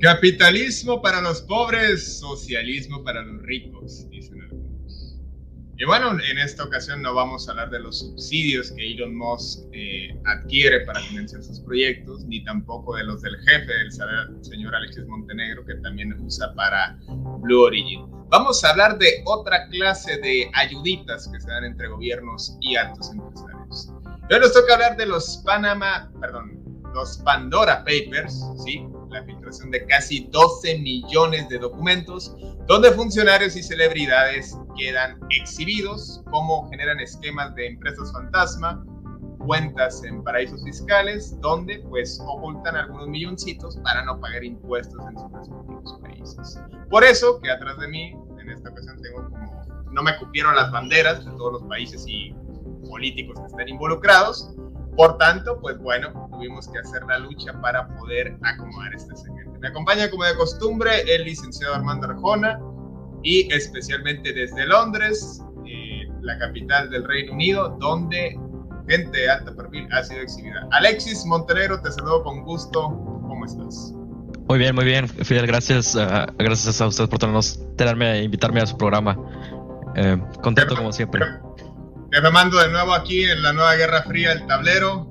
Capitalismo 0.00 1.02
para 1.02 1.20
los 1.20 1.42
pobres, 1.42 2.20
socialismo 2.20 3.04
para 3.04 3.20
los 3.20 3.42
ricos, 3.42 4.08
dicen 4.08 4.40
algunos. 4.40 5.18
Y 5.76 5.84
bueno, 5.84 6.12
en 6.12 6.38
esta 6.38 6.64
ocasión 6.64 7.02
no 7.02 7.12
vamos 7.14 7.46
a 7.46 7.50
hablar 7.50 7.68
de 7.68 7.80
los 7.80 7.98
subsidios 7.98 8.72
que 8.72 8.92
Elon 8.92 9.14
Musk 9.14 9.60
eh, 9.72 10.18
adquiere 10.24 10.86
para 10.86 11.00
financiar 11.00 11.42
sus 11.42 11.60
proyectos, 11.60 12.24
ni 12.24 12.42
tampoco 12.44 12.96
de 12.96 13.04
los 13.04 13.20
del 13.20 13.36
jefe, 13.40 13.70
del 13.70 13.92
señor 14.42 14.74
Alexis 14.74 15.04
Montenegro, 15.06 15.66
que 15.66 15.74
también 15.76 16.14
usa 16.22 16.54
para 16.54 16.98
Blue 17.40 17.60
Origin. 17.60 18.06
Vamos 18.30 18.64
a 18.64 18.70
hablar 18.70 18.98
de 18.98 19.22
otra 19.26 19.68
clase 19.68 20.16
de 20.16 20.50
ayuditas 20.54 21.28
que 21.28 21.38
se 21.38 21.50
dan 21.50 21.64
entre 21.64 21.88
gobiernos 21.88 22.56
y 22.62 22.76
altos 22.76 23.10
empresarios. 23.10 23.92
Hoy 24.30 24.40
nos 24.40 24.54
toca 24.54 24.74
hablar 24.74 24.96
de 24.96 25.04
los 25.04 25.42
Panama, 25.44 26.10
perdón, 26.18 26.82
los 26.94 27.18
Pandora 27.18 27.84
Papers, 27.84 28.42
¿sí? 28.64 28.86
La 29.10 29.24
filtración 29.24 29.70
de 29.70 29.84
casi 29.86 30.28
12 30.30 30.78
millones 30.78 31.48
de 31.48 31.58
documentos, 31.58 32.34
donde 32.66 32.90
funcionarios 32.92 33.56
y 33.56 33.62
celebridades 33.62 34.56
quedan 34.76 35.18
exhibidos, 35.30 36.22
cómo 36.30 36.68
generan 36.70 37.00
esquemas 37.00 37.54
de 37.54 37.68
empresas 37.68 38.12
fantasma, 38.12 38.84
cuentas 39.38 40.04
en 40.04 40.22
paraísos 40.22 40.62
fiscales, 40.64 41.38
donde 41.40 41.80
pues 41.88 42.20
ocultan 42.26 42.76
algunos 42.76 43.08
milloncitos 43.08 43.76
para 43.78 44.04
no 44.04 44.20
pagar 44.20 44.44
impuestos 44.44 45.00
en 45.08 45.18
sus 45.18 45.32
respectivos 45.32 45.98
países. 46.02 46.60
Por 46.88 47.04
eso 47.04 47.40
que 47.40 47.50
atrás 47.50 47.78
de 47.78 47.88
mí, 47.88 48.14
en 48.40 48.50
esta 48.50 48.70
ocasión 48.70 49.00
tengo 49.02 49.28
como, 49.28 49.86
no 49.90 50.02
me 50.02 50.16
cupieron 50.18 50.54
las 50.54 50.70
banderas 50.70 51.24
de 51.24 51.30
todos 51.32 51.54
los 51.54 51.62
países 51.64 52.04
y 52.06 52.34
políticos 52.88 53.38
que 53.40 53.46
estén 53.46 53.68
involucrados, 53.68 54.54
por 54.96 55.18
tanto, 55.18 55.58
pues 55.60 55.78
bueno, 55.78 56.28
tuvimos 56.30 56.68
que 56.68 56.78
hacer 56.78 57.02
la 57.08 57.18
lucha 57.18 57.52
para 57.60 57.88
poder 57.96 58.36
acomodar 58.42 58.94
este 58.94 59.14
segmento. 59.16 59.58
Me 59.60 59.68
acompaña 59.68 60.10
como 60.10 60.24
de 60.24 60.34
costumbre 60.36 61.02
el 61.06 61.24
licenciado 61.24 61.74
Armando 61.74 62.08
Arjona 62.08 62.58
y 63.22 63.52
especialmente 63.52 64.32
desde 64.32 64.66
Londres, 64.66 65.42
eh, 65.66 66.08
la 66.22 66.38
capital 66.38 66.90
del 66.90 67.06
Reino 67.06 67.32
Unido, 67.32 67.76
donde 67.80 68.38
gente 68.88 69.18
de 69.18 69.30
alto 69.30 69.54
perfil 69.54 69.86
ha 69.92 70.02
sido 70.02 70.20
exhibida. 70.20 70.66
Alexis 70.72 71.24
Montenegro, 71.26 71.80
te 71.80 71.92
saludo 71.92 72.22
con 72.24 72.42
gusto. 72.42 72.88
¿Cómo 72.88 73.44
estás? 73.44 73.94
Muy 74.48 74.58
bien, 74.58 74.74
muy 74.74 74.84
bien, 74.84 75.08
Fidel. 75.08 75.46
Gracias, 75.46 75.94
uh, 75.94 76.26
gracias 76.38 76.80
a 76.80 76.86
ustedes 76.88 77.08
por 77.08 77.20
tenerme, 77.76 78.22
invitarme 78.22 78.60
a 78.60 78.66
su 78.66 78.76
programa. 78.76 79.16
Eh, 79.94 80.20
contento 80.42 80.76
como 80.76 80.92
siempre. 80.92 81.20
Jefe 82.12 82.30
Mando 82.32 82.58
de 82.58 82.68
nuevo 82.70 82.92
aquí 82.92 83.22
en 83.22 83.40
la 83.40 83.52
nueva 83.52 83.76
Guerra 83.76 84.02
Fría, 84.02 84.32
el 84.32 84.44
tablero. 84.46 85.06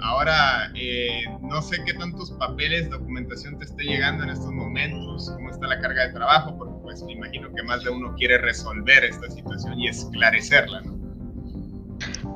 Ahora, 0.00 0.70
eh, 0.74 1.22
no 1.42 1.62
sé 1.62 1.78
qué 1.86 1.94
tantos 1.94 2.32
papeles, 2.32 2.90
documentación 2.90 3.56
te 3.56 3.66
esté 3.66 3.84
llegando 3.84 4.24
en 4.24 4.30
estos 4.30 4.50
momentos, 4.50 5.30
cómo 5.32 5.50
está 5.50 5.68
la 5.68 5.78
carga 5.78 6.08
de 6.08 6.12
trabajo, 6.12 6.58
porque 6.58 6.74
pues 6.82 7.02
me 7.04 7.12
imagino 7.12 7.48
que 7.54 7.62
más 7.62 7.84
de 7.84 7.90
uno 7.90 8.14
quiere 8.16 8.38
resolver 8.38 9.04
esta 9.04 9.30
situación 9.30 9.78
y 9.78 9.86
esclarecerla, 9.86 10.80
¿no? 10.80 10.94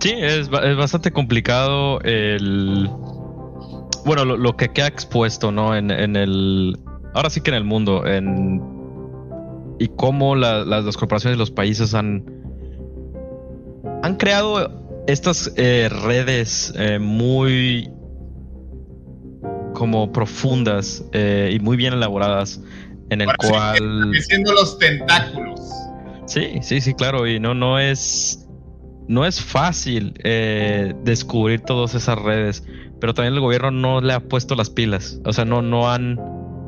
Sí, 0.00 0.14
es, 0.16 0.48
bastante 0.48 1.10
complicado 1.10 2.00
el... 2.02 2.88
Bueno, 4.04 4.24
lo, 4.24 4.56
que 4.56 4.68
queda 4.68 4.86
expuesto, 4.86 5.50
¿no? 5.50 5.74
En, 5.74 5.90
el... 5.90 6.78
Ahora 7.14 7.30
sí 7.30 7.40
que 7.40 7.50
en 7.50 7.56
el 7.56 7.64
mundo, 7.64 8.06
en... 8.06 8.62
Y 9.80 9.88
cómo 9.88 10.36
las 10.36 10.96
corporaciones 10.96 11.36
y 11.36 11.38
los 11.38 11.50
países 11.50 11.94
han 11.94 12.37
han 14.08 14.16
creado 14.16 15.04
estas 15.06 15.52
eh, 15.56 15.90
redes 15.90 16.72
eh, 16.76 16.98
muy 16.98 17.90
como 19.74 20.10
profundas 20.12 21.04
eh, 21.12 21.50
y 21.52 21.60
muy 21.60 21.76
bien 21.76 21.92
elaboradas 21.92 22.60
en 23.10 23.20
el 23.20 23.28
cual 23.36 24.10
siendo 24.22 24.52
los 24.54 24.78
tentáculos. 24.78 25.60
Sí 26.26 26.58
sí 26.62 26.80
sí 26.80 26.94
claro 26.94 27.26
y 27.26 27.38
no 27.38 27.52
no 27.52 27.78
es 27.78 28.46
no 29.08 29.26
es 29.26 29.40
fácil 29.42 30.14
descubrir 31.04 31.60
todas 31.60 31.94
esas 31.94 32.18
redes 32.18 32.64
pero 33.00 33.14
también 33.14 33.34
el 33.34 33.40
gobierno 33.40 33.70
no 33.70 34.00
le 34.00 34.12
ha 34.14 34.20
puesto 34.20 34.54
las 34.54 34.70
pilas 34.70 35.20
o 35.24 35.32
sea 35.32 35.44
no 35.44 35.62
no 35.62 35.90
han 35.90 36.18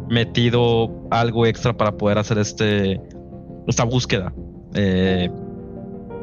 metido 0.09 1.06
algo 1.11 1.47
extra 1.47 1.77
para 1.77 1.97
poder 1.97 2.19
hacer 2.19 2.39
este 2.39 3.00
esta 3.67 3.84
búsqueda 3.84 4.33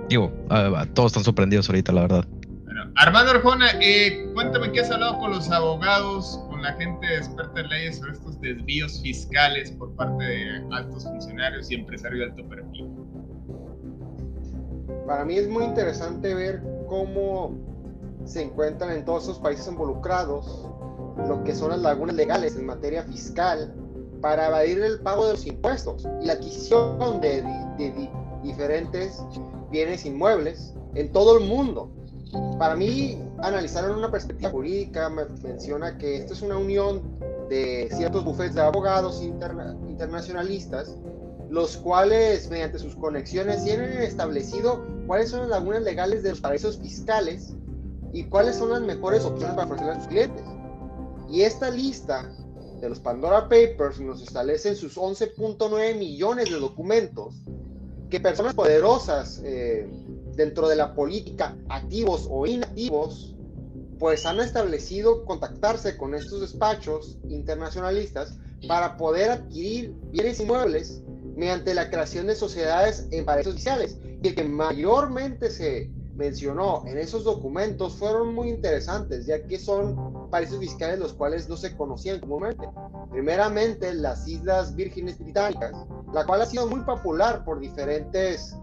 Digo, 0.10 0.32
todos 0.94 1.12
están 1.12 1.24
sorprendidos 1.24 1.70
ahorita, 1.70 1.92
la 1.92 2.02
verdad. 2.02 2.26
Bueno, 2.64 2.92
Armando 2.96 3.32
Arjona, 3.32 3.72
eh, 3.82 4.30
cuéntame 4.34 4.72
qué 4.72 4.80
has 4.82 4.92
hablado 4.92 5.20
con 5.20 5.32
los 5.32 5.52
abogados, 5.52 6.40
con 6.50 6.62
la 6.62 6.74
gente 6.74 7.18
experta 7.18 7.60
en 7.60 7.70
leyes 7.70 7.98
sobre 7.98 8.14
estos 8.14 8.40
desvíos 8.40 9.02
fiscales 9.02 9.72
por 9.72 9.94
parte 9.96 10.24
de 10.24 10.64
altos 10.72 11.04
funcionarios 11.04 11.70
y 11.72 11.76
empresarios 11.76 12.20
de 12.20 12.26
alto 12.26 12.50
perfil. 12.50 12.90
Para 15.06 15.26
mí 15.26 15.38
es 15.38 15.50
muy 15.50 15.66
interesante 15.66 16.34
ver 16.34 16.62
cómo 16.88 17.58
se 18.26 18.44
encuentran 18.44 18.92
en 18.92 19.06
todos 19.06 19.24
esos 19.24 19.40
países 19.40 19.68
involucrados 19.68 20.70
lo 21.28 21.44
que 21.44 21.56
son 21.56 21.72
las 21.72 21.80
lagunas 21.80 22.16
legales 22.16 22.56
en 22.56 22.66
materia 22.66 23.04
fiscal 23.04 23.74
para 24.22 24.48
evadir 24.48 24.80
el 24.82 25.00
pago 25.00 25.26
de 25.28 25.34
los 25.34 25.46
impuestos 25.46 26.08
y 26.22 26.26
la 26.26 26.34
adquisición 26.34 27.22
de, 27.22 27.42
de, 27.42 27.92
de 27.92 28.10
diferentes 28.44 29.24
bienes 29.70 30.06
inmuebles 30.06 30.74
en 30.96 31.12
todo 31.12 31.38
el 31.38 31.46
mundo. 31.46 31.92
Para 32.60 32.76
mí, 32.76 33.22
analizar 33.40 33.86
en 33.86 33.92
una 33.92 34.12
perspectiva 34.12 34.50
jurídica 34.50 35.10
me 35.10 35.26
menciona 35.44 35.98
que 35.98 36.18
esto 36.18 36.34
es 36.34 36.42
una 36.42 36.58
unión 36.58 37.02
de 37.50 37.90
ciertos 37.92 38.26
bufetes 38.26 38.56
de 38.56 38.62
abogados 38.62 39.22
internacionalistas, 39.22 40.96
los 41.50 41.78
cuales, 41.78 42.50
mediante 42.50 42.80
sus 42.80 42.96
conexiones, 42.96 43.64
tienen 43.64 44.02
establecido 44.02 44.86
cuáles 45.06 45.30
son 45.30 45.42
las 45.42 45.50
lagunas 45.50 45.84
legales 45.84 46.24
de 46.24 46.32
los 46.32 46.42
paraísos 46.42 46.78
fiscales 46.78 47.54
y 48.12 48.26
cuáles 48.26 48.58
son 48.58 48.72
las 48.72 48.82
mejores 48.82 49.24
opciones 49.24 49.56
para 49.56 49.68
ofrecerle 49.68 49.94
a 49.94 50.00
sus 50.00 50.08
clientes. 50.08 50.44
Y 51.30 51.42
esta 51.42 51.70
lista 51.70 52.30
de 52.82 52.90
los 52.90 53.00
Pandora 53.00 53.44
Papers 53.44 54.00
nos 54.00 54.22
establece 54.22 54.76
sus 54.76 54.98
11.9 54.98 55.98
millones 55.98 56.50
de 56.50 56.60
documentos 56.60 57.36
que 58.10 58.20
personas 58.20 58.54
poderosas 58.54 59.42
eh, 59.44 59.90
dentro 60.36 60.68
de 60.68 60.76
la 60.76 60.94
política, 60.94 61.56
activos 61.70 62.28
o 62.30 62.46
inactivos, 62.46 63.36
pues 64.00 64.26
han 64.26 64.40
establecido 64.40 65.26
contactarse 65.26 65.98
con 65.98 66.14
estos 66.14 66.42
despachos 66.42 67.18
internacionalistas 67.28 68.38
para 68.68 68.98
poder 68.98 69.32
adquirir 69.32 69.94
bienes 70.12 70.40
inmuebles 70.40 71.02
mediante 71.36 71.74
la 71.74 71.90
creación 71.90 72.28
de 72.28 72.36
sociedades 72.36 73.08
en 73.12 73.26
paraísos 73.26 73.56
fiscales. 73.56 73.98
Y 74.24 74.30
el 74.30 74.36
que 74.36 74.44
mayormente 74.44 75.50
se 75.50 75.92
mencionó 76.16 76.84
en 76.88 76.98
esos 76.98 77.24
documentos 77.24 77.96
fueron 77.96 78.34
muy 78.34 78.50
interesantes, 78.50 79.28
ya 79.28 79.44
que 79.44 79.60
son 79.60 80.30
paraísos 80.32 80.60
fiscales 80.60 81.00
los 81.00 81.14
cuales 81.14 81.48
no 81.48 81.56
se 81.56 81.78
conocían 81.78 82.20
comúnmente. 82.20 82.68
Primeramente, 83.12 83.94
las 83.94 84.28
Islas 84.28 84.76
Vírgenes 84.76 85.20
Británicas, 85.20 85.74
la 86.14 86.26
cual 86.26 86.42
ha 86.42 86.46
sido 86.46 86.68
muy 86.68 86.82
popular 86.82 87.44
por 87.44 87.60
diferentes 87.60 88.56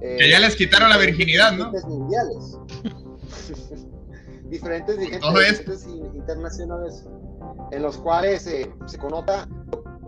que 0.00 0.28
ya 0.28 0.38
les 0.38 0.54
quitaron 0.54 0.90
la 0.90 0.98
virginidad, 0.98 1.52
¿no? 1.52 1.72
Mundiales. 1.86 2.58
diferentes 4.50 4.98
dirigentes 4.98 5.86
internacionales 6.14 7.04
en 7.72 7.82
los 7.82 7.96
cuales 7.96 8.46
eh, 8.46 8.70
se 8.86 8.98
conota 8.98 9.48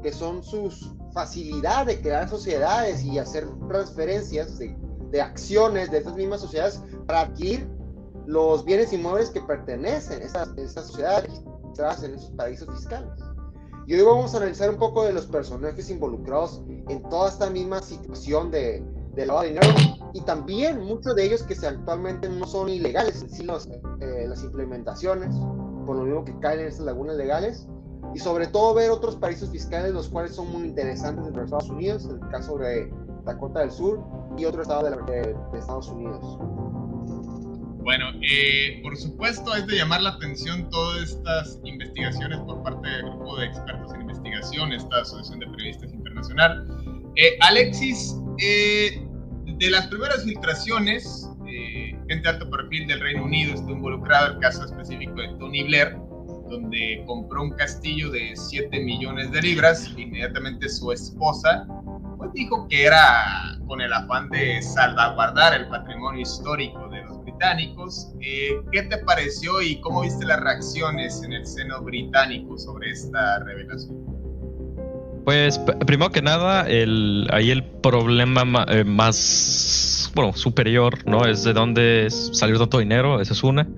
que 0.03 0.13
son 0.13 0.43
sus 0.43 0.93
facilidad 1.13 1.87
de 1.87 2.01
crear 2.01 2.29
sociedades 2.29 3.03
y 3.03 3.19
hacer 3.19 3.49
transferencias 3.69 4.59
de, 4.59 4.77
acciones 5.21 5.91
de 5.91 5.99
estas 5.99 6.15
mismas 6.15 6.43
sociedades 6.43 6.83
para 7.07 7.23
adquirir 7.23 7.67
los 8.27 8.67
bienes 8.67 8.93
inmuebles 8.93 9.31
que 9.31 9.41
pertenecen 9.41 10.21
a 10.21 10.27
estas, 10.27 10.51
estas 10.59 10.89
sociedades 10.89 11.43
registradas 11.63 12.03
en 12.03 12.15
esos 12.15 12.31
paraísos 12.33 12.69
fiscales. 12.77 13.11
Y 13.87 13.95
hoy 13.95 14.03
vamos 14.03 14.35
a 14.35 14.39
analizar 14.39 14.69
un 14.69 14.77
poco 14.77 15.05
de 15.05 15.13
los 15.13 15.27
personajes 15.27 15.89
involucrados 15.91 16.61
en 16.89 17.09
toda 17.09 17.29
esta 17.29 17.49
misma 17.51 17.81
situación 17.81 18.51
de, 18.51 18.85
de 19.15 19.27
lavado 19.27 19.45
de 19.45 19.49
dinero 19.51 19.69
y 20.13 20.21
también 20.23 20.81
muchos 20.81 21.15
de 21.15 21.25
ellos 21.25 21.43
que 21.43 21.55
se 21.55 21.67
actualmente 21.67 22.29
no 22.29 22.47
son 22.47 22.69
ilegales 22.69 23.25
sí 23.29 23.47
eh, 24.01 24.27
las 24.29 24.43
implementaciones, 24.43 25.35
por 25.87 25.97
lo 25.97 26.05
mismo 26.05 26.25
que 26.25 26.39
caen 26.41 26.61
en 26.61 26.67
estas 26.67 26.85
lagunas 26.85 27.17
legales 27.17 27.67
y 28.15 28.19
sobre 28.19 28.47
todo 28.47 28.75
ver 28.75 28.91
otros 28.91 29.17
paraísos 29.17 29.51
fiscales 29.51 29.93
los 29.93 30.09
cuales 30.09 30.35
son 30.35 30.51
muy 30.53 30.69
interesantes 30.69 31.25
dentro 31.25 31.43
de 31.43 31.45
Estados 31.47 31.71
Unidos, 31.71 32.07
el 32.07 32.21
caso 32.29 32.59
de 32.59 32.93
Dakota 33.25 33.61
del 33.61 33.71
Sur 33.71 34.03
y 34.37 34.45
otro 34.45 34.63
estado 34.63 34.91
de, 34.91 35.37
Estados 35.59 35.89
Unidos. 35.89 36.39
Bueno, 37.87 38.07
eh, 38.21 38.81
por 38.83 38.97
supuesto 38.97 39.55
es 39.55 39.65
de 39.69 39.77
llamar 39.77 40.03
la 40.03 40.11
atención 40.11 40.69
todas 40.71 41.09
estas 41.09 41.61
investigaciones 41.63 42.37
por 42.41 42.61
parte 42.65 42.89
del 42.89 43.03
grupo 43.03 43.37
de 43.37 43.47
expertos 43.47 43.95
en 43.95 44.01
investigación, 44.01 44.73
esta 44.73 45.03
Asociación 45.03 45.39
de 45.39 45.47
Periodistas 45.47 45.95
Internacional. 45.95 46.67
Eh, 47.15 47.39
Alexis, 47.43 48.17
eh, 48.43 49.01
de 49.47 49.71
las 49.71 49.87
primeras 49.87 50.25
filtraciones, 50.25 51.31
gente 52.09 52.23
de 52.23 52.29
alto 52.29 52.51
perfil 52.51 52.89
del 52.89 52.99
Reino 52.99 53.23
Unido 53.23 53.55
está 53.55 53.71
involucrado, 53.71 54.33
el 54.33 54.39
caso 54.41 54.65
específico 54.65 55.21
de 55.21 55.29
Tony 55.39 55.63
Blair, 55.63 55.97
donde 56.51 57.05
compró 57.07 57.45
un 57.45 57.51
castillo 57.51 58.11
de 58.11 58.33
7 58.35 58.81
millones 58.81 59.31
de 59.31 59.43
libras. 59.43 59.95
Inmediatamente 59.97 60.69
su 60.69 60.91
esposa 60.91 61.65
pues 62.17 62.33
dijo 62.33 62.67
que 62.69 62.85
era 62.85 63.57
con 63.67 63.81
el 63.81 63.93
afán 63.93 64.29
de 64.31 64.61
salvaguardar 64.63 65.55
el 65.55 65.69
patrimonio 65.69 66.23
histórico 66.23 66.86
británicos. 67.27 68.13
Eh, 68.21 68.61
¿Qué 68.73 68.83
te 68.83 68.99
pareció 68.99 69.61
y 69.61 69.81
cómo 69.81 70.03
viste 70.03 70.25
las 70.25 70.41
reacciones 70.41 71.23
en 71.23 71.33
el 71.33 71.47
seno 71.47 71.83
británico 71.83 72.57
sobre 72.57 72.91
esta 72.91 73.41
revelación? 73.41 73.97
Pues 75.25 75.59
primero 75.87 76.11
que 76.13 76.23
nada, 76.23 76.69
el, 76.69 77.27
ahí 77.33 77.51
el 77.51 77.65
problema 77.65 78.65
eh, 78.69 78.85
más, 78.85 80.13
bueno, 80.15 80.33
superior, 80.35 80.99
¿no? 81.05 81.27
Es 81.27 81.43
de 81.43 81.53
dónde 81.53 82.07
salió 82.11 82.59
tanto 82.59 82.79
dinero, 82.79 83.21
esa 83.21 83.33
es 83.33 83.43
una. 83.43 83.69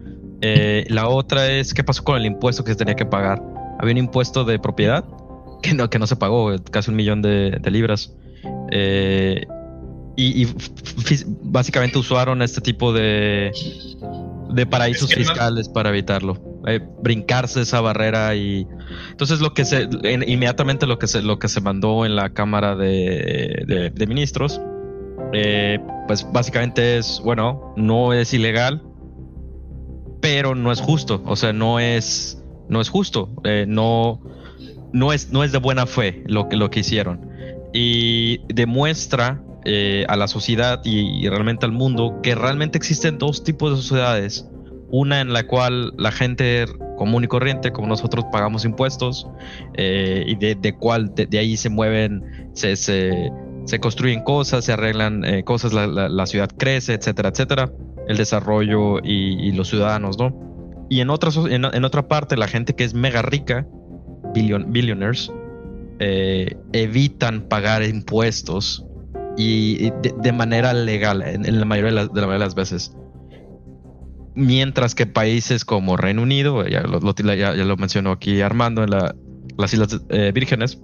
Eh, 0.43 0.85
la 0.89 1.09
otra 1.09 1.51
es 1.51 1.73
qué 1.73 1.83
pasó 1.83 2.05
con 2.05 2.17
el 2.19 2.27
impuesto 2.27 2.65
que 2.65 2.73
se 2.73 2.77
tenía 2.77 2.95
que 2.97 3.07
pagar. 3.07 3.43
Había 3.81 3.93
un 3.93 3.99
impuesto 3.99 4.45
de 4.45 4.59
propiedad 4.59 5.05
que 5.63 5.73
no, 5.73 5.89
que 5.89 5.99
no 5.99 6.07
se 6.07 6.17
pagó, 6.17 6.55
casi 6.71 6.91
un 6.91 6.97
millón 6.97 7.23
de, 7.23 7.61
libras. 7.71 8.15
Eh, 8.71 9.47
y, 10.21 10.49
básicamente 11.43 11.99
usaron 11.99 12.43
este 12.43 12.61
tipo 12.61 12.93
de, 12.93 13.53
de 14.51 14.67
paraísos 14.67 15.15
fiscales 15.15 15.69
para 15.69 15.91
evitarlo. 15.91 16.43
Eh, 16.67 16.81
brincarse 17.03 17.63
esa 17.63 17.81
barrera 17.81 18.35
y 18.35 18.67
entonces 19.11 19.41
lo 19.41 19.55
que 19.55 19.65
se 19.65 19.89
inmediatamente 20.27 20.87
lo 20.87 20.99
que 20.99 21.07
se 21.07 21.23
lo 21.23 21.39
que 21.39 21.49
se 21.49 21.61
mandó 21.61 22.05
en 22.05 22.17
la 22.17 22.31
cámara 22.31 22.75
de, 22.75 23.93
de 23.95 24.07
ministros 24.09 24.61
pues 26.09 26.27
básicamente 26.33 26.99
es 26.99 27.21
bueno 27.25 27.73
no 27.77 28.13
es 28.13 28.35
ilegal 28.35 28.83
pero 30.21 30.55
no 30.55 30.73
es 30.73 30.81
justo, 30.81 31.23
o 31.25 31.37
sea, 31.37 31.53
no 31.53 31.79
es, 31.79 32.43
no 32.69 32.81
es 32.81 32.89
justo, 32.89 33.31
eh, 33.45 33.65
no, 33.69 34.21
no, 34.93 35.13
es, 35.13 35.31
no 35.31 35.45
es 35.45 35.53
de 35.53 35.59
buena 35.59 35.87
fe 35.87 36.23
lo 36.27 36.49
que, 36.49 36.57
lo 36.57 36.71
que 36.71 36.81
hicieron. 36.81 37.29
Y 37.73 38.41
demuestra 38.53 39.43
eh, 39.65 40.05
a 40.09 40.17
la 40.17 40.29
sociedad 40.29 40.81
y, 40.85 41.29
realmente 41.29 41.67
al 41.67 41.73
mundo 41.73 42.21
que 42.23 42.35
realmente 42.35 42.79
existen 42.79 43.19
dos 43.19 43.45
tipos 43.45 43.71
de 43.71 43.77
sociedades. 43.83 44.49
Una 44.91 45.21
en 45.21 45.33
la 45.35 45.47
cual 45.47 45.93
la 45.99 46.11
gente 46.11 46.65
común 46.97 47.25
y 47.25 47.27
corriente, 47.27 47.73
como 47.73 47.89
nosotros, 47.89 48.25
pagamos 48.33 48.65
impuestos 48.65 49.29
eh, 49.75 50.25
y 50.27 50.35
de, 50.37 50.55
de 50.55 50.75
cual 50.75 51.13
de, 51.15 51.39
ahí 51.39 51.57
se 51.57 51.69
mueven, 51.69 52.51
se, 52.55 52.75
se, 52.77 53.31
se, 53.67 53.79
construyen 53.81 54.23
cosas, 54.25 54.65
se 54.65 54.73
arreglan 54.73 55.23
cosas, 55.45 55.75
la, 55.75 55.87
la 55.87 56.27
ciudad 56.27 56.49
crece, 56.57 56.95
etcétera, 56.95 57.29
etcétera 57.29 57.71
el 58.09 58.17
desarrollo 58.17 58.99
y, 59.05 59.53
los 59.53 59.69
ciudadanos, 59.69 60.19
¿no? 60.19 60.35
Y 60.89 61.01
en 61.01 61.11
otra, 61.11 61.31
en, 61.51 61.85
otra 61.85 62.09
parte, 62.09 62.37
la 62.37 62.49
gente 62.49 62.75
que 62.75 62.85
es 62.85 62.95
mega 62.95 63.21
rica, 63.21 63.67
billionaires, 64.35 65.31
eh, 65.99 66.57
evitan 66.73 67.43
pagar 67.49 67.83
impuestos 67.83 68.87
y, 69.39 69.93
de, 70.21 70.33
manera 70.33 70.75
legal, 70.75 71.23
en, 71.23 71.61
la 71.61 71.65
mayoría 71.65 72.09
de, 72.09 72.39
las 72.39 72.55
veces. 72.57 72.93
Mientras 74.35 74.97
que 74.97 75.07
países 75.07 75.65
como 75.65 75.97
Reino 75.97 76.23
Unido, 76.23 76.67
ya 76.67 76.83
lo, 76.83 77.77
mencionó 77.77 78.11
aquí 78.11 78.41
Armando, 78.41 78.83
en 78.83 78.91
las 78.91 79.73
Islas 79.73 80.01
eh, 80.09 80.33
Vírgenes, 80.35 80.81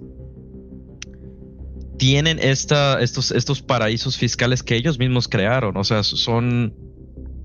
tienen 1.97 2.39
esta, 2.39 3.01
estos, 3.01 3.31
estos 3.31 3.61
paraísos 3.61 4.17
fiscales 4.17 4.63
que 4.63 4.75
ellos 4.75 4.99
mismos 4.99 5.27
crearon. 5.27 5.75
O 5.75 5.83
sea, 5.83 6.03
son 6.03 6.73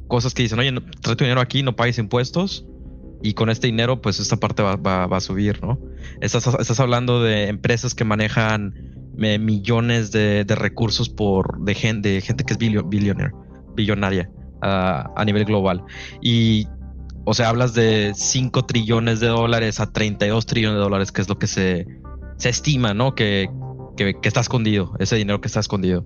cosas 0.06 0.32
que 0.32 0.42
dicen, 0.42 0.60
oye, 0.60 0.72
trae 1.00 1.16
tu 1.16 1.24
dinero 1.24 1.40
aquí, 1.40 1.64
no 1.64 1.74
pagues 1.74 1.98
impuestos 1.98 2.66
y 3.20 3.34
con 3.34 3.50
este 3.50 3.66
dinero, 3.66 4.00
pues 4.00 4.20
esta 4.20 4.36
parte 4.36 4.62
va, 4.62 5.04
a 5.04 5.20
subir, 5.20 5.60
¿no? 5.60 5.78
Estás, 6.20 6.46
estás, 6.46 6.78
hablando 6.80 7.22
de 7.22 7.48
empresas 7.48 7.94
que 7.94 8.04
manejan 8.04 8.99
millones 9.20 10.10
de, 10.12 10.44
recursos 10.48 11.08
por, 11.08 11.60
de, 11.60 11.74
gente, 11.74 12.20
gente 12.20 12.44
que 12.44 12.54
es 12.54 12.58
billonaria 13.74 14.30
ah, 14.62 15.10
a 15.14 15.24
nivel 15.24 15.44
global. 15.44 15.84
Y, 16.22 16.66
o 17.24 17.34
sea, 17.34 17.50
hablas 17.50 17.74
de 17.74 18.12
5 18.14 18.64
trillones 18.64 19.20
de 19.20 19.28
dólares 19.28 19.78
a 19.80 19.92
32 19.92 20.46
trillones 20.46 20.76
de 20.76 20.82
dólares, 20.82 21.12
que 21.12 21.20
es 21.20 21.28
lo 21.28 21.38
que 21.38 21.46
se, 21.46 21.86
se 22.36 22.48
estima, 22.48 22.94
¿no? 22.94 23.14
Que, 23.14 23.50
que, 23.96 24.16
está 24.22 24.40
escondido, 24.40 24.94
ese 24.98 25.16
dinero 25.16 25.40
que 25.40 25.48
está 25.48 25.60
escondido. 25.60 26.04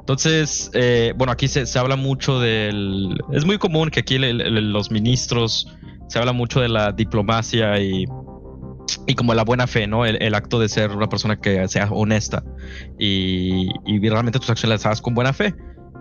Entonces, 0.00 0.70
eh, 0.74 1.14
bueno, 1.16 1.32
aquí 1.32 1.48
se, 1.48 1.66
habla 1.78 1.96
mucho 1.96 2.38
del... 2.38 3.18
Es 3.32 3.46
muy 3.46 3.58
común 3.58 3.88
que 3.90 4.00
aquí 4.00 4.18
los 4.18 4.90
ministros 4.90 5.68
se 6.08 6.18
habla 6.18 6.32
mucho 6.32 6.60
de 6.60 6.68
la 6.68 6.92
diplomacia 6.92 7.80
y, 7.80 8.04
y 9.06 9.14
como 9.14 9.34
la 9.34 9.44
buena 9.44 9.66
fe, 9.66 9.86
¿no? 9.86 10.06
El, 10.06 10.34
acto 10.34 10.58
de 10.58 10.68
ser 10.68 10.90
una 10.90 11.08
persona 11.08 11.40
que 11.40 11.66
sea 11.68 11.88
honesta 11.90 12.44
y, 12.98 13.68
realmente 14.08 14.38
tus 14.38 14.50
acciones 14.50 14.80
las 14.80 14.86
hagas 14.86 15.00
con 15.00 15.14
buena 15.14 15.32
fe. 15.32 15.54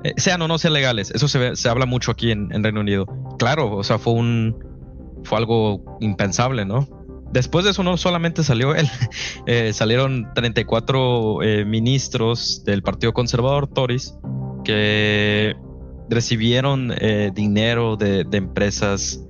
Eh, 0.04 0.14
sean 0.18 0.42
o 0.42 0.48
no 0.48 0.58
sean 0.58 0.74
legales. 0.74 1.12
Eso 1.12 1.28
se, 1.28 1.56
se 1.56 1.70
habla 1.70 1.86
mucho 1.86 2.12
aquí 2.12 2.32
en, 2.32 2.52
en 2.52 2.64
Reino 2.64 2.82
Unido. 2.82 3.06
Claro, 3.38 3.76
o 3.76 3.84
sea, 3.84 4.00
fue 4.00 4.14
un... 4.14 4.72
Fue 5.24 5.38
algo 5.38 6.00
impensable, 6.00 6.66
¿no? 6.66 6.88
Después 7.32 7.64
de 7.64 7.72
eso 7.72 7.84
no 7.84 7.96
solamente 7.96 8.44
salió 8.44 8.76
él, 8.76 8.90
eh, 9.46 9.72
salieron 9.74 10.28
34 10.36 11.44
eh, 11.44 11.66
ministros 11.66 12.64
del 12.66 12.84
Partido 12.84 13.14
Conservador 13.14 13.68
Tories 13.68 14.18
que 14.66 15.56
recibieron 16.10 16.94
eh, 16.98 17.32
dinero 17.34 17.96
de, 17.96 18.28
empresas 18.34 19.26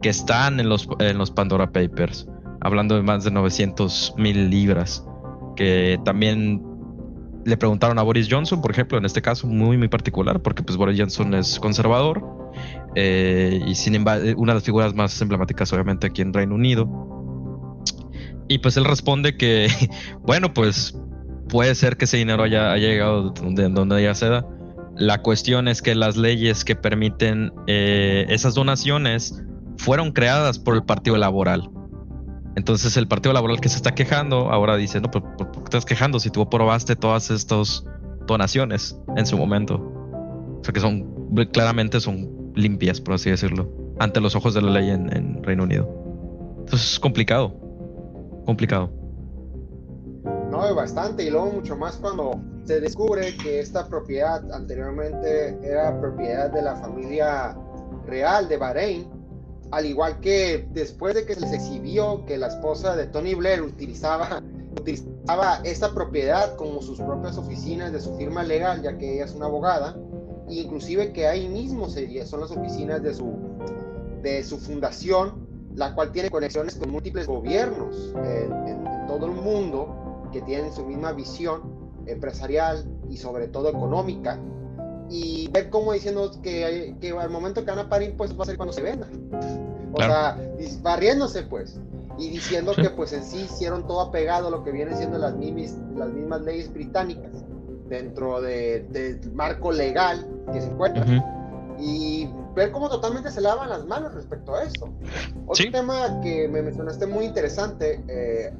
que 0.00 0.08
están 0.08 0.60
en 0.60 0.68
los, 0.68 0.88
en 1.00 1.18
los 1.18 1.32
Pandora 1.32 1.72
Papers, 1.72 2.28
hablando 2.60 2.96
de 2.96 3.02
más 3.02 3.24
de 3.24 3.30
900 3.30 4.14
mil 4.16 4.50
libras, 4.50 5.06
que 5.56 5.98
también 6.04 6.62
le 7.44 7.56
preguntaron 7.56 7.98
a 7.98 8.02
Boris 8.02 8.28
Johnson, 8.30 8.60
por 8.60 8.70
ejemplo, 8.70 8.98
en 8.98 9.04
este 9.04 9.22
caso 9.22 9.46
muy, 9.46 9.76
muy 9.78 9.88
particular, 9.88 10.40
porque 10.40 10.62
pues 10.62 10.76
Boris 10.76 10.98
Johnson 10.98 11.34
es 11.34 11.58
conservador 11.58 12.22
y 12.96 13.74
sin 13.74 13.94
embargo, 13.94 14.26
una 14.36 14.52
de 14.52 14.56
las 14.56 14.64
figuras 14.64 14.94
más 14.94 15.20
emblemáticas 15.22 15.72
obviamente 15.72 16.08
aquí 16.08 16.22
en 16.22 16.32
Reino 16.32 16.54
Unido 16.54 17.10
y 18.50 18.58
pues 18.58 18.76
él 18.76 18.84
responde 18.84 19.36
que, 19.36 19.68
bueno, 20.26 20.52
pues 20.52 20.98
puede 21.48 21.72
ser 21.76 21.96
que 21.96 22.06
ese 22.06 22.16
dinero 22.16 22.42
haya, 22.42 22.74
llegado 22.76 23.30
de 23.30 23.68
donde 23.68 23.94
haya 23.94 24.12
seda. 24.12 24.44
La 24.96 25.22
cuestión 25.22 25.68
es 25.68 25.82
que 25.82 25.94
las 25.94 26.16
leyes 26.16 26.64
que 26.64 26.74
permiten 26.74 27.52
eh, 27.68 28.26
esas 28.28 28.54
donaciones 28.54 29.40
fueron 29.76 30.10
creadas 30.10 30.58
por 30.58 30.74
el 30.74 30.82
Partido 30.82 31.16
Laboral. 31.16 31.70
Entonces 32.60 32.94
el 32.98 33.08
Partido 33.08 33.32
Laboral 33.32 33.58
que 33.58 33.70
se 33.70 33.76
está 33.76 33.94
quejando 33.94 34.52
ahora 34.52 34.76
dice, 34.76 35.00
no, 35.00 35.10
¿por, 35.10 35.22
qué 35.34 35.64
estás 35.64 35.86
quejando 35.86 36.20
si 36.20 36.28
tú 36.28 36.42
aprobaste 36.42 36.94
todas 36.94 37.30
estas 37.30 37.86
donaciones 38.26 39.00
en 39.16 39.24
su 39.24 39.38
momento? 39.38 39.76
O 39.76 40.60
sea 40.62 40.74
que 40.74 40.80
son, 40.80 41.34
claramente 41.54 42.00
son 42.00 42.52
limpias, 42.54 43.00
por 43.00 43.14
así 43.14 43.30
decirlo, 43.30 43.72
ante 43.98 44.20
los 44.20 44.36
ojos 44.36 44.52
de 44.52 44.60
la 44.60 44.72
ley 44.72 44.90
en, 44.90 45.10
en 45.16 45.42
Reino 45.42 45.62
Unido. 45.62 45.88
Entonces 46.58 46.92
es 46.92 47.00
complicado 47.00 47.58
complicado. 48.44 48.90
No, 50.50 50.74
bastante, 50.74 51.22
y 51.24 51.30
luego 51.30 51.46
mucho 51.46 51.76
más 51.76 51.96
cuando 51.96 52.42
se 52.64 52.78
descubre 52.80 53.34
que 53.36 53.60
esta 53.60 53.88
propiedad 53.88 54.42
anteriormente 54.52 55.58
era 55.62 55.98
propiedad 55.98 56.50
de 56.50 56.60
la 56.60 56.76
familia 56.76 57.56
real 58.06 58.50
de 58.50 58.56
Bahrein, 58.58 59.19
al 59.70 59.86
igual 59.86 60.20
que 60.20 60.68
después 60.72 61.14
de 61.14 61.24
que 61.24 61.34
se 61.34 61.40
les 61.40 61.52
exhibió 61.52 62.24
que 62.26 62.38
la 62.38 62.48
esposa 62.48 62.96
de 62.96 63.06
Tony 63.06 63.34
Blair 63.34 63.62
utilizaba, 63.62 64.42
utilizaba 64.80 65.60
esta 65.64 65.92
propiedad 65.94 66.56
como 66.56 66.82
sus 66.82 66.98
propias 66.98 67.38
oficinas 67.38 67.92
de 67.92 68.00
su 68.00 68.16
firma 68.16 68.42
legal, 68.42 68.82
ya 68.82 68.98
que 68.98 69.14
ella 69.14 69.24
es 69.24 69.34
una 69.34 69.46
abogada, 69.46 69.96
e 70.48 70.54
inclusive 70.54 71.12
que 71.12 71.26
ahí 71.26 71.48
mismo 71.48 71.88
sería, 71.88 72.26
son 72.26 72.40
las 72.40 72.50
oficinas 72.50 73.02
de 73.02 73.14
su, 73.14 73.32
de 74.22 74.42
su 74.42 74.58
fundación, 74.58 75.48
la 75.76 75.94
cual 75.94 76.10
tiene 76.10 76.30
conexiones 76.30 76.74
con 76.74 76.90
múltiples 76.90 77.26
gobiernos 77.28 78.12
en 78.24 79.06
todo 79.06 79.26
el 79.26 79.32
mundo 79.32 80.28
que 80.32 80.42
tienen 80.42 80.72
su 80.72 80.84
misma 80.84 81.12
visión 81.12 81.62
empresarial 82.06 82.84
y 83.08 83.16
sobre 83.16 83.46
todo 83.46 83.68
económica 83.68 84.40
ver 85.50 85.70
cómo 85.70 85.92
diciendo 85.92 86.30
que, 86.42 86.94
que 87.00 87.10
al 87.10 87.30
momento 87.30 87.64
que 87.64 87.70
van 87.70 87.80
a 87.80 87.88
parir 87.88 88.14
pues 88.16 88.38
va 88.38 88.42
a 88.42 88.46
ser 88.46 88.56
cuando 88.56 88.72
se 88.72 88.82
venda 88.82 89.08
o 89.92 89.98
sea 89.98 90.38
barriéndose 90.82 91.42
pues 91.42 91.78
y 92.20 92.28
diciendo 92.28 92.72
que 92.74 92.90
pues 92.90 93.12
en 93.12 93.24
sí 93.24 93.38
hicieron 93.50 93.86
todo 93.86 94.00
apegado 94.00 94.48
a 94.48 94.50
lo 94.50 94.62
que 94.62 94.70
vienen 94.70 94.96
siendo 94.96 95.18
las 95.18 95.34
mismas, 95.34 95.76
las 95.96 96.10
mismas 96.10 96.42
leyes 96.42 96.72
británicas 96.72 97.44
dentro 97.88 98.40
del 98.40 98.90
de 98.92 99.20
marco 99.32 99.72
legal 99.72 100.26
que 100.52 100.60
se 100.60 100.68
encuentra. 100.68 101.04
Y 101.78 102.28
ver 102.54 102.72
cómo 102.72 102.90
totalmente 102.90 103.30
se 103.30 103.40
lavan 103.40 103.70
las 103.70 103.86
manos 103.86 104.14
respecto 104.14 104.54
a 104.54 104.64
esto. 104.64 104.90
Otro 105.46 105.70
tema 105.72 106.20
que 106.20 106.46
me 106.46 106.60
mencionaste 106.60 107.06
muy 107.06 107.24
interesante, 107.24 108.04
eh, 108.06 108.52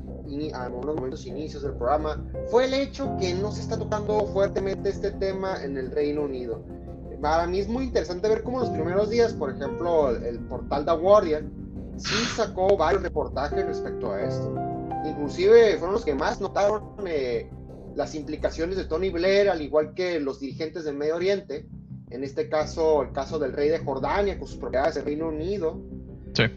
a 0.54 0.68
unos 0.68 0.94
momentos 0.94 1.26
inicios 1.26 1.62
del 1.62 1.73
programa, 1.73 2.25
fue 2.50 2.64
el 2.64 2.75
hecho 2.75 3.16
que 3.18 3.35
no 3.35 3.50
se 3.50 3.62
está 3.62 3.76
tocando 3.76 4.26
fuertemente 4.26 4.88
este 4.88 5.11
tema 5.11 5.62
en 5.62 5.76
el 5.76 5.90
Reino 5.90 6.23
Unido. 6.23 6.62
Para 7.20 7.46
mí 7.46 7.58
es 7.58 7.68
muy 7.68 7.84
interesante 7.84 8.28
ver 8.28 8.42
cómo 8.42 8.60
los 8.60 8.70
primeros 8.70 9.10
días, 9.10 9.32
por 9.34 9.50
ejemplo, 9.50 10.10
el, 10.10 10.38
portal 10.40 10.84
The 10.84 10.92
Guardian 10.92 11.52
sí 11.96 12.14
sacó 12.34 12.76
varios 12.76 13.02
reportajes 13.02 13.64
respecto 13.66 14.12
a 14.12 14.22
esto. 14.22 14.54
Inclusive 15.04 15.76
fueron 15.76 15.92
los 15.92 16.04
que 16.04 16.14
más 16.14 16.40
notaron 16.40 16.82
eh, 17.06 17.50
las 17.94 18.14
implicaciones 18.14 18.76
de 18.76 18.84
Tony 18.84 19.10
Blair, 19.10 19.50
al 19.50 19.60
igual 19.60 19.92
que 19.94 20.18
los 20.18 20.40
dirigentes 20.40 20.84
del 20.84 20.96
Medio 20.96 21.16
Oriente, 21.16 21.66
en 22.10 22.24
este 22.24 22.48
caso 22.48 23.02
el 23.02 23.12
caso 23.12 23.38
del 23.38 23.52
rey 23.52 23.68
de 23.68 23.78
Jordania 23.78 24.38
con 24.38 24.48
sus 24.48 24.56
propiedades 24.56 24.96
en 24.96 25.04
Reino 25.04 25.28
Unido, 25.28 25.80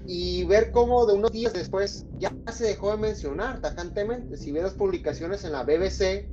y 0.05 0.46
ver 0.46 0.72
cómo 0.72 1.05
de 1.05 1.13
unos 1.13 1.32
días 1.32 1.51
después 1.51 2.05
ya 2.20 2.32
se 2.51 2.65
dejó 2.65 2.91
de 2.91 2.98
mencionar 2.98 3.60
tajantemente. 3.60 4.38
Si 4.38 4.51
ves 4.51 4.63
las 4.63 4.74
publicaciones 4.74 5.43
en 5.43 5.51
la 5.51 5.63
BBC, 5.63 6.29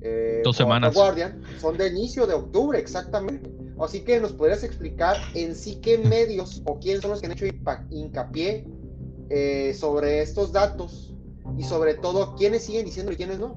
eh, 0.00 0.42
dos 0.44 0.56
semanas. 0.56 0.94
Guardian, 0.94 1.40
son 1.60 1.78
de 1.78 1.88
inicio 1.88 2.26
de 2.26 2.34
octubre, 2.34 2.78
exactamente. 2.78 3.48
Así 3.84 4.00
que 4.00 4.20
nos 4.20 4.32
podrías 4.32 4.62
explicar 4.64 5.16
en 5.34 5.54
sí 5.54 5.78
qué 5.82 5.98
medios 5.98 6.62
o 6.64 6.78
quiénes 6.78 7.02
son 7.02 7.10
los 7.12 7.20
que 7.20 7.26
han 7.26 7.32
hecho 7.32 7.46
hincapié 7.90 8.66
eh, 9.30 9.74
sobre 9.78 10.22
estos 10.22 10.52
datos 10.52 11.14
y 11.58 11.64
sobre 11.64 11.94
todo 11.94 12.34
quiénes 12.36 12.64
siguen 12.64 12.84
diciendo 12.84 13.12
y 13.12 13.16
quiénes 13.16 13.38
no. 13.38 13.56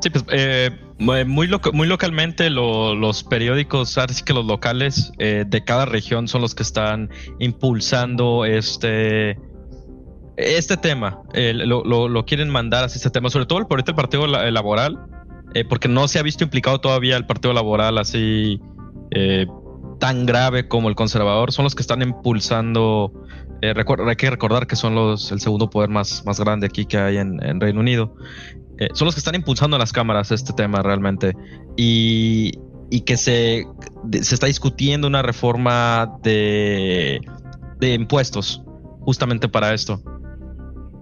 Sí, 0.00 0.10
pues 0.10 0.24
eh, 0.30 0.70
muy, 0.98 1.24
muy 1.24 1.86
localmente 1.86 2.50
los 2.50 3.24
periódicos, 3.24 3.98
así 3.98 4.22
que 4.22 4.32
los 4.32 4.44
locales 4.44 5.10
eh, 5.18 5.44
de 5.46 5.64
cada 5.64 5.86
región 5.86 6.28
son 6.28 6.40
los 6.40 6.54
que 6.54 6.62
están 6.62 7.10
impulsando 7.38 8.44
este 8.44 9.38
este 10.36 10.76
tema. 10.76 11.20
lo, 11.34 12.24
quieren 12.24 12.48
mandar 12.48 12.84
así 12.84 12.98
este 12.98 13.10
tema, 13.10 13.28
sobre 13.28 13.46
todo 13.46 13.66
por 13.66 13.80
el 13.80 13.94
partido 13.94 14.28
laboral, 14.28 14.96
eh, 15.54 15.64
porque 15.64 15.88
no 15.88 16.06
se 16.06 16.18
ha 16.18 16.22
visto 16.22 16.44
implicado 16.44 16.80
todavía 16.80 17.16
el 17.16 17.26
partido 17.26 17.52
laboral 17.52 17.98
así 17.98 18.60
tan 19.98 20.26
grave 20.26 20.68
como 20.68 20.88
el 20.88 20.94
conservador. 20.94 21.52
Son 21.52 21.64
los 21.64 21.74
que 21.74 21.82
están 21.82 22.02
impulsando. 22.02 23.12
hay 23.62 24.16
que 24.16 24.30
recordar 24.30 24.66
que 24.66 24.76
son 24.76 24.94
los 24.94 25.32
el 25.32 25.40
segundo 25.40 25.70
poder 25.70 25.90
más, 25.90 26.24
más 26.24 26.40
grande 26.40 26.66
aquí 26.66 26.86
que 26.86 26.98
hay 26.98 27.16
en, 27.18 27.42
en 27.44 27.60
Reino 27.60 27.80
Unido. 27.80 28.14
Eh, 28.78 28.88
son 28.94 29.06
los 29.06 29.14
que 29.14 29.18
están 29.18 29.34
impulsando 29.34 29.76
las 29.76 29.92
cámaras 29.92 30.30
este 30.30 30.52
tema 30.52 30.82
realmente. 30.82 31.34
Y, 31.76 32.52
que 33.04 33.16
se, 33.16 33.66
se 34.12 34.34
está 34.34 34.46
discutiendo 34.46 35.06
una 35.06 35.22
reforma 35.22 36.18
de, 36.22 37.20
de 37.78 37.94
impuestos 37.94 38.62
justamente 39.00 39.48
para 39.48 39.74
esto. 39.74 40.02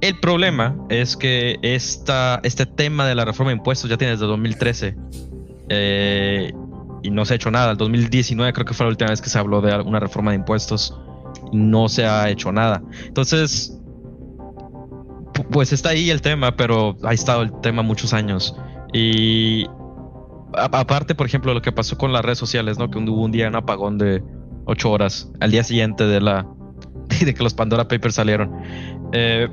El 0.00 0.18
problema 0.20 0.76
es 0.88 1.16
que 1.16 1.58
esta, 1.62 2.40
este 2.42 2.66
tema 2.66 3.06
de 3.06 3.14
la 3.14 3.24
reforma 3.24 3.50
de 3.50 3.58
impuestos 3.58 3.88
ya 3.88 3.96
tiene 3.96 4.12
desde 4.12 4.26
2013 4.26 4.96
eh, 5.68 6.52
y 7.02 7.10
no 7.10 7.24
se 7.24 7.34
ha 7.34 7.36
hecho 7.36 7.50
nada. 7.50 7.72
El 7.72 7.76
2019 7.76 8.52
creo 8.52 8.64
que 8.64 8.74
fue 8.74 8.86
la 8.86 8.90
última 8.90 9.10
vez 9.10 9.20
que 9.20 9.28
se 9.28 9.38
habló 9.38 9.60
de 9.60 9.74
una 9.80 10.00
reforma 10.00 10.30
de 10.32 10.36
impuestos 10.36 10.96
no 11.52 11.88
se 11.88 12.06
ha 12.06 12.28
hecho 12.28 12.52
nada. 12.52 12.82
Entonces, 13.06 13.78
pues 15.50 15.72
está 15.72 15.90
ahí 15.90 16.10
el 16.10 16.20
tema, 16.20 16.56
pero 16.56 16.96
ha 17.02 17.12
estado 17.12 17.42
el 17.42 17.52
tema 17.60 17.82
muchos 17.82 18.12
años. 18.12 18.56
Y 18.92 19.66
aparte, 20.54 21.14
por 21.14 21.26
ejemplo, 21.26 21.54
lo 21.54 21.62
que 21.62 21.72
pasó 21.72 21.96
con 21.98 22.12
las 22.12 22.24
redes 22.24 22.38
sociales, 22.38 22.78
¿no? 22.78 22.90
Que 22.90 22.98
hubo 22.98 23.22
un 23.22 23.32
día 23.32 23.48
un 23.48 23.56
apagón 23.56 23.98
de 23.98 24.22
ocho 24.64 24.90
horas 24.90 25.30
al 25.40 25.50
día 25.50 25.62
siguiente 25.62 26.04
de 26.04 26.20
la 26.20 26.46
de 27.24 27.34
que 27.34 27.42
los 27.42 27.54
Pandora 27.54 27.88
Papers 27.88 28.14
salieron. 28.14 28.52
Eh, 29.12 29.48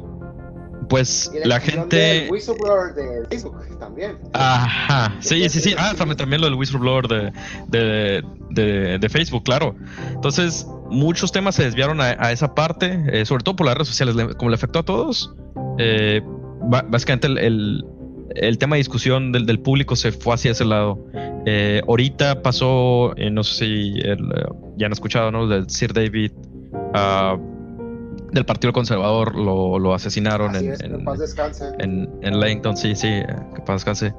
pues 0.87 1.31
la, 1.45 1.59
gente. 1.59 2.27
de 2.27 3.27
Facebook 3.29 3.79
también. 3.79 4.17
Ajá, 4.33 5.15
sí, 5.19 5.47
sí, 5.49 5.59
sí. 5.59 5.75
Ah, 5.77 5.93
también 5.97 6.41
lo 6.41 6.47
del 6.47 6.55
whistleblower 6.55 7.07
de, 7.07 8.23
de, 8.49 8.97
de, 8.99 9.09
Facebook, 9.09 9.43
claro. 9.43 9.75
Entonces, 10.11 10.67
muchos 10.89 11.31
temas 11.31 11.55
se 11.55 11.63
desviaron 11.63 12.01
a, 12.01 12.31
esa 12.31 12.55
parte, 12.55 13.03
eh, 13.11 13.25
sobre 13.25 13.43
todo 13.43 13.55
por 13.55 13.65
las 13.65 13.75
redes 13.75 13.87
sociales, 13.87 14.15
como 14.37 14.49
le 14.49 14.55
afectó 14.55 14.79
a 14.79 14.83
todos. 14.83 15.33
Eh, 15.77 16.21
básicamente 16.89 17.27
el, 17.27 17.83
el, 18.35 18.57
tema 18.57 18.75
de 18.75 18.79
discusión 18.79 19.31
del, 19.31 19.45
del, 19.45 19.59
público 19.59 19.95
se 19.95 20.11
fue 20.11 20.33
hacia 20.33 20.51
ese 20.51 20.65
lado. 20.65 21.05
Eh, 21.45 21.81
ahorita 21.87 22.41
pasó, 22.41 23.13
no 23.31 23.43
sé 23.43 23.65
si 23.65 23.93
ya 24.77 24.85
han 24.85 24.91
escuchado, 24.91 25.31
¿no? 25.31 25.47
Del 25.47 25.69
Sir 25.69 25.93
David. 25.93 26.31
Uh, 26.73 27.52
del 28.33 28.45
Partido 28.45 28.73
Conservador 28.73 29.35
lo, 29.35 29.79
lo 29.79 29.93
asesinaron 29.93 30.55
en, 30.55 30.73
en, 31.79 32.09
en, 32.21 32.39
Langton, 32.39 32.75
sí, 32.75 32.95
sí, 32.95 33.07
que 33.55 33.61
paz 33.61 33.75
descanse. 33.79 34.13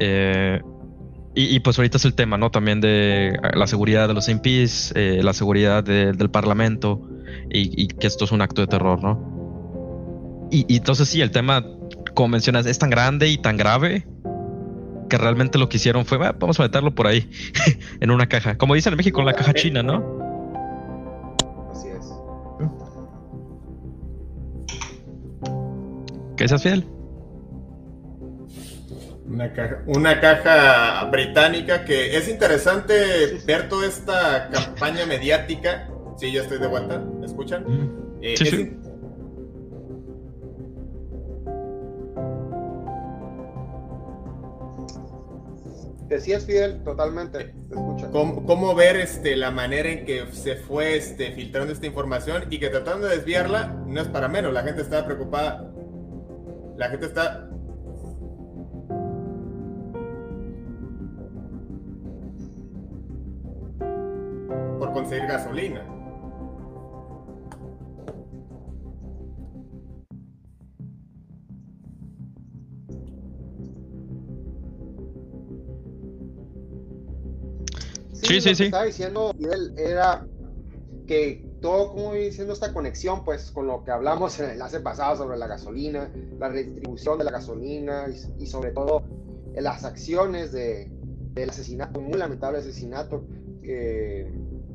Eh, 0.00 0.60
y, 1.36 1.58
pues 1.60 1.76
ahorita 1.78 1.96
es 1.96 2.04
el 2.04 2.14
tema, 2.14 2.38
¿no? 2.38 2.52
También 2.52 2.80
de 2.80 3.36
la 3.54 3.66
seguridad 3.66 4.06
de 4.06 4.14
los 4.14 4.28
MPs, 4.28 4.92
eh, 4.94 5.20
la 5.20 5.32
seguridad 5.32 5.82
del 5.82 6.30
Parlamento 6.30 7.08
y, 7.50 7.88
que 7.88 8.06
esto 8.06 8.24
es 8.24 8.30
un 8.30 8.40
acto 8.40 8.60
de 8.60 8.68
terror, 8.68 9.02
¿no? 9.02 10.48
Y, 10.52 10.64
y, 10.72 10.76
entonces 10.76 11.08
sí, 11.08 11.20
el 11.22 11.32
tema, 11.32 11.66
como 12.14 12.28
mencionas, 12.28 12.66
es 12.66 12.78
tan 12.78 12.88
grande 12.88 13.28
y 13.28 13.38
tan 13.38 13.56
grave 13.56 14.06
que 15.08 15.18
realmente 15.18 15.58
lo 15.58 15.68
que 15.68 15.78
hicieron 15.78 16.04
fue, 16.04 16.18
vamos 16.18 16.60
a 16.60 16.62
meterlo 16.62 16.94
por 16.94 17.08
ahí, 17.08 17.28
en 18.00 18.12
una 18.12 18.28
caja. 18.28 18.56
Como 18.56 18.74
dicen 18.74 18.92
en 18.92 18.98
México, 18.98 19.18
en 19.18 19.26
la 19.26 19.34
caja 19.34 19.54
china, 19.54 19.82
¿no? 19.82 20.23
Que 26.36 26.48
seas 26.48 26.62
fiel. 26.62 26.84
Una 29.26 29.52
caja, 29.52 29.82
una 29.86 30.20
caja 30.20 31.04
británica 31.10 31.84
que 31.84 32.16
es 32.16 32.28
interesante 32.28 32.94
ver 33.46 33.68
toda 33.68 33.86
esta 33.86 34.50
campaña 34.50 35.06
mediática. 35.06 35.88
Sí, 36.18 36.32
ya 36.32 36.42
estoy 36.42 36.58
de 36.58 36.66
vuelta. 36.66 36.98
¿Me 36.98 37.26
escuchan? 37.26 37.64
Mm. 37.64 38.18
Eh, 38.22 38.36
sí, 38.36 38.46
sí. 38.46 38.76
Decías 46.08 46.44
Fidel, 46.44 46.84
totalmente, 46.84 47.38
te 47.38 47.74
escucho. 47.74 48.10
¿Cómo, 48.12 48.74
ver 48.74 48.96
este, 48.96 49.34
la 49.36 49.50
manera 49.50 49.88
en 49.88 50.04
que 50.04 50.26
se 50.32 50.54
fue 50.54 50.96
este, 50.96 51.32
filtrando 51.32 51.72
esta 51.72 51.86
información 51.86 52.44
y 52.50 52.60
que 52.60 52.68
tratando 52.68 53.08
de 53.08 53.16
desviarla 53.16 53.82
no 53.86 54.00
es 54.00 54.06
para 54.08 54.28
menos, 54.28 54.52
la 54.52 54.62
gente 54.62 54.82
estaba 54.82 55.06
preocupada 55.06 55.73
la 56.76 56.88
gente 56.88 57.06
está... 57.06 57.48
Por 64.78 64.92
conseguir 64.92 65.26
gasolina. 65.26 65.84
Sí, 78.12 78.40
sí, 78.40 78.54
sí. 78.54 78.64
estaba 78.64 78.84
diciendo 78.84 79.34
era 79.76 80.26
que 81.06 81.53
todo 81.64 81.92
como 81.92 82.12
diciendo 82.12 82.52
esta 82.52 82.74
conexión 82.74 83.24
pues 83.24 83.50
con 83.50 83.66
lo 83.66 83.84
que 83.84 83.90
hablamos 83.90 84.38
en 84.38 84.44
el 84.44 84.50
enlace 84.52 84.80
pasado 84.80 85.16
sobre 85.16 85.38
la 85.38 85.46
gasolina, 85.46 86.12
la 86.38 86.50
redistribución 86.50 87.16
de 87.16 87.24
la 87.24 87.30
gasolina 87.30 88.04
y, 88.38 88.46
sobre 88.46 88.72
todo 88.72 89.02
las 89.54 89.82
acciones 89.86 90.52
de, 90.52 90.92
del 91.32 91.48
asesinato, 91.48 92.02
muy 92.02 92.18
lamentable 92.18 92.58
asesinato 92.58 93.24
de 93.62 94.28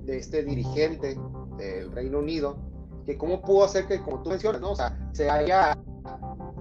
este 0.08 0.41
dirigente 0.41 1.15
del 1.60 1.91
Reino 1.91 2.17
Unido, 2.17 2.58
que 3.05 3.19
cómo 3.19 3.43
pudo 3.43 3.65
hacer 3.65 3.86
que, 3.86 4.01
como 4.01 4.24
tú 4.24 4.31
mencionas, 4.31 4.60
¿no? 4.60 4.72
o 4.72 4.75
sea, 4.75 4.98
se 5.12 5.29
haya 5.29 5.77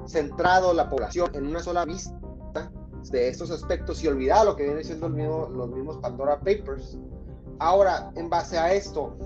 centrado 0.07 0.75
la 0.75 0.91
población 0.91 1.31
en 1.33 1.47
una 1.47 1.61
sola 1.61 1.87
vista 1.87 2.21
de 3.11 3.29
estos 3.29 3.51
aspectos 3.51 4.05
y 4.05 4.09
olvidado 4.09 4.45
lo 4.45 4.57
que 4.57 4.65
viene 4.65 4.85
siendo 4.85 5.09
los 5.09 5.71
mismos 5.71 5.97
Pandora 5.97 6.37
Papers. 6.37 6.99
Ahora, 7.61 8.13
en 8.15 8.29
base 8.29 8.59
a 8.59 8.75
esto, 8.75 9.17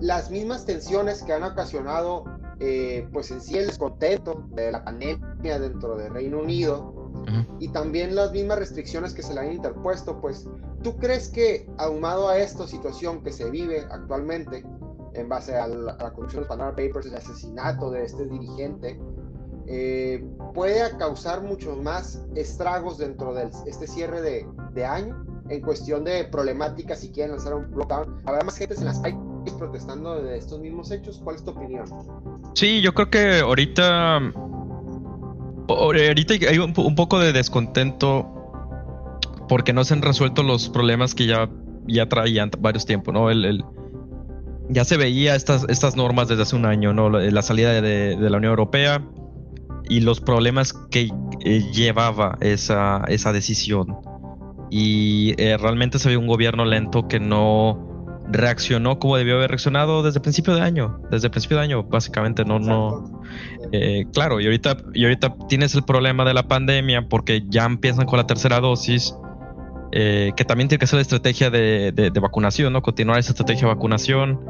las 0.00 0.30
mismas 0.30 0.64
tensiones 0.64 1.22
que 1.22 1.32
han 1.32 1.42
ocasionado, 1.42 2.24
eh, 2.60 3.08
pues 3.12 3.30
en 3.30 3.40
sí 3.40 3.56
el 3.56 3.66
descontento 3.66 4.44
de 4.50 4.72
la 4.72 4.84
pandemia 4.84 5.58
dentro 5.58 5.96
del 5.96 6.12
Reino 6.12 6.38
Unido 6.40 7.04
y 7.58 7.68
también 7.68 8.14
las 8.14 8.32
mismas 8.32 8.58
restricciones 8.58 9.14
que 9.14 9.22
se 9.22 9.34
le 9.34 9.40
han 9.40 9.52
interpuesto, 9.52 10.20
pues, 10.20 10.46
¿tú 10.82 10.96
crees 10.96 11.28
que 11.28 11.68
ahumado 11.78 12.28
a 12.28 12.38
esta 12.38 12.66
situación 12.66 13.22
que 13.22 13.32
se 13.32 13.50
vive 13.50 13.86
actualmente, 13.90 14.64
en 15.14 15.28
base 15.28 15.56
a 15.56 15.66
la, 15.68 15.92
a 15.92 16.10
de 16.10 16.34
los 16.34 16.46
Pandora 16.46 16.72
Papers, 16.72 17.06
el 17.06 17.14
asesinato 17.14 17.90
de 17.90 18.04
este 18.04 18.26
dirigente, 18.26 19.00
eh, 19.66 20.22
puede 20.52 20.94
causar 20.98 21.42
muchos 21.42 21.80
más 21.80 22.22
estragos 22.34 22.98
dentro 22.98 23.32
de 23.32 23.48
este 23.66 23.86
cierre 23.86 24.20
de, 24.20 24.84
año 24.84 25.24
en 25.48 25.62
cuestión 25.62 26.04
de 26.04 26.24
problemáticas 26.24 26.98
si 26.98 27.10
quieren 27.10 27.36
lanzar 27.36 27.54
un 27.54 27.70
lockdown. 27.70 28.22
Habrá 28.26 28.44
más 28.44 28.56
gente 28.58 28.74
en 28.74 28.84
las 28.84 28.98
calles 28.98 29.33
protestando 29.52 30.22
de 30.22 30.38
estos 30.38 30.60
mismos 30.60 30.90
hechos. 30.90 31.20
¿Cuál 31.22 31.36
es 31.36 31.44
tu 31.44 31.50
opinión? 31.50 31.84
Sí, 32.54 32.80
yo 32.80 32.94
creo 32.94 33.10
que 33.10 33.40
ahorita 33.40 34.32
ahorita 35.68 36.34
hay 36.48 36.58
un, 36.58 36.72
poco 36.72 37.18
de 37.18 37.32
descontento 37.32 38.26
porque 39.48 39.72
no 39.72 39.84
se 39.84 39.94
han 39.94 40.02
resuelto 40.02 40.42
los 40.42 40.68
problemas 40.68 41.14
que 41.14 41.26
ya, 41.26 41.48
ya 41.86 42.08
traían 42.08 42.50
varios 42.58 42.86
tiempos, 42.86 43.14
¿no? 43.14 43.30
El, 43.30 43.64
ya 44.68 44.84
se 44.84 44.96
veía 44.96 45.34
estas, 45.34 45.66
estas 45.68 45.96
normas 45.96 46.28
desde 46.28 46.42
hace 46.42 46.56
un 46.56 46.66
año, 46.66 46.92
¿no? 46.92 47.10
La, 47.10 47.42
salida 47.42 47.72
de, 47.80 48.16
de 48.16 48.30
la 48.30 48.38
Unión 48.38 48.50
Europea, 48.50 49.02
y 49.88 50.00
los 50.00 50.20
problemas 50.20 50.72
que 50.72 51.10
eh, 51.44 51.60
llevaba 51.72 52.38
esa, 52.40 53.04
esa 53.08 53.32
decisión. 53.32 53.96
Y 54.70 55.34
eh, 55.38 55.56
realmente 55.58 55.98
se 55.98 56.08
vio 56.08 56.18
un 56.18 56.26
gobierno 56.26 56.64
lento 56.64 57.06
que 57.06 57.20
no 57.20 57.93
reaccionó 58.30 58.98
como 58.98 59.16
debió 59.16 59.36
haber 59.36 59.50
reaccionado 59.50 60.02
desde 60.02 60.18
el 60.18 60.22
principio 60.22 60.54
de 60.54 60.62
año. 60.62 61.00
Desde 61.10 61.26
el 61.26 61.30
principio 61.30 61.58
de 61.58 61.64
año, 61.64 61.82
básicamente, 61.84 62.44
no, 62.44 62.58
no. 62.58 63.22
Eh, 63.72 64.06
claro, 64.12 64.40
y 64.40 64.46
ahorita, 64.46 64.76
y 64.92 65.04
ahorita 65.04 65.34
tienes 65.48 65.74
el 65.74 65.84
problema 65.84 66.24
de 66.24 66.34
la 66.34 66.48
pandemia 66.48 67.08
porque 67.08 67.42
ya 67.48 67.64
empiezan 67.64 68.06
con 68.06 68.18
la 68.18 68.26
tercera 68.26 68.60
dosis. 68.60 69.14
que 69.92 70.44
también 70.46 70.68
tiene 70.68 70.80
que 70.80 70.86
ser 70.86 70.96
la 70.96 71.02
estrategia 71.02 71.50
de, 71.50 71.92
de, 71.92 72.10
de 72.10 72.20
vacunación, 72.20 72.72
¿no? 72.72 72.82
Continuar 72.82 73.18
esa 73.18 73.30
estrategia 73.30 73.68
de 73.68 73.74
vacunación 73.74 74.40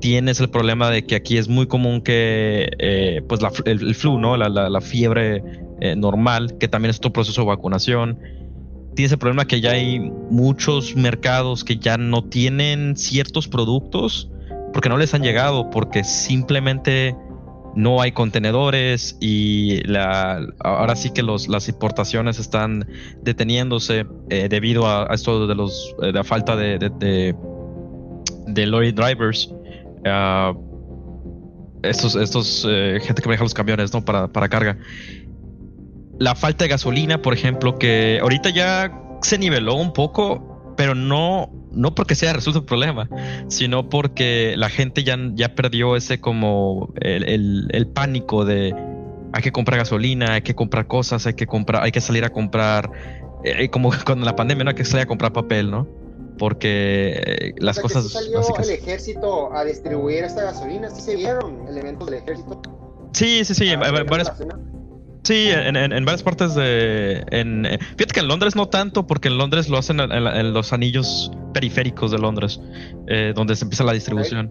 tienes 0.00 0.40
el 0.40 0.48
problema 0.48 0.90
de 0.90 1.04
que 1.04 1.16
aquí 1.16 1.36
es 1.38 1.48
muy 1.48 1.66
común 1.66 2.00
que 2.00 2.70
eh, 2.78 3.22
pues 3.28 3.40
el, 3.64 3.94
flu, 3.94 4.18
¿no? 4.18 4.36
La, 4.36 4.80
fiebre 4.80 5.42
eh, 5.80 5.96
normal, 5.96 6.56
que 6.58 6.68
también 6.68 6.90
es 6.90 7.00
tu 7.00 7.12
proceso 7.12 7.42
de 7.42 7.48
vacunación. 7.48 8.18
Tienes 8.98 9.12
el 9.12 9.18
problema 9.18 9.44
que 9.44 9.60
ya 9.60 9.70
hay 9.70 10.00
muchos 10.28 10.96
mercados 10.96 11.62
que 11.62 11.76
ya 11.76 11.96
no 11.96 12.24
tienen 12.24 12.96
ciertos 12.96 13.46
productos 13.46 14.28
porque 14.72 14.88
no 14.88 14.98
les 14.98 15.14
han 15.14 15.22
llegado, 15.22 15.70
porque 15.70 16.02
simplemente 16.02 17.14
no 17.76 18.00
hay 18.00 18.10
contenedores 18.10 19.16
y 19.20 19.82
ahora 20.58 20.96
sí 20.96 21.10
que 21.10 21.22
las 21.22 21.68
importaciones 21.68 22.40
están 22.40 22.88
deteniéndose 23.22 24.04
eh, 24.30 24.48
debido 24.48 24.88
a, 24.88 25.06
esto 25.14 25.46
de 25.46 25.54
los 25.54 25.94
de 26.00 26.10
la 26.10 26.24
falta 26.24 26.56
de, 26.56 26.80
de, 28.48 28.66
lorry 28.66 28.90
drivers 28.90 29.48
estos, 31.82 32.16
estos 32.16 32.66
eh, 32.68 32.98
gente 33.00 33.22
que 33.22 33.28
maneja 33.28 33.44
los 33.44 33.54
camiones, 33.54 33.92
¿no? 33.92 34.04
Para, 34.04 34.28
para 34.28 34.48
carga. 34.48 34.76
La 36.18 36.34
falta 36.34 36.64
de 36.64 36.68
gasolina, 36.68 37.22
por 37.22 37.34
ejemplo, 37.34 37.78
que 37.78 38.18
ahorita 38.20 38.50
ya 38.50 38.92
se 39.22 39.38
niveló 39.38 39.74
un 39.74 39.92
poco, 39.92 40.74
pero 40.76 40.94
no, 40.94 41.50
no 41.72 41.94
porque 41.94 42.14
sea 42.14 42.32
resuelto 42.32 42.60
el 42.60 42.64
problema, 42.64 43.08
sino 43.48 43.88
porque 43.88 44.54
la 44.56 44.68
gente 44.68 45.04
ya, 45.04 45.16
ya 45.34 45.54
perdió 45.54 45.96
ese 45.96 46.20
como 46.20 46.92
el, 47.00 47.68
el, 47.70 47.86
pánico 47.88 48.44
de 48.44 48.74
hay 49.32 49.42
que 49.42 49.52
comprar 49.52 49.78
gasolina, 49.78 50.34
hay 50.34 50.42
que 50.42 50.54
comprar 50.54 50.86
cosas, 50.86 51.26
hay 51.26 51.34
que 51.34 51.46
comprar, 51.46 51.82
hay 51.82 51.92
que 51.92 52.00
salir 52.00 52.24
a 52.24 52.30
comprar, 52.30 52.90
eh, 53.44 53.68
como 53.70 53.90
con 54.04 54.24
la 54.24 54.34
pandemia, 54.34 54.64
no 54.64 54.70
hay 54.70 54.76
que 54.76 54.84
salir 54.84 55.04
a 55.04 55.06
comprar 55.06 55.32
papel, 55.32 55.70
¿no? 55.70 55.86
porque 56.38 57.20
eh, 57.26 57.54
las 57.58 57.78
cosas. 57.78 58.08
salió 58.08 58.40
el 58.62 58.70
ejército 58.70 59.52
a 59.52 59.64
distribuir 59.64 60.24
esta 60.24 60.44
gasolina? 60.44 60.88
¿Sí 60.88 61.02
se 61.02 61.16
vieron 61.16 61.66
elementos 61.68 62.08
del 62.08 62.20
ejército? 62.20 62.62
Sí, 63.12 63.44
sí, 63.44 63.54
sí, 63.54 63.72
ah, 63.72 64.04
varias. 64.08 64.32
Sí, 65.28 65.50
en, 65.50 65.76
en, 65.76 66.04
varias 66.06 66.22
partes 66.22 66.54
de. 66.54 67.22
En, 67.30 67.66
eh, 67.66 67.78
fíjate 67.78 68.14
que 68.14 68.20
en 68.20 68.28
Londres 68.28 68.56
no 68.56 68.70
tanto, 68.70 69.06
porque 69.06 69.28
en 69.28 69.36
Londres 69.36 69.68
lo 69.68 69.76
hacen 69.76 70.00
en, 70.00 70.54
los 70.54 70.72
anillos 70.72 71.30
periféricos 71.52 72.10
de 72.10 72.18
Londres, 72.18 72.58
eh, 73.08 73.34
donde 73.36 73.54
se 73.54 73.66
empieza 73.66 73.84
la 73.84 73.92
distribución. 73.92 74.50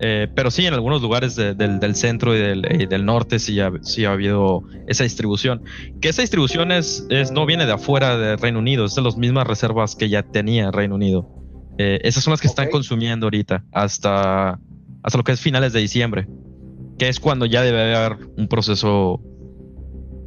Eh, 0.00 0.28
pero 0.34 0.50
sí, 0.50 0.66
en 0.66 0.74
algunos 0.74 1.00
lugares 1.00 1.34
del, 1.34 1.94
centro 1.94 2.36
y 2.36 2.40
del, 2.40 3.06
norte 3.06 3.38
sí 3.38 3.58
ha, 3.58 3.72
sí 3.80 4.04
ha, 4.04 4.12
habido 4.12 4.64
esa 4.86 5.04
distribución. 5.04 5.62
Que 6.02 6.10
esa 6.10 6.20
distribución 6.20 6.72
es, 6.72 7.06
no 7.32 7.46
viene 7.46 7.64
de 7.64 7.72
afuera 7.72 8.18
del 8.18 8.38
Reino 8.38 8.58
Unido, 8.58 8.84
es 8.84 8.94
de 8.94 9.00
las 9.00 9.16
mismas 9.16 9.46
reservas 9.46 9.96
que 9.96 10.10
ya 10.10 10.24
tenía 10.24 10.70
Reino 10.70 10.96
Unido. 10.96 11.26
Eh, 11.78 12.00
esas 12.02 12.22
son 12.22 12.32
las 12.32 12.42
que 12.42 12.48
están 12.48 12.68
consumiendo 12.68 13.24
ahorita 13.24 13.64
hasta, 13.72 14.60
hasta 15.02 15.16
lo 15.16 15.24
que 15.24 15.32
es 15.32 15.40
finales 15.40 15.72
de 15.72 15.80
diciembre, 15.80 16.28
que 16.98 17.08
es 17.08 17.18
cuando 17.18 17.46
ya 17.46 17.62
debe 17.62 17.96
haber 17.96 18.18
un 18.36 18.46
proceso 18.46 19.22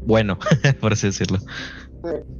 bueno, 0.01 0.37
por 0.79 0.93
así 0.93 1.07
decirlo. 1.07 1.39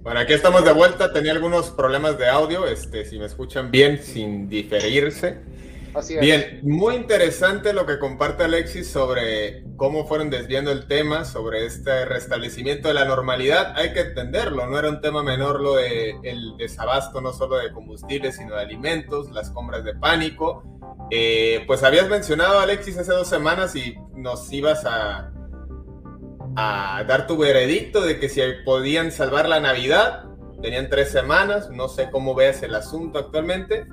Bueno, 0.03 0.19
aquí 0.19 0.33
estamos 0.33 0.65
de 0.65 0.73
vuelta. 0.73 1.13
Tenía 1.13 1.31
algunos 1.31 1.69
problemas 1.69 2.17
de 2.17 2.27
audio. 2.27 2.65
Este, 2.65 3.05
si 3.05 3.19
me 3.19 3.25
escuchan 3.25 3.69
bien, 3.69 4.01
sin 4.01 4.49
diferirse. 4.49 5.37
Bien, 6.21 6.61
muy 6.63 6.95
interesante 6.95 7.73
lo 7.73 7.85
que 7.85 7.99
comparte 7.99 8.45
Alexis 8.45 8.87
sobre 8.87 9.65
cómo 9.75 10.07
fueron 10.07 10.29
desviando 10.29 10.71
el 10.71 10.87
tema, 10.87 11.25
sobre 11.25 11.65
este 11.65 12.05
restablecimiento 12.05 12.87
de 12.87 12.93
la 12.93 13.03
normalidad. 13.03 13.73
Hay 13.75 13.91
que 13.91 13.99
entenderlo, 13.99 14.67
no 14.67 14.79
era 14.79 14.89
un 14.89 15.01
tema 15.01 15.21
menor 15.21 15.59
lo 15.59 15.75
de 15.75 16.15
el 16.23 16.55
desabasto 16.57 17.19
no 17.19 17.33
solo 17.33 17.57
de 17.57 17.73
combustibles, 17.73 18.37
sino 18.37 18.55
de 18.55 18.61
alimentos, 18.61 19.31
las 19.31 19.49
compras 19.49 19.83
de 19.83 19.93
pánico. 19.95 20.63
Eh, 21.09 21.65
pues 21.67 21.83
habías 21.83 22.07
mencionado, 22.07 22.59
Alexis, 22.59 22.97
hace 22.97 23.11
dos 23.11 23.27
semanas 23.27 23.75
y 23.75 23.97
nos 24.15 24.49
ibas 24.53 24.85
a, 24.85 25.33
a 26.55 27.03
dar 27.07 27.27
tu 27.27 27.37
veredicto 27.37 28.01
de 28.01 28.19
que 28.19 28.29
si 28.29 28.41
podían 28.65 29.11
salvar 29.11 29.47
la 29.47 29.59
Navidad. 29.59 30.25
Tenían 30.61 30.89
tres 30.89 31.09
semanas, 31.09 31.71
no 31.71 31.87
sé 31.87 32.11
cómo 32.11 32.35
veas 32.35 32.61
el 32.61 32.75
asunto 32.75 33.17
actualmente 33.17 33.87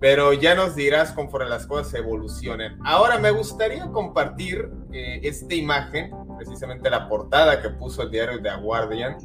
pero 0.00 0.32
ya 0.32 0.54
nos 0.54 0.74
dirás 0.74 1.12
conforme 1.12 1.50
las 1.50 1.66
cosas 1.66 1.92
evolucionen. 1.94 2.78
Ahora 2.84 3.18
me 3.18 3.30
gustaría 3.30 3.86
compartir 3.90 4.70
eh, 4.92 5.20
esta 5.22 5.54
imagen, 5.54 6.10
precisamente 6.38 6.88
la 6.88 7.06
portada 7.06 7.60
que 7.60 7.68
puso 7.68 8.02
el 8.02 8.10
diario 8.10 8.42
The 8.42 8.56
Guardian, 8.62 9.18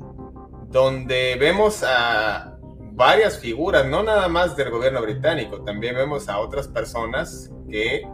donde 0.67 1.37
vemos 1.39 1.81
a 1.87 2.57
varias 2.91 3.39
figuras, 3.39 3.85
no 3.85 4.03
nada 4.03 4.27
más 4.27 4.57
del 4.57 4.69
gobierno 4.69 5.01
británico, 5.01 5.63
también 5.63 5.95
vemos 5.95 6.27
a 6.27 6.39
otras 6.39 6.67
personas 6.67 7.51
que 7.69 8.05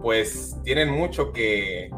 pues 0.00 0.56
tienen 0.64 0.90
mucho 0.90 1.32
que, 1.32 1.88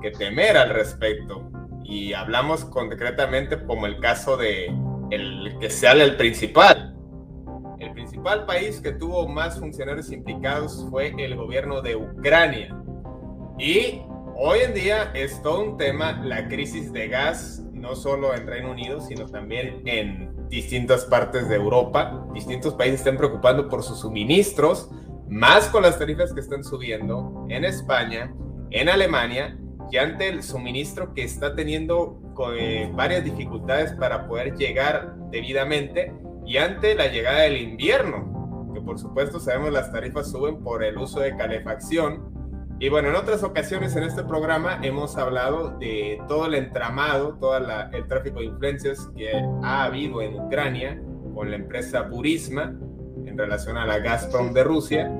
que 0.00 0.10
temer 0.10 0.56
al 0.56 0.70
respecto. 0.70 1.50
Y 1.84 2.12
hablamos 2.12 2.64
concretamente 2.64 3.62
como 3.64 3.86
el 3.86 3.98
caso 4.00 4.36
de 4.36 4.66
el 5.10 5.56
que 5.58 5.70
sale 5.70 6.04
el 6.04 6.16
principal, 6.16 6.96
el 7.80 7.92
principal 7.92 8.44
país 8.46 8.80
que 8.80 8.92
tuvo 8.92 9.26
más 9.26 9.58
funcionarios 9.58 10.12
implicados 10.12 10.86
fue 10.90 11.14
el 11.18 11.34
gobierno 11.34 11.80
de 11.80 11.96
Ucrania. 11.96 12.76
Y 13.58 14.02
hoy 14.36 14.60
en 14.60 14.74
día 14.74 15.10
es 15.14 15.42
todo 15.42 15.62
un 15.64 15.76
tema 15.76 16.12
la 16.24 16.46
crisis 16.48 16.92
de 16.92 17.08
gas, 17.08 17.62
no 17.72 17.96
solo 17.96 18.34
en 18.34 18.46
Reino 18.46 18.70
Unido, 18.70 19.00
sino 19.00 19.26
también 19.26 19.82
en 19.86 20.48
distintas 20.48 21.06
partes 21.06 21.48
de 21.48 21.56
Europa. 21.56 22.26
Distintos 22.34 22.74
países 22.74 23.00
están 23.00 23.16
preocupando 23.16 23.68
por 23.68 23.82
sus 23.82 24.00
suministros, 24.00 24.90
más 25.28 25.68
con 25.68 25.82
las 25.82 25.98
tarifas 25.98 26.32
que 26.32 26.40
están 26.40 26.62
subiendo 26.62 27.46
en 27.48 27.64
España, 27.64 28.34
en 28.70 28.88
Alemania, 28.88 29.58
y 29.90 29.96
ante 29.96 30.28
el 30.28 30.42
suministro 30.42 31.12
que 31.14 31.24
está 31.24 31.54
teniendo 31.54 32.20
eh, 32.56 32.90
varias 32.94 33.24
dificultades 33.24 33.92
para 33.92 34.26
poder 34.26 34.56
llegar 34.56 35.14
debidamente 35.30 36.12
y 36.46 36.56
ante 36.56 36.94
la 36.94 37.08
llegada 37.08 37.40
del 37.40 37.56
invierno, 37.58 38.70
que 38.72 38.80
por 38.80 38.98
supuesto 38.98 39.40
sabemos 39.40 39.72
las 39.72 39.92
tarifas 39.92 40.30
suben 40.30 40.62
por 40.62 40.82
el 40.82 40.96
uso 40.98 41.20
de 41.20 41.36
calefacción, 41.36 42.30
Y 42.82 42.88
bueno, 42.88 43.10
en 43.10 43.16
otras 43.16 43.42
ocasiones 43.42 43.94
en 43.94 44.04
este 44.04 44.24
programa 44.24 44.78
hemos 44.82 45.18
hablado 45.18 45.76
de 45.78 46.18
todo 46.26 46.46
el 46.46 46.54
entramado, 46.54 47.36
todo 47.38 47.58
el 47.58 48.06
tráfico 48.08 48.38
de 48.38 48.46
influencias 48.46 49.10
que 49.14 49.30
ha 49.62 49.84
habido 49.84 50.22
en 50.22 50.40
Ucrania 50.40 50.98
con 51.34 51.50
la 51.50 51.56
empresa 51.56 52.02
Burisma 52.02 52.74
en 53.26 53.36
relación 53.36 53.76
a 53.76 53.84
la 53.84 53.98
Gazprom 53.98 54.54
de 54.54 54.64
Rusia, 54.64 55.12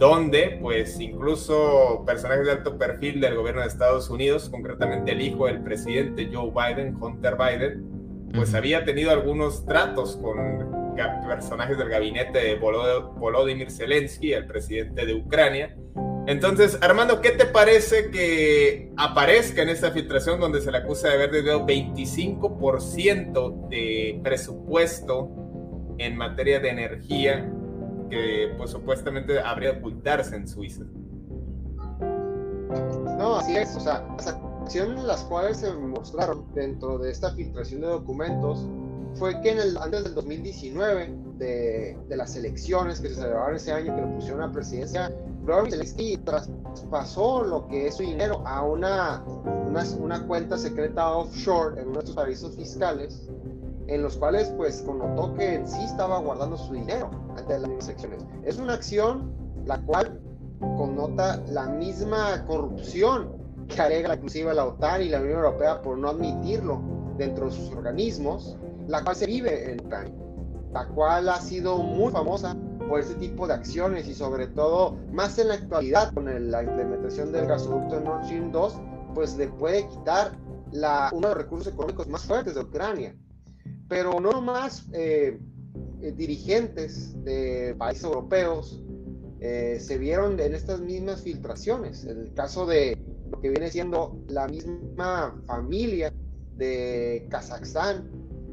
donde 0.00 0.58
pues 0.62 0.98
incluso 0.98 2.02
personajes 2.06 2.46
de 2.46 2.52
alto 2.52 2.78
perfil 2.78 3.20
del 3.20 3.36
gobierno 3.36 3.60
de 3.60 3.66
Estados 3.66 4.08
Unidos, 4.08 4.48
concretamente 4.48 5.12
el 5.12 5.20
hijo 5.20 5.44
del 5.44 5.62
presidente 5.62 6.30
Joe 6.32 6.50
Biden, 6.50 6.96
Hunter 6.98 7.36
Biden, 7.36 8.30
pues 8.34 8.54
había 8.54 8.86
tenido 8.86 9.10
algunos 9.10 9.66
tratos 9.66 10.16
con 10.16 10.96
personajes 11.28 11.76
del 11.76 11.90
gabinete 11.90 12.38
de 12.38 12.54
Volodymyr 12.54 13.70
Zelensky, 13.70 14.32
el 14.32 14.46
presidente 14.46 15.04
de 15.04 15.14
Ucrania. 15.14 15.76
Entonces, 16.26 16.78
Armando, 16.80 17.20
¿qué 17.20 17.32
te 17.32 17.44
parece 17.44 18.10
que 18.10 18.90
aparezca 18.96 19.60
en 19.60 19.68
esta 19.68 19.90
filtración 19.90 20.40
donde 20.40 20.62
se 20.62 20.70
le 20.70 20.78
acusa 20.78 21.08
de 21.08 21.14
haber 21.14 21.30
desviado 21.30 21.66
25% 21.66 23.68
de 23.68 24.18
presupuesto 24.22 25.28
en 25.98 26.16
materia 26.16 26.58
de 26.58 26.70
energía 26.70 27.52
que 28.10 28.52
pues 28.58 28.70
supuestamente 28.70 29.40
habría 29.40 29.72
ocultarse 29.72 30.36
en 30.36 30.46
Suiza? 30.46 30.84
No, 33.18 33.36
así 33.36 33.56
es, 33.56 33.74
o 33.76 33.80
sea, 33.80 34.06
acciones 34.62 35.04
las 35.04 35.24
cuales 35.24 35.58
se 35.58 35.72
mostraron 35.72 36.44
dentro 36.54 36.98
de 36.98 37.10
esta 37.10 37.32
filtración 37.32 37.80
de 37.80 37.88
documentos 37.88 38.66
fue 39.14 39.40
que 39.40 39.50
en 39.50 39.58
el, 39.58 39.76
antes 39.78 40.04
del 40.04 40.14
2019, 40.14 41.14
de, 41.38 41.98
de 42.08 42.16
las 42.16 42.36
elecciones 42.36 43.00
que 43.00 43.08
se 43.08 43.16
celebraron 43.16 43.56
ese 43.56 43.72
año, 43.72 43.94
que 43.94 44.02
lo 44.02 44.14
pusieron 44.14 44.42
a 44.42 44.52
presidencia, 44.52 45.10
Robert 45.44 45.70
Zelensky 45.70 46.16
traspasó 46.18 47.42
lo 47.42 47.66
que 47.66 47.88
es 47.88 47.96
su 47.96 48.02
dinero 48.02 48.42
a 48.46 48.62
una, 48.62 49.24
una, 49.66 49.84
una, 49.98 50.26
cuenta 50.26 50.58
secreta 50.58 51.10
offshore 51.12 51.80
en 51.80 51.88
uno 51.88 51.94
de 51.94 52.00
estos 52.00 52.14
paraísos 52.14 52.54
fiscales, 52.54 53.28
en 53.90 54.02
los 54.02 54.16
cuales 54.16 54.52
pues 54.56 54.82
connotó 54.82 55.34
que 55.34 55.60
sí 55.66 55.82
estaba 55.82 56.18
guardando 56.20 56.56
su 56.56 56.72
dinero 56.72 57.10
ante 57.36 57.58
las 57.58 57.88
elecciones. 57.88 58.24
Es 58.44 58.58
una 58.58 58.74
acción 58.74 59.32
la 59.66 59.78
cual 59.82 60.20
connota 60.60 61.42
la 61.48 61.66
misma 61.66 62.44
corrupción 62.46 63.36
que 63.68 63.80
alega 63.80 64.14
inclusive 64.14 64.54
la 64.54 64.66
OTAN 64.66 65.02
y 65.02 65.08
la 65.08 65.20
Unión 65.20 65.38
Europea 65.38 65.82
por 65.82 65.98
no 65.98 66.08
admitirlo 66.10 66.80
dentro 67.16 67.46
de 67.46 67.52
sus 67.52 67.70
organismos, 67.72 68.56
la 68.86 69.02
cual 69.02 69.16
se 69.16 69.26
vive 69.26 69.72
en 69.72 69.80
Ucrania, 69.84 70.14
la 70.72 70.86
cual 70.88 71.28
ha 71.28 71.40
sido 71.40 71.78
muy 71.78 72.12
famosa 72.12 72.56
por 72.88 73.00
ese 73.00 73.14
tipo 73.14 73.46
de 73.46 73.54
acciones 73.54 74.08
y 74.08 74.14
sobre 74.14 74.46
todo 74.48 74.96
más 75.12 75.38
en 75.38 75.48
la 75.48 75.54
actualidad 75.54 76.12
con 76.14 76.50
la 76.50 76.62
implementación 76.62 77.32
del 77.32 77.46
gasoducto 77.46 78.00
Nord 78.00 78.24
Stream 78.24 78.52
2, 78.52 78.80
pues 79.14 79.36
le 79.36 79.48
puede 79.48 79.86
quitar 79.88 80.32
la, 80.72 81.10
uno 81.12 81.28
de 81.28 81.34
los 81.34 81.44
recursos 81.44 81.72
económicos 81.72 82.08
más 82.08 82.24
fuertes 82.24 82.54
de 82.54 82.62
Ucrania. 82.62 83.14
Pero 83.90 84.20
no 84.20 84.30
nomás 84.30 84.86
eh, 84.92 85.36
eh, 86.00 86.12
dirigentes 86.12 87.12
de 87.24 87.74
países 87.76 88.04
europeos 88.04 88.80
eh, 89.40 89.78
se 89.80 89.98
vieron 89.98 90.38
en 90.38 90.54
estas 90.54 90.80
mismas 90.80 91.22
filtraciones. 91.22 92.04
El 92.04 92.32
caso 92.32 92.66
de 92.66 92.96
lo 93.32 93.40
que 93.40 93.48
viene 93.50 93.68
siendo 93.68 94.16
la 94.28 94.46
misma 94.46 95.42
familia 95.44 96.12
de 96.54 97.26
Kazajstán, 97.30 98.08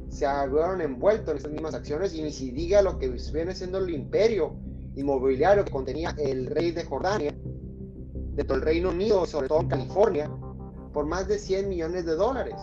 se 0.09 0.25
habían 0.25 0.81
envuelto 0.81 1.29
en 1.29 1.37
estas 1.37 1.51
mismas 1.51 1.75
acciones 1.75 2.15
y 2.15 2.23
ni 2.23 2.31
si 2.31 2.49
diga 2.49 2.81
lo 2.81 2.97
que 2.97 3.07
viene 3.09 3.53
siendo 3.53 3.77
el 3.77 3.91
imperio 3.91 4.55
inmobiliario 4.95 5.65
que 5.65 5.71
contenía 5.71 6.15
el 6.17 6.47
rey 6.47 6.71
de 6.71 6.83
Jordania, 6.83 7.37
dentro 8.33 8.55
del 8.55 8.65
Reino 8.65 8.89
Unido, 8.89 9.23
sobre 9.27 9.49
todo 9.49 9.61
en 9.61 9.67
California, 9.67 10.31
por 10.93 11.05
más 11.05 11.27
de 11.27 11.37
100 11.37 11.69
millones 11.69 12.05
de 12.07 12.15
dólares, 12.15 12.55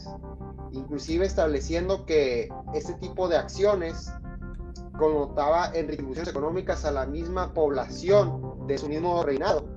inclusive 0.74 1.26
estableciendo 1.26 2.04
que 2.04 2.48
este 2.74 2.94
tipo 2.94 3.28
de 3.28 3.36
acciones 3.36 4.12
connotaba 4.98 5.70
en 5.74 5.88
retribuciones 5.88 6.30
económicas 6.30 6.84
a 6.84 6.92
la 6.92 7.06
misma 7.06 7.52
población 7.52 8.66
de 8.66 8.78
su 8.78 8.88
mismo 8.88 9.22
reinado 9.24 9.74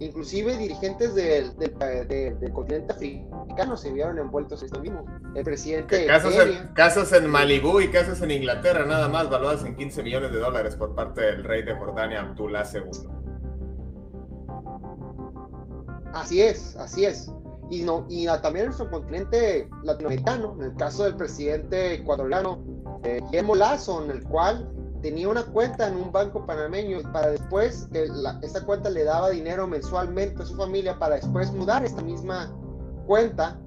Inclusive 0.00 0.56
dirigentes 0.56 1.14
del, 1.14 1.54
del, 1.58 2.52
continente 2.54 2.94
africano 2.94 3.76
se 3.76 3.92
vieron 3.92 4.18
envueltos 4.18 4.62
en 4.62 4.66
esto 4.66 4.80
mismo. 4.80 5.04
El 5.34 5.44
presidente... 5.44 6.06
Casos 6.06 6.34
en, 6.36 6.68
casos 6.68 7.12
en 7.12 7.28
Malibú 7.28 7.82
y 7.82 7.88
casos 7.88 8.22
en 8.22 8.30
Inglaterra, 8.30 8.86
nada 8.86 9.10
más, 9.10 9.28
valuados 9.28 9.62
en 9.66 9.76
15 9.76 10.02
millones 10.02 10.32
de 10.32 10.38
dólares 10.38 10.74
por 10.74 10.94
parte 10.94 11.20
del 11.20 11.44
rey 11.44 11.62
de 11.64 11.74
Jordania, 11.74 12.22
Abdullah 12.22 12.64
II. 12.72 12.80
Así 16.14 16.40
es, 16.40 16.76
así 16.76 17.04
es. 17.04 17.30
Y, 17.70 17.82
no, 17.82 18.04
y 18.08 18.26
también 18.26 18.64
en 18.64 18.66
nuestro 18.66 18.90
continente 18.90 19.68
latinoamericano, 19.84 20.54
en 20.58 20.64
el 20.64 20.76
caso 20.76 21.04
del 21.04 21.14
presidente 21.14 21.94
ecuatoriano 21.94 22.58
eh, 23.04 23.20
Guillermo 23.26 23.54
Lazo, 23.54 24.02
en 24.04 24.10
el 24.10 24.24
cual 24.24 24.68
tenía 25.02 25.28
una 25.28 25.44
cuenta 25.44 25.88
en 25.88 25.96
un 25.96 26.12
banco 26.12 26.44
panameño 26.44 27.00
para 27.12 27.30
después 27.30 27.88
que 27.92 28.08
esa 28.42 28.64
cuenta 28.64 28.90
le 28.90 29.04
daba 29.04 29.30
dinero 29.30 29.66
mensualmente 29.66 30.42
a 30.42 30.46
su 30.46 30.56
familia 30.56 30.98
para 30.98 31.16
después 31.16 31.52
mudar 31.52 31.84
esta 31.84 32.02
misma 32.02 32.52
cuenta 33.06 33.58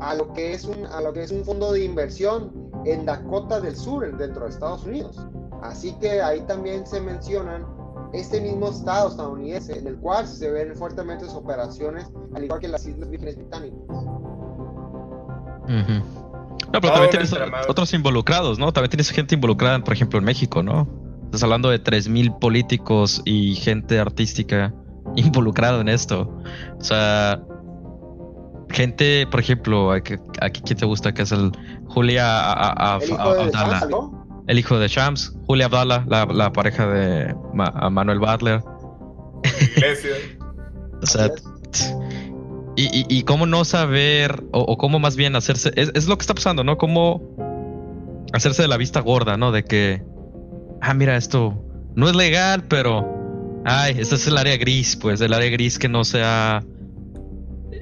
a 0.00 0.14
lo 0.14 0.32
que 0.32 0.52
es 0.52 0.64
un, 0.64 0.86
a 0.86 1.00
lo 1.00 1.12
que 1.12 1.22
es 1.22 1.30
un 1.30 1.44
fondo 1.44 1.72
de 1.72 1.84
inversión 1.84 2.52
en 2.84 3.06
Dakota 3.06 3.60
del 3.60 3.76
Sur 3.76 4.16
dentro 4.16 4.44
de 4.44 4.50
Estados 4.50 4.84
Unidos. 4.84 5.24
Así 5.62 5.92
que 6.00 6.20
ahí 6.20 6.40
también 6.42 6.86
se 6.86 7.00
mencionan 7.00 7.66
este 8.12 8.40
mismo 8.40 8.68
estado 8.68 9.08
estadounidense 9.08 9.78
en 9.78 9.86
el 9.86 9.96
cual 9.96 10.26
se 10.26 10.50
ven 10.50 10.74
fuertemente 10.76 11.24
sus 11.24 11.34
operaciones, 11.34 12.10
al 12.34 12.44
igual 12.44 12.60
que 12.60 12.68
las 12.68 12.86
Islas 12.86 13.08
Vírgenes 13.08 13.36
Británicas. 13.36 13.78
No, 16.72 16.80
pero 16.80 16.92
también 16.92 17.10
tienes 17.10 17.34
otros 17.68 17.92
involucrados, 17.94 18.58
¿no? 18.58 18.72
También 18.72 18.90
tienes 18.90 19.10
gente 19.10 19.34
involucrada, 19.34 19.82
por 19.82 19.94
ejemplo, 19.94 20.18
en 20.18 20.24
México, 20.24 20.62
¿no? 20.62 20.88
Estás 21.26 21.42
hablando 21.42 21.70
de 21.70 21.82
3.000 21.82 22.38
políticos 22.38 23.22
y 23.24 23.54
gente 23.56 23.98
artística 23.98 24.74
involucrada 25.16 25.80
en 25.80 25.88
esto. 25.88 26.30
O 26.78 26.84
sea, 26.84 27.42
gente, 28.68 29.26
por 29.30 29.40
ejemplo, 29.40 29.92
aquí, 29.92 30.16
¿quién 30.64 30.78
te 30.78 30.84
gusta? 30.84 31.12
Que 31.14 31.22
es 31.22 31.32
el 31.32 31.52
Julia 31.88 32.40
Abdala. 32.40 33.88
El 34.46 34.58
hijo 34.58 34.78
de 34.78 34.88
Shams, 34.88 35.34
Julia 35.46 35.66
Abdala, 35.66 36.04
la, 36.08 36.52
pareja 36.52 36.86
de 36.86 37.34
Manuel 37.54 38.18
Butler. 38.18 38.60
o 41.02 41.06
sea, 41.06 41.30
y, 42.74 43.22
cómo 43.24 43.46
no 43.46 43.64
saber, 43.64 44.42
o, 44.52 44.76
cómo 44.78 44.98
más 44.98 45.16
bien 45.16 45.36
hacerse, 45.36 45.72
es, 45.76 46.06
lo 46.06 46.16
que 46.16 46.22
está 46.22 46.34
pasando, 46.34 46.64
¿no? 46.64 46.78
Cómo 46.78 47.36
hacerse 48.32 48.62
de 48.62 48.68
la 48.68 48.76
vista 48.76 49.00
gorda, 49.00 49.36
¿no? 49.36 49.52
De 49.52 49.64
que, 49.64 50.02
ah, 50.80 50.94
mira, 50.94 51.16
esto 51.16 51.62
no 51.94 52.08
es 52.08 52.16
legal, 52.16 52.64
pero, 52.68 53.62
ay, 53.64 53.96
este 53.98 54.14
es 54.14 54.26
el 54.26 54.38
área 54.38 54.56
gris, 54.56 54.96
pues, 54.96 55.20
el 55.20 55.34
área 55.34 55.50
gris 55.50 55.78
que 55.78 55.88
no 55.88 56.04
se 56.04 56.22
ha, 56.24 56.64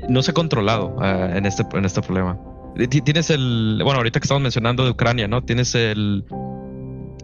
no 0.09 0.23
se 0.23 0.33
ha 0.33 0.35
controlado 0.35 0.96
ah, 1.01 1.31
en, 1.35 1.46
este, 1.46 1.64
en 1.73 1.85
este 1.85 2.03
problema. 2.03 2.38
Tienes 3.05 3.31
el, 3.31 3.81
bueno, 3.85 3.99
ahorita 3.99 4.18
que 4.18 4.25
estamos 4.25 4.42
mencionando 4.42 4.85
de 4.85 4.90
Ucrania, 4.90 5.29
¿no? 5.29 5.42
Tienes 5.42 5.75
el, 5.75 6.25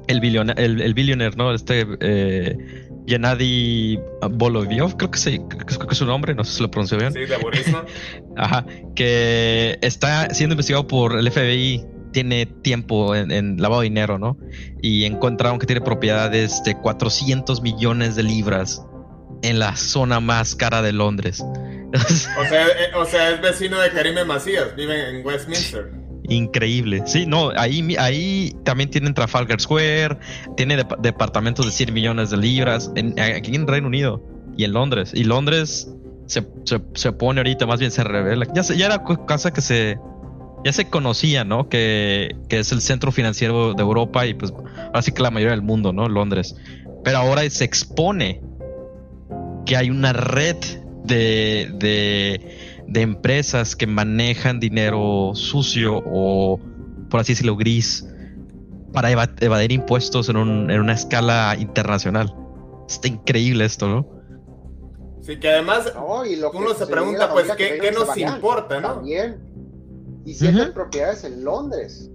el, 0.08 0.24
el, 0.58 0.80
el 0.80 0.94
billionaire, 0.94 1.36
¿no? 1.36 1.52
Este 1.52 1.86
eh, 2.00 2.56
Gennady 3.06 3.98
Boloviov, 4.30 4.96
creo 4.96 5.10
que, 5.10 5.18
sí, 5.18 5.40
creo 5.48 5.86
que 5.86 5.92
es 5.92 5.98
su 5.98 6.06
nombre, 6.06 6.34
no 6.34 6.44
sé 6.44 6.56
si 6.56 6.62
lo 6.62 6.70
pronuncio 6.70 6.98
bien. 6.98 7.12
Sí, 7.12 7.20
de 7.20 7.36
Burisma. 7.36 7.84
Ajá, 8.36 8.66
que 8.94 9.78
está 9.80 10.32
siendo 10.34 10.54
investigado 10.54 10.86
por 10.86 11.18
el 11.18 11.30
FBI, 11.30 11.84
tiene 12.12 12.46
tiempo 12.46 13.14
en, 13.14 13.60
lavado 13.60 13.82
de 13.82 13.88
dinero, 13.88 14.18
¿no? 14.18 14.38
Y 14.82 15.04
encontraron 15.04 15.58
que 15.58 15.66
tiene 15.66 15.82
propiedades 15.82 16.62
de 16.64 16.74
400 16.74 17.60
millones 17.62 18.16
de 18.16 18.22
libras 18.22 18.84
en 19.42 19.58
la 19.58 19.76
zona 19.76 20.20
más 20.20 20.54
cara 20.54 20.82
de 20.82 20.92
Londres. 20.92 21.40
o, 21.94 22.44
sea, 22.48 22.66
eh, 22.66 22.94
o 22.94 23.04
sea, 23.04 23.30
es 23.30 23.40
vecino 23.40 23.78
de 23.78 23.90
Karime 23.90 24.24
Macías, 24.24 24.74
vive 24.74 25.10
en 25.10 25.24
Westminster. 25.24 26.05
Increíble. 26.28 27.02
Sí, 27.06 27.26
no, 27.26 27.50
ahí, 27.56 27.96
ahí 27.98 28.54
también 28.64 28.90
tienen 28.90 29.14
Trafalgar 29.14 29.60
Square, 29.60 30.18
tiene 30.56 30.84
departamentos 30.98 31.66
de 31.66 31.72
100 31.72 31.94
millones 31.94 32.30
de 32.30 32.36
libras 32.36 32.90
aquí 33.34 33.54
en 33.54 33.66
Reino 33.66 33.86
Unido 33.86 34.22
y 34.56 34.64
en 34.64 34.72
Londres. 34.72 35.12
Y 35.14 35.24
Londres 35.24 35.88
se, 36.26 36.46
se, 36.94 37.12
pone 37.12 37.40
ahorita, 37.40 37.66
más 37.66 37.78
bien 37.78 37.90
se 37.90 38.02
revela. 38.02 38.46
Ya, 38.54 38.62
ya 38.62 38.86
era 38.86 39.02
casa 39.26 39.52
que 39.52 39.60
se, 39.60 39.98
ya 40.64 40.72
se 40.72 40.88
conocía, 40.88 41.44
¿no? 41.44 41.68
Que, 41.68 42.34
que, 42.48 42.58
es 42.58 42.72
el 42.72 42.80
centro 42.80 43.12
financiero 43.12 43.74
de 43.74 43.82
Europa 43.82 44.26
y 44.26 44.34
pues 44.34 44.52
así 44.92 45.12
que 45.12 45.22
la 45.22 45.30
mayoría 45.30 45.52
del 45.52 45.62
mundo, 45.62 45.92
¿no? 45.92 46.08
Londres. 46.08 46.56
Pero 47.04 47.18
ahora 47.18 47.48
se 47.48 47.64
expone 47.64 48.40
que 49.64 49.76
hay 49.76 49.90
una 49.90 50.12
red 50.12 50.56
de, 51.04 51.70
de 51.74 52.65
de 52.88 53.02
empresas 53.02 53.74
que 53.74 53.86
manejan 53.86 54.60
dinero 54.60 55.32
sucio 55.34 56.02
o, 56.06 56.60
por 57.10 57.20
así 57.20 57.32
decirlo, 57.32 57.56
gris 57.56 58.06
para 58.92 59.10
evadir 59.10 59.72
impuestos 59.72 60.28
en, 60.28 60.36
una 60.36 60.92
escala 60.94 61.56
internacional. 61.58 62.34
Está 62.88 63.08
increíble 63.08 63.64
esto, 63.64 63.88
¿no? 63.88 64.08
Sí, 65.20 65.38
que 65.38 65.50
además 65.50 65.92
uno 66.54 66.74
se 66.74 66.86
pregunta, 66.86 67.30
pues, 67.32 67.50
¿qué, 67.56 67.92
nos 67.92 68.16
importa, 68.16 68.80
no? 68.80 68.94
También. 68.94 69.38
Y 70.24 70.34
siete 70.34 70.66
propiedades 70.72 71.24
en 71.24 71.44
Londres. 71.44 72.10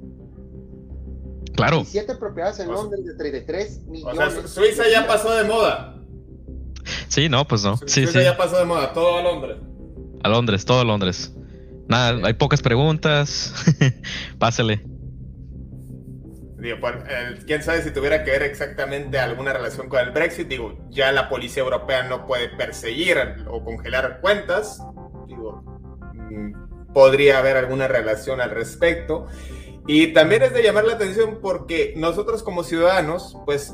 Claro. 1.55 1.81
Y 1.81 1.85
siete 1.85 2.15
propiedades 2.15 2.59
en 2.59 2.71
Londres 2.71 3.05
de 3.05 3.15
33 3.15 3.85
millones. 3.87 4.19
O 4.19 4.31
sea, 4.31 4.47
Suiza 4.47 4.83
ya 4.89 5.05
pasó 5.05 5.31
de 5.33 5.43
moda. 5.43 6.01
Sí, 7.09 7.29
no, 7.29 7.45
pues 7.47 7.63
no. 7.63 7.77
Sí, 7.85 8.05
Suiza 8.05 8.23
ya 8.23 8.37
pasó 8.37 8.57
de 8.57 8.65
moda, 8.65 8.93
todo 8.93 9.17
a 9.17 9.21
Londres. 9.21 9.57
A 10.23 10.29
Londres, 10.29 10.65
todo 10.65 10.81
a 10.81 10.85
Londres. 10.85 11.33
Nada, 11.87 12.25
hay 12.25 12.33
pocas 12.33 12.61
preguntas. 12.61 13.53
Pásele. 14.39 14.83
Digo, 16.61 16.77
pues, 16.79 16.93
quién 17.47 17.63
sabe 17.63 17.81
si 17.81 17.91
tuviera 17.91 18.23
que 18.23 18.31
ver 18.31 18.43
exactamente 18.43 19.17
alguna 19.17 19.51
relación 19.51 19.89
con 19.89 19.99
el 19.99 20.11
Brexit. 20.11 20.47
Digo, 20.47 20.77
ya 20.91 21.11
la 21.11 21.27
policía 21.27 21.63
europea 21.63 22.03
no 22.03 22.27
puede 22.27 22.49
perseguir 22.49 23.17
o 23.47 23.63
congelar 23.63 24.19
cuentas. 24.21 24.79
Digo, 25.27 25.63
mm, 26.13 26.93
podría 26.93 27.39
haber 27.39 27.57
alguna 27.57 27.87
relación 27.87 28.41
al 28.41 28.51
respecto. 28.51 29.25
Y 29.87 30.13
también 30.13 30.43
es 30.43 30.53
de 30.53 30.61
llamar 30.61 30.83
la 30.83 30.93
atención 30.93 31.39
porque 31.41 31.95
nosotros 31.97 32.43
como 32.43 32.63
ciudadanos, 32.63 33.35
pues, 33.45 33.73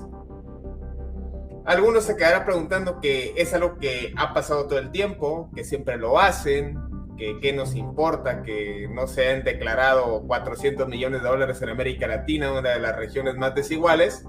algunos 1.68 2.06
se 2.06 2.16
quedarán 2.16 2.46
preguntando 2.46 3.02
que 3.02 3.34
es 3.36 3.54
algo 3.54 3.78
que 3.78 4.14
ha 4.16 4.34
pasado 4.34 4.68
todo 4.68 4.80
el 4.80 4.90
tiempo, 4.90 5.52
que 5.54 5.66
siempre 5.66 5.98
lo 5.98 6.18
hacen, 6.18 6.80
que 7.18 7.40
qué 7.42 7.52
nos 7.52 7.76
importa 7.76 8.42
que 8.42 8.88
no 8.90 9.06
se 9.06 9.30
han 9.30 9.44
declarado 9.44 10.24
400 10.26 10.88
millones 10.88 11.22
de 11.22 11.28
dólares 11.28 11.62
en 11.62 11.70
América 11.70 12.08
Latina, 12.08 12.54
una 12.54 12.70
de 12.70 12.80
las 12.80 12.96
regiones 12.96 13.36
más 13.36 13.54
desiguales. 13.54 14.26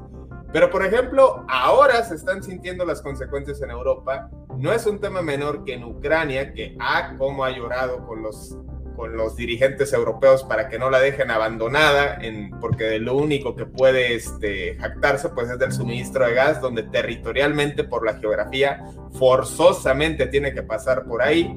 Pero, 0.52 0.68
por 0.68 0.84
ejemplo, 0.84 1.44
ahora 1.48 2.02
se 2.02 2.16
están 2.16 2.42
sintiendo 2.42 2.84
las 2.84 3.02
consecuencias 3.02 3.62
en 3.62 3.70
Europa. 3.70 4.30
No 4.56 4.72
es 4.72 4.84
un 4.86 4.98
tema 4.98 5.22
menor 5.22 5.62
que 5.62 5.74
en 5.74 5.84
Ucrania, 5.84 6.52
que 6.52 6.76
ah, 6.80 7.14
cómo 7.18 7.44
ha 7.44 7.50
llorado 7.50 8.04
con 8.04 8.20
los, 8.20 8.58
con 8.98 9.16
los 9.16 9.36
dirigentes 9.36 9.92
europeos 9.92 10.42
para 10.42 10.68
que 10.68 10.76
no 10.76 10.90
la 10.90 10.98
dejen 10.98 11.30
abandonada, 11.30 12.18
en, 12.20 12.50
porque 12.58 12.98
lo 12.98 13.14
único 13.14 13.54
que 13.54 13.64
puede 13.64 14.16
este, 14.16 14.74
jactarse 14.74 15.28
pues, 15.28 15.48
es 15.48 15.58
del 15.60 15.70
suministro 15.70 16.26
de 16.26 16.34
gas, 16.34 16.60
donde 16.60 16.82
territorialmente, 16.82 17.84
por 17.84 18.04
la 18.04 18.14
geografía, 18.14 18.84
forzosamente 19.12 20.26
tiene 20.26 20.52
que 20.52 20.64
pasar 20.64 21.04
por 21.04 21.22
ahí. 21.22 21.56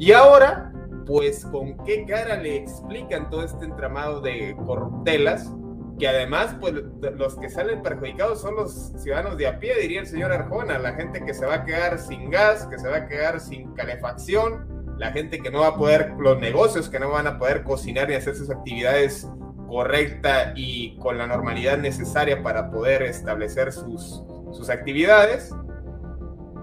Y 0.00 0.10
ahora, 0.10 0.72
pues 1.06 1.44
con 1.46 1.76
qué 1.84 2.04
cara 2.06 2.36
le 2.38 2.56
explican 2.56 3.30
todo 3.30 3.44
este 3.44 3.64
entramado 3.64 4.20
de 4.20 4.56
corruptelas, 4.66 5.48
que 5.96 6.08
además, 6.08 6.56
pues 6.60 6.74
los 7.16 7.38
que 7.38 7.50
salen 7.50 7.82
perjudicados 7.82 8.40
son 8.40 8.56
los 8.56 8.92
ciudadanos 8.96 9.38
de 9.38 9.46
a 9.46 9.60
pie, 9.60 9.78
diría 9.80 10.00
el 10.00 10.08
señor 10.08 10.32
Arjona, 10.32 10.76
la 10.80 10.94
gente 10.94 11.24
que 11.24 11.34
se 11.34 11.46
va 11.46 11.54
a 11.54 11.64
quedar 11.64 12.00
sin 12.00 12.30
gas, 12.30 12.66
que 12.66 12.80
se 12.80 12.88
va 12.88 12.96
a 12.96 13.06
quedar 13.06 13.38
sin 13.38 13.72
calefacción, 13.74 14.73
la 14.98 15.12
gente 15.12 15.40
que 15.40 15.50
no 15.50 15.60
va 15.60 15.68
a 15.68 15.76
poder, 15.76 16.14
los 16.18 16.38
negocios 16.38 16.88
que 16.88 16.98
no 16.98 17.10
van 17.10 17.26
a 17.26 17.38
poder 17.38 17.62
cocinar 17.62 18.10
y 18.10 18.14
hacer 18.14 18.36
sus 18.36 18.50
actividades 18.50 19.28
correcta 19.68 20.52
y 20.54 20.96
con 20.98 21.18
la 21.18 21.26
normalidad 21.26 21.78
necesaria 21.78 22.42
para 22.42 22.70
poder 22.70 23.02
establecer 23.02 23.72
sus, 23.72 24.22
sus 24.52 24.70
actividades. 24.70 25.52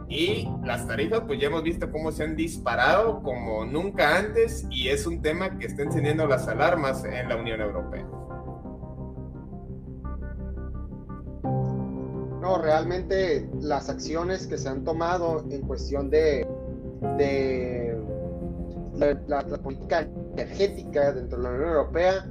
Y 0.08 0.50
las 0.64 0.88
tarifas, 0.88 1.22
pues 1.28 1.40
ya 1.40 1.48
hemos 1.48 1.64
visto 1.64 1.90
cómo 1.90 2.12
se 2.12 2.24
han 2.24 2.36
disparado 2.36 3.22
como 3.24 3.66
nunca 3.66 4.18
antes 4.18 4.66
y 4.70 4.90
es 4.90 5.08
un 5.08 5.22
tema 5.22 5.58
que 5.58 5.68
está 5.68 5.84
encendiendo 5.84 6.28
las 6.28 6.48
alarmas 6.48 7.06
en 7.06 7.30
la 7.30 7.38
Unión 7.38 7.62
Europea. 7.62 8.06
No, 12.42 12.58
realmente 12.62 13.50
las 13.62 13.90
acciones 13.90 14.48
que 14.48 14.58
se 14.58 14.68
han 14.68 14.84
tomado 14.84 15.46
en 15.50 15.62
cuestión 15.62 16.10
de, 16.10 16.46
de 17.18 17.91
la, 19.28 19.44
política 19.64 20.08
energética 20.34 21.12
dentro 21.12 21.38
de 21.38 21.44
la 21.44 21.50
Unión 21.50 21.70
Europea, 21.70 22.26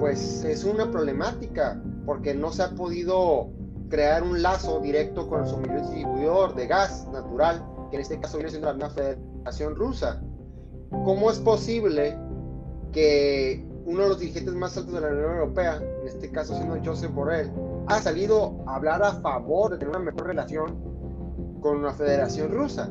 pues 0.00 0.44
es 0.44 0.64
una 0.64 0.90
problemática 0.90 1.80
porque 2.04 2.34
no 2.34 2.52
se 2.52 2.62
ha 2.62 2.70
podido 2.70 3.50
crear 3.88 4.22
un 4.22 4.42
lazo 4.42 4.80
directo 4.80 5.28
con 5.28 5.42
el 5.42 5.48
suministro 5.48 5.90
distribuidor 5.90 6.54
de 6.54 6.66
gas 6.66 7.06
natural, 7.12 7.64
que 7.90 7.96
en 7.96 8.02
este 8.02 8.18
caso 8.18 8.38
viene 8.38 8.50
siendo 8.50 8.72
la 8.72 8.90
Federación 8.90 9.76
Rusa. 9.76 10.22
¿Cómo 10.90 11.30
es 11.30 11.38
posible 11.38 12.16
que 12.92 13.66
uno 13.84 14.04
de 14.04 14.08
los 14.08 14.18
dirigentes 14.18 14.54
más 14.54 14.76
altos 14.76 14.94
de 14.94 15.00
la 15.00 15.08
Unión 15.08 15.36
Europea, 15.36 15.80
en 16.00 16.08
este 16.08 16.30
caso 16.30 16.56
siendo 16.56 16.78
Joseph 16.84 17.12
Borrell, 17.12 17.52
ha 17.86 18.00
salido 18.00 18.64
a 18.66 18.76
hablar 18.76 19.02
a 19.02 19.12
favor 19.20 19.70
de 19.70 19.78
tener 19.78 19.94
una 19.94 20.04
mejor 20.04 20.26
relación 20.26 21.60
con 21.60 21.82
la 21.82 21.92
Federación 21.92 22.50
Rusa? 22.50 22.90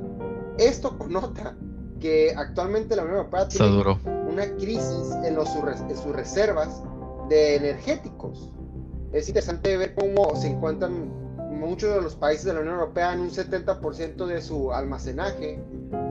Esto 0.58 0.98
conota 0.98 1.58
que 2.06 2.36
actualmente 2.38 2.96
la 2.96 3.02
Unión 3.02 3.18
Europea 3.18 3.48
tiene 3.48 3.84
una 4.30 4.46
crisis 4.58 5.12
en, 5.24 5.34
los, 5.34 5.50
en 5.56 5.98
sus 5.98 6.16
reservas 6.16 6.84
de 7.30 7.56
energéticos 7.56 8.52
es 9.16 9.30
interesante 9.30 9.78
ver 9.78 9.96
cómo 9.96 10.36
se 10.36 10.50
encuentran 10.50 11.10
muchos 11.58 11.96
de 11.96 12.02
los 12.02 12.16
países 12.16 12.44
de 12.44 12.54
la 12.54 12.60
Unión 12.60 12.76
Europea 12.76 13.14
en 13.14 13.22
un 13.22 13.32
70% 13.32 14.26
de 14.26 14.42
su 14.42 14.74
almacenaje, 14.74 15.58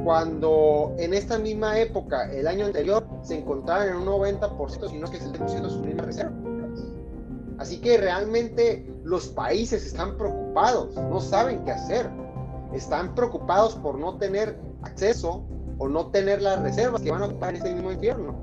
cuando 0.04 0.94
en 0.98 1.12
esta 1.12 1.38
misma 1.38 1.78
época, 1.78 2.32
el 2.32 2.48
año 2.48 2.64
anterior, 2.64 3.06
se 3.22 3.38
encontraban 3.38 3.88
en 3.88 3.96
un 3.96 4.06
90%, 4.06 4.88
sino 4.88 5.10
que 5.10 5.18
se 5.18 5.28
produciendo 5.28 5.68
sus 5.68 5.82
mismas 5.82 6.06
reservas. 6.06 6.34
Así 7.58 7.78
que 7.78 7.98
realmente 7.98 8.90
los 9.04 9.28
países 9.28 9.84
están 9.84 10.16
preocupados, 10.16 10.96
no 10.96 11.20
saben 11.20 11.62
qué 11.66 11.72
hacer. 11.72 12.10
Están 12.72 13.14
preocupados 13.14 13.74
por 13.76 13.98
no 13.98 14.16
tener 14.16 14.58
acceso 14.82 15.44
o 15.78 15.88
no 15.88 16.10
tener 16.10 16.42
las 16.42 16.62
reservas 16.62 17.02
que 17.02 17.10
van 17.10 17.22
a 17.22 17.26
ocupar 17.26 17.50
en 17.50 17.56
este 17.56 17.74
mismo 17.74 17.92
infierno. 17.92 18.36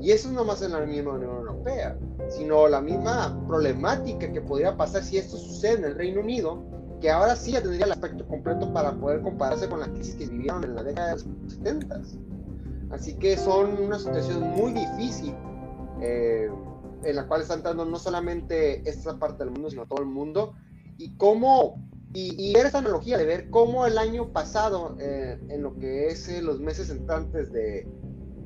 Y 0.00 0.12
eso 0.12 0.30
no 0.30 0.44
más 0.44 0.62
en 0.62 0.72
la 0.72 0.80
misma 0.80 1.12
Unión 1.12 1.30
Europea 1.30 1.96
sino 2.30 2.68
la 2.68 2.80
misma 2.80 3.38
problemática 3.46 4.32
que 4.32 4.40
podría 4.40 4.76
pasar 4.76 5.02
si 5.02 5.18
esto 5.18 5.36
sucede 5.36 5.78
en 5.78 5.84
el 5.84 5.94
Reino 5.96 6.20
Unido, 6.20 6.62
que 7.00 7.10
ahora 7.10 7.34
sí 7.34 7.52
ya 7.52 7.62
tendría 7.62 7.86
el 7.86 7.92
aspecto 7.92 8.26
completo 8.26 8.72
para 8.72 8.92
poder 8.92 9.22
compararse 9.22 9.68
con 9.68 9.80
la 9.80 9.88
crisis 9.88 10.14
que 10.14 10.26
vivieron 10.26 10.64
en 10.64 10.74
la 10.74 10.82
década 10.82 11.08
de 11.08 11.12
los 11.14 11.26
70. 11.48 12.02
Así 12.90 13.14
que 13.14 13.36
son 13.36 13.82
una 13.82 13.98
situación 13.98 14.42
muy 14.50 14.72
difícil 14.72 15.34
eh, 16.00 16.50
en 17.04 17.16
la 17.16 17.26
cual 17.26 17.42
está 17.42 17.54
entrando 17.54 17.84
no 17.84 17.98
solamente 17.98 18.88
esta 18.88 19.18
parte 19.18 19.44
del 19.44 19.52
mundo, 19.52 19.70
sino 19.70 19.86
todo 19.86 20.00
el 20.00 20.08
mundo. 20.08 20.54
Y 20.98 21.16
cómo, 21.16 21.82
y, 22.12 22.52
ver 22.52 22.66
esta 22.66 22.78
analogía 22.78 23.18
de 23.18 23.24
ver 23.24 23.50
cómo 23.50 23.86
el 23.86 23.96
año 23.96 24.32
pasado, 24.32 24.96
eh, 24.98 25.38
en 25.48 25.62
lo 25.62 25.76
que 25.76 26.08
es 26.08 26.28
eh, 26.28 26.42
los 26.42 26.58
meses 26.58 26.90
entrantes 26.90 27.52
de, 27.52 27.86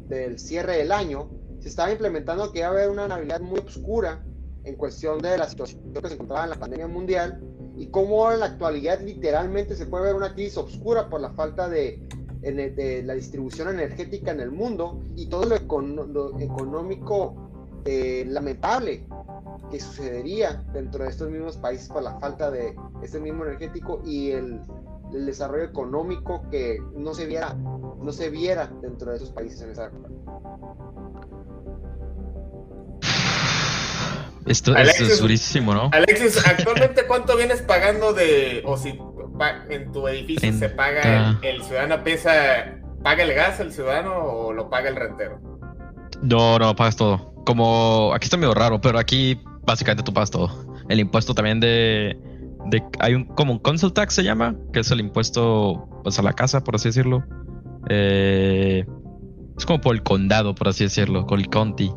del 0.09 0.39
cierre 0.39 0.77
del 0.77 0.93
año, 0.93 1.31
se 1.61 1.69
estaba 1.69 1.91
implementando 1.91 2.53
que 2.53 2.59
iba 2.59 2.69
a 2.69 2.71
haber 2.73 2.91
una 2.91 3.09
Navidad 3.09 3.41
muy 3.41 3.61
oscura 3.61 4.23
en 4.65 4.77
cuestión 4.77 5.19
de 5.21 5.39
la 5.39 5.49
situación 5.49 5.81
que 5.95 6.09
se 6.09 6.15
encontraba 6.15 6.45
en 6.45 6.51
la 6.51 6.57
pandemia 6.57 6.89
mundial 6.89 7.43
y 7.77 7.87
cómo 7.87 8.31
en 8.31 8.41
la 8.41 8.47
actualidad 8.47 9.01
literalmente 9.01 9.75
se 9.77 9.87
puede 9.87 10.05
ver 10.05 10.15
una 10.15 10.35
crisis 10.35 10.59
oscura 10.59 11.09
por 11.09 11.21
la 11.21 11.31
falta 11.31 11.69
de, 11.69 12.07
de 12.43 13.03
la 13.05 13.15
distribución 13.15 13.69
energética 13.69 14.31
en 14.31 14.41
el 14.41 14.51
mundo 14.51 15.01
y 15.17 15.27
todo 15.27 15.47
lo, 15.47 16.39
económico 16.39 17.35
eh, 17.87 18.25
lamentable 18.29 19.07
que 19.71 19.81
sucedería 19.81 20.63
dentro 20.73 21.05
de 21.05 21.11
estos 21.11 21.31
mismos 21.31 21.57
países 21.57 21.89
por 21.89 22.03
la 22.03 22.19
falta 22.21 22.51
de 22.51 22.77
este 23.05 23.21
mismo 23.21 23.45
energético 23.45 24.03
y 24.05 24.31
el, 24.31 24.61
el 25.13 25.27
desarrollo 25.27 25.65
económico 25.65 26.49
que 26.51 26.79
no 26.97 27.15
se 27.15 27.27
viera 27.27 27.55
no 27.55 28.13
se 28.13 28.31
viera 28.31 28.71
dentro 28.83 29.11
de 29.11 29.17
esos 29.17 29.31
países 29.31 29.61
en 29.63 29.71
esa 29.71 29.87
época. 29.87 30.09
Esto, 34.47 34.77
es 34.77 35.21
durísimo, 35.21 35.73
¿no? 35.73 35.91
Alexis, 35.93 36.47
¿actualmente 36.47 37.07
cuánto 37.07 37.37
vienes 37.37 37.63
pagando 37.63 38.13
de, 38.13 38.63
o 38.67 38.77
si 38.77 38.99
en 39.71 39.91
tu 39.91 40.07
edificio 40.07 40.53
se 40.53 40.69
paga, 40.69 41.39
el, 41.43 41.63
ciudadano 41.63 42.05
pesa, 42.05 42.33
paga 43.03 43.23
el 43.23 43.33
gas 43.33 43.59
el 43.61 43.73
ciudadano 43.73 44.15
o 44.15 44.53
lo 44.53 44.69
paga 44.69 44.91
el 44.91 44.97
rentero? 44.97 45.41
No, 46.23 46.59
no, 46.59 46.77
pagas 46.77 46.97
todo. 46.97 47.33
Como, 47.47 48.13
aquí 48.15 48.25
está 48.25 48.37
medio 48.37 48.55
raro, 48.55 48.81
pero 48.81 48.99
aquí 48.99 49.41
básicamente 49.63 50.03
tú 50.03 50.13
pagas 50.13 50.31
todo. 50.31 50.51
El 50.91 51.01
impuesto 51.01 51.35
también 51.35 51.59
de, 51.61 52.19
de 52.67 52.83
hay 53.01 53.15
un, 53.15 53.25
como 53.25 53.53
un 53.53 53.59
council 53.59 53.93
tax 53.93 54.15
se 54.15 54.25
llama, 54.25 54.57
que 54.73 54.81
es 54.81 54.91
el 54.91 55.01
impuesto, 55.01 55.89
pues 56.03 56.19
a 56.19 56.23
la 56.23 56.33
casa, 56.33 56.65
por 56.65 56.77
así 56.77 56.89
decirlo. 56.89 57.25
Eh, 57.89 58.85
es 59.57 59.67
como 59.67 59.81
por 59.81 59.95
el 59.95 60.03
condado, 60.03 60.55
por 60.55 60.69
así 60.69 60.85
decirlo, 60.85 61.27
con 61.27 61.41
el 61.41 61.49
county. 61.49 61.91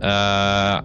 Ah, 0.00 0.84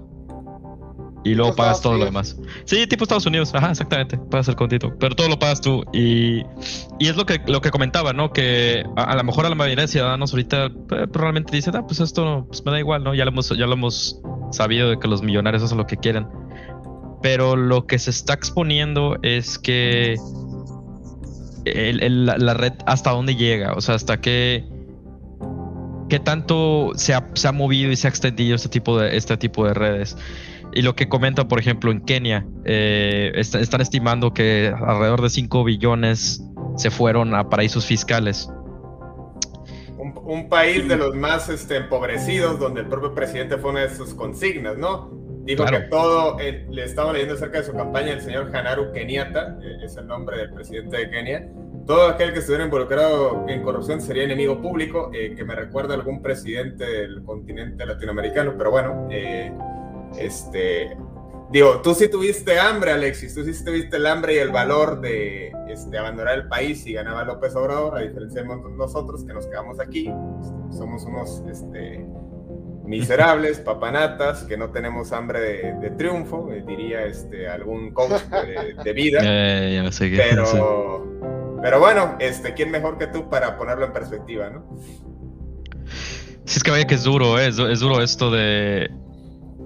y 1.24 1.36
luego 1.36 1.56
pagas 1.56 1.82
todo 1.82 1.98
lo 1.98 2.06
demás. 2.06 2.38
Sí, 2.66 2.88
tipo 2.88 3.04
Estados 3.04 3.26
Unidos, 3.26 3.54
ajá, 3.54 3.72
exactamente, 3.72 4.18
pagas 4.18 4.48
el 4.48 4.56
contito, 4.56 4.96
pero 4.98 5.16
todo 5.16 5.28
lo 5.28 5.38
pagas 5.38 5.60
tú. 5.60 5.84
Y, 5.92 6.44
y 7.00 7.08
es 7.10 7.18
lo 7.18 7.26
que, 7.26 7.42
lo 7.48 7.60
que 7.60 7.70
comentaba, 7.70 8.14
¿no? 8.14 8.32
Que 8.32 8.86
a, 8.96 9.16
lo 9.16 9.24
mejor 9.24 9.46
a 9.46 9.50
la 9.50 9.56
mayoría 9.56 9.84
de 9.84 9.88
ciudadanos 9.90 10.32
ahorita 10.32 10.70
pues, 10.88 11.10
probablemente 11.12 11.56
dicen, 11.56 11.76
ah, 11.76 11.86
pues 11.86 12.00
esto 12.00 12.46
pues 12.48 12.64
me 12.66 12.72
da 12.72 12.80
igual, 12.80 13.04
¿no? 13.04 13.14
Ya 13.14 13.26
lo 13.26 13.32
hemos, 13.32 13.50
ya 13.50 13.66
lo 13.66 13.74
hemos 13.74 14.22
sabido 14.52 14.90
de 14.90 15.00
que 15.00 15.08
los 15.08 15.22
millonarios 15.22 15.64
hacen 15.64 15.78
lo 15.78 15.86
que 15.86 15.98
quieren. 15.98 16.28
Pero 17.28 17.58
lo 17.58 17.88
que 17.88 18.00
se 18.00 18.10
está 18.10 18.36
exponiendo 18.36 19.18
es 19.22 19.60
que 19.60 20.16
la, 21.66 22.54
red 22.54 22.72
hasta 22.86 23.12
dónde 23.12 23.36
llega, 23.36 23.74
o 23.74 23.82
sea, 23.82 23.96
hasta 23.96 24.22
qué, 24.22 24.64
qué 26.08 26.20
tanto 26.20 26.94
se 26.96 27.14
ha, 27.14 27.52
movido 27.52 27.92
y 27.92 27.98
se 27.98 28.08
ha 28.08 28.10
extendido 28.12 28.56
este 28.56 28.70
tipo 28.70 28.98
de, 28.98 29.18
este 29.18 29.36
tipo 29.36 29.68
de 29.68 29.74
redes. 29.74 30.16
Y 30.72 30.84
lo 30.84 30.96
que 30.96 31.10
comenta, 31.10 31.50
por 31.50 31.60
ejemplo, 31.60 31.92
en 31.92 32.00
Kenia, 32.00 32.48
eh, 32.64 33.34
están 33.36 33.82
estimando 33.82 34.34
que 34.34 34.74
alrededor 34.74 35.22
de 35.22 35.30
5 35.30 35.66
billones 35.66 36.42
se 36.78 36.92
fueron 36.92 37.36
a 37.36 37.50
paraísos 37.50 37.86
fiscales. 37.86 38.50
Un, 39.98 40.48
país 40.48 40.88
de 40.88 40.96
los 40.96 41.14
más 41.14 41.50
este, 41.50 41.76
empobrecidos, 41.76 42.58
donde 42.58 42.82
el 42.82 42.88
propio 42.88 43.14
presidente 43.14 43.58
fue 43.58 43.72
una 43.72 43.82
de 43.82 43.94
sus 43.94 44.14
consignas, 44.14 44.78
¿no? 44.78 45.17
Dijo 45.48 45.66
que 45.66 45.80
todo, 45.90 46.38
le 46.38 46.84
estaba 46.84 47.14
leyendo 47.14 47.36
acerca 47.36 47.60
de 47.60 47.64
su 47.64 47.74
campaña 47.74 48.12
el 48.12 48.22
señor 48.22 48.54
Hanaru 48.54 48.92
Kenyatta, 48.92 49.58
eh, 49.64 49.86
es 49.86 49.96
el 49.96 50.06
nombre 50.06 50.38
del 50.40 50.52
presidente 50.52 50.98
de 50.98 51.10
Kenia, 51.10 51.48
todo 51.86 52.08
aquel 52.08 52.34
que 52.34 52.40
estuviera 52.40 52.66
involucrado 52.66 53.46
en 53.48 53.64
corrupción 53.64 54.02
sería 54.02 54.24
enemigo 54.24 54.62
público, 54.62 55.10
eh, 55.14 55.34
que 55.36 55.46
me 55.46 55.56
recuerda 55.56 55.94
a 55.94 55.98
algún 55.98 56.22
presidente 56.22 56.84
del 56.84 57.24
continente 57.24 57.86
latinoamericano, 57.86 58.56
pero 58.58 58.72
bueno, 58.72 59.08
eh, 59.10 59.54
este, 60.20 60.98
digo, 61.50 61.82
tú 61.82 61.96
sí 61.96 62.10
tuviste 62.10 62.60
hambre, 62.60 62.92
Alexis, 62.92 63.34
tú 63.34 63.46
sí 63.46 63.64
tuviste 63.64 63.96
el 63.96 64.06
hambre 64.06 64.36
y 64.36 64.40
el 64.40 64.52
valor 64.52 65.00
de 65.00 65.54
este, 65.70 65.98
abandonar 65.98 66.36
el 66.36 66.50
país 66.50 66.86
y 66.86 66.92
ganaba 66.92 67.24
López 67.24 67.56
Obrador, 67.56 67.98
a 67.98 68.02
diferencia 68.02 68.44
de 68.44 68.50
nosotros 68.50 69.24
que 69.24 69.34
nos 69.34 69.48
quedamos 69.48 69.80
aquí, 69.80 70.12
somos 70.72 71.06
unos 71.06 71.42
este, 71.50 72.06
miserables, 72.88 73.60
papanatas, 73.60 74.44
que 74.44 74.58
no 74.58 74.72
tenemos 74.72 75.12
hambre 75.12 75.40
de, 75.80 75.92
triunfo, 75.92 76.52
eh, 76.52 76.64
diría 76.66 77.06
este, 77.06 77.48
algún 77.48 77.92
coach 77.92 78.22
de, 78.84 78.94
vida. 78.94 79.20
pero... 80.00 81.18
Pero 81.62 81.80
bueno, 81.80 82.16
este, 82.20 82.54
¿quién 82.54 82.72
mejor 82.72 82.98
que 82.98 83.08
tú 83.08 83.30
para 83.30 83.58
ponerlo 83.58 83.86
en 83.86 83.94
perspectiva, 83.94 84.50
no? 84.50 84.64
Sí, 86.46 86.58
es 86.58 86.64
que 86.64 86.72
vaya 86.72 86.86
que 86.86 86.96
es 86.96 87.04
duro, 87.04 87.40
¿eh? 87.40 87.48
es, 87.48 87.56
duro 87.56 88.02
esto 88.02 88.32
de... 88.32 88.90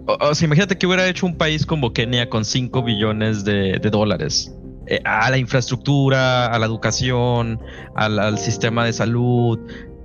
O, 0.07 0.33
sea, 0.33 0.45
imagínate 0.45 0.77
que 0.77 0.87
hubiera 0.87 1.07
hecho 1.07 1.25
un 1.25 1.37
país 1.37 1.65
como 1.65 1.93
Kenia 1.93 2.29
con 2.29 2.43
5 2.43 2.81
billones 2.83 3.43
de, 3.43 3.77
dólares. 3.91 4.51
Eh, 4.87 4.99
a 5.03 5.29
la 5.29 5.37
infraestructura, 5.37 6.47
a 6.47 6.57
la 6.57 6.65
educación, 6.65 7.59
al, 7.95 8.37
sistema 8.39 8.85
de 8.85 8.93
salud, 8.93 9.59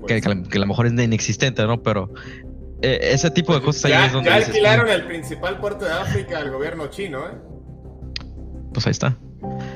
que, 0.06 0.20
que, 0.20 0.28
a 0.28 0.60
lo 0.60 0.66
mejor 0.66 0.86
es 0.86 0.92
inexistente, 0.92 1.64
¿no? 1.66 1.82
Pero 1.82 2.12
eh, 2.82 2.98
ese 3.12 3.30
tipo 3.30 3.54
de 3.54 3.62
cosas 3.62 3.90
ya, 3.90 4.00
ahí 4.00 4.06
es 4.06 4.12
donde. 4.12 4.30
Ya 4.30 4.36
alquilaron 4.36 4.88
el 4.88 5.06
principal 5.06 5.58
puerto 5.58 5.84
de 5.84 5.92
África 5.92 6.38
al 6.38 6.50
gobierno 6.50 6.88
chino, 6.88 7.26
¿eh? 7.26 7.34
Pues 8.72 8.86
ahí 8.86 8.90
está. 8.90 9.16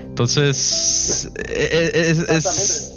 Entonces, 0.05 1.31
eh, 1.49 1.91
eh, 1.95 2.15
es, 2.29 2.93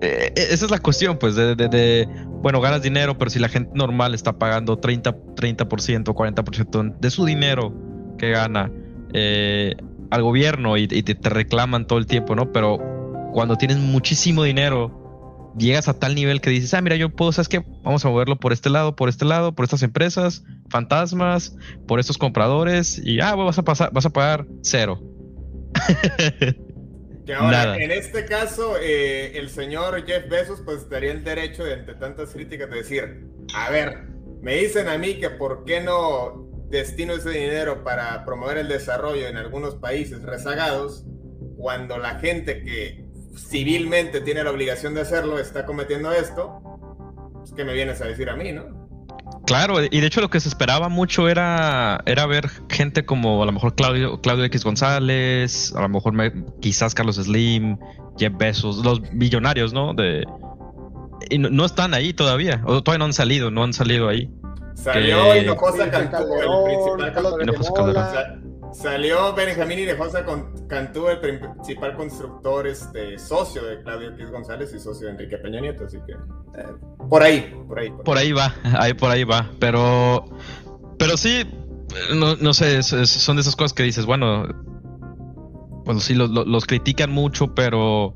eh, 0.00 0.32
esa 0.34 0.64
es 0.64 0.70
la 0.70 0.78
cuestión, 0.78 1.18
pues, 1.18 1.36
de, 1.36 2.08
bueno, 2.42 2.60
ganas 2.60 2.82
dinero, 2.82 3.18
pero 3.18 3.30
si 3.30 3.38
la 3.38 3.48
gente 3.48 3.70
normal 3.74 4.14
está 4.14 4.38
pagando 4.38 4.78
30, 4.78 5.14
30% 5.36 6.04
40% 6.04 6.98
de 6.98 7.10
su 7.10 7.24
dinero 7.24 7.72
que 8.18 8.30
gana 8.30 8.72
al 10.10 10.22
gobierno 10.22 10.76
y, 10.76 10.88
te, 10.88 11.28
reclaman 11.28 11.86
todo 11.86 11.98
el 11.98 12.06
tiempo, 12.06 12.34
¿no? 12.34 12.50
Pero 12.52 12.78
cuando 13.32 13.56
tienes 13.56 13.78
muchísimo 13.78 14.42
dinero, 14.42 15.07
llegas 15.56 15.88
a 15.88 15.98
tal 15.98 16.14
nivel 16.14 16.40
que 16.40 16.50
dices, 16.50 16.74
ah, 16.74 16.80
mira, 16.80 16.96
yo 16.96 17.10
puedo, 17.10 17.32
¿sabes 17.32 17.48
qué? 17.48 17.64
Vamos 17.82 18.04
a 18.04 18.08
moverlo 18.08 18.36
por 18.36 18.52
este 18.52 18.70
lado, 18.70 18.96
por 18.96 19.08
este 19.08 19.24
lado, 19.24 19.54
por 19.54 19.64
estas 19.64 19.82
empresas, 19.82 20.44
fantasmas, 20.70 21.56
por 21.86 22.00
estos 22.00 22.18
compradores, 22.18 23.00
y 23.04 23.20
ah, 23.20 23.34
vas 23.34 23.58
a 23.58 23.62
pasar, 23.62 23.90
vas 23.92 24.06
a 24.06 24.10
pagar 24.10 24.46
cero. 24.62 25.00
que 27.26 27.34
ahora, 27.34 27.76
en 27.76 27.90
este 27.90 28.24
caso, 28.24 28.76
eh, 28.80 29.38
el 29.38 29.50
señor 29.50 30.04
Jeff 30.06 30.28
Bezos, 30.28 30.60
pues 30.64 30.88
daría 30.88 31.12
el 31.12 31.24
derecho, 31.24 31.64
de, 31.64 31.74
entre 31.74 31.94
tantas 31.94 32.30
críticas, 32.30 32.70
de 32.70 32.76
decir, 32.76 33.26
a 33.54 33.70
ver, 33.70 34.08
me 34.40 34.56
dicen 34.56 34.88
a 34.88 34.98
mí 34.98 35.14
que 35.14 35.30
por 35.30 35.64
qué 35.64 35.80
no 35.80 36.48
destino 36.68 37.14
ese 37.14 37.30
dinero 37.30 37.82
para 37.82 38.24
promover 38.24 38.58
el 38.58 38.68
desarrollo 38.68 39.26
en 39.26 39.36
algunos 39.36 39.76
países 39.76 40.22
rezagados, 40.22 41.04
cuando 41.56 41.98
la 41.98 42.20
gente 42.20 42.62
que 42.62 43.07
civilmente 43.36 44.20
tiene 44.20 44.42
la 44.42 44.50
obligación 44.50 44.94
de 44.94 45.02
hacerlo 45.02 45.38
está 45.38 45.64
cometiendo 45.66 46.12
esto, 46.12 46.60
pues 47.32 47.52
que 47.52 47.64
me 47.64 47.72
vienes 47.72 48.00
a 48.00 48.06
decir 48.06 48.28
a 48.30 48.36
mí, 48.36 48.52
¿no? 48.52 48.88
Claro, 49.46 49.82
y 49.82 50.00
de 50.00 50.06
hecho 50.06 50.20
lo 50.20 50.28
que 50.28 50.40
se 50.40 50.48
esperaba 50.48 50.88
mucho 50.88 51.28
era, 51.28 52.02
era 52.06 52.26
ver 52.26 52.50
gente 52.68 53.06
como 53.06 53.42
a 53.42 53.46
lo 53.46 53.52
mejor 53.52 53.74
Claudio, 53.74 54.20
Claudio 54.20 54.44
X 54.44 54.64
González, 54.64 55.72
a 55.74 55.82
lo 55.82 55.88
mejor 55.88 56.14
quizás 56.60 56.94
Carlos 56.94 57.16
Slim, 57.16 57.78
Jeff 58.18 58.32
Bezos, 58.36 58.84
los 58.84 59.00
billonarios, 59.12 59.72
¿no? 59.72 59.94
De, 59.94 60.24
y 61.30 61.38
no, 61.38 61.64
están 61.64 61.94
ahí 61.94 62.12
todavía, 62.12 62.62
o 62.66 62.82
todavía 62.82 62.98
no 62.98 63.04
han 63.06 63.12
salido, 63.12 63.50
no 63.50 63.64
han 63.64 63.72
salido 63.72 64.08
ahí. 64.08 64.30
Salió 64.74 65.34
Hinojosa 65.36 65.90
Cantú, 65.90 66.26
el 67.40 67.52
principal 67.52 68.47
Salió 68.72 69.34
Benjamín 69.34 69.78
Hinojosa 69.78 70.24
Cantú, 70.68 71.08
el 71.08 71.20
principal 71.20 71.96
constructor, 71.96 72.66
este, 72.66 73.18
socio 73.18 73.64
de 73.64 73.82
Claudio 73.82 74.10
X 74.10 74.30
González 74.30 74.72
y 74.74 74.78
socio 74.78 75.06
de 75.06 75.12
Enrique 75.14 75.38
Peña 75.38 75.60
Nieto, 75.60 75.84
así 75.86 75.98
que 76.06 76.12
eh, 76.12 76.66
por 77.08 77.22
ahí, 77.22 77.54
por 77.66 77.78
ahí. 77.78 77.90
Por, 78.04 78.18
ahí. 78.18 78.32
va, 78.32 78.54
ahí 78.78 78.94
por 78.94 79.10
ahí 79.10 79.24
va, 79.24 79.50
pero, 79.58 80.24
pero 80.98 81.16
sí, 81.16 81.44
no, 82.14 82.36
no 82.36 82.52
sé, 82.52 82.82
son 82.82 83.36
de 83.36 83.42
esas 83.42 83.56
cosas 83.56 83.72
que 83.72 83.82
dices, 83.82 84.06
bueno, 84.06 84.46
bueno, 85.84 86.00
sí, 86.00 86.14
los 86.14 86.66
critican 86.66 87.10
mucho, 87.10 87.54
pero 87.54 88.12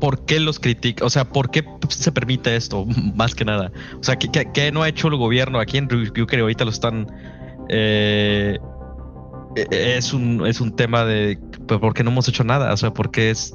¿por 0.00 0.24
qué 0.24 0.40
los 0.40 0.58
critican? 0.58 1.06
O 1.06 1.10
sea, 1.10 1.24
¿por 1.24 1.50
qué 1.50 1.64
se 1.88 2.12
permite 2.12 2.56
esto? 2.56 2.86
Más 3.14 3.34
que 3.34 3.44
nada. 3.44 3.70
O 4.00 4.02
sea, 4.02 4.16
¿qué, 4.16 4.72
no 4.72 4.82
ha 4.82 4.88
hecho 4.88 5.08
el 5.08 5.16
gobierno? 5.16 5.60
Aquí 5.60 5.76
en 5.76 5.88
que 5.88 6.40
ahorita 6.40 6.64
lo 6.64 6.70
están... 6.70 7.06
Eh, 7.68 8.58
es 9.54 10.12
un, 10.12 10.46
es 10.46 10.60
un 10.60 10.74
tema 10.74 11.04
de 11.04 11.38
pues, 11.66 11.80
por 11.80 11.94
qué 11.94 12.04
no 12.04 12.10
hemos 12.10 12.28
hecho 12.28 12.44
nada, 12.44 12.72
o 12.72 12.76
sea, 12.76 12.92
porque 12.92 13.30
es 13.30 13.54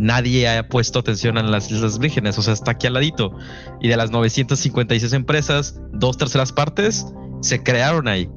nadie 0.00 0.48
ha 0.48 0.66
puesto 0.66 0.98
atención 0.98 1.36
en 1.36 1.50
las 1.50 1.70
Islas 1.70 1.98
Vírgenes, 1.98 2.38
o 2.38 2.42
sea, 2.42 2.54
está 2.54 2.72
aquí 2.72 2.86
al 2.86 2.94
ladito. 2.94 3.36
Y 3.80 3.88
de 3.88 3.96
las 3.96 4.10
956 4.10 5.12
empresas, 5.12 5.78
dos 5.92 6.16
terceras 6.16 6.52
partes 6.52 7.06
se 7.42 7.62
crearon 7.62 8.08
ahí. 8.08 8.30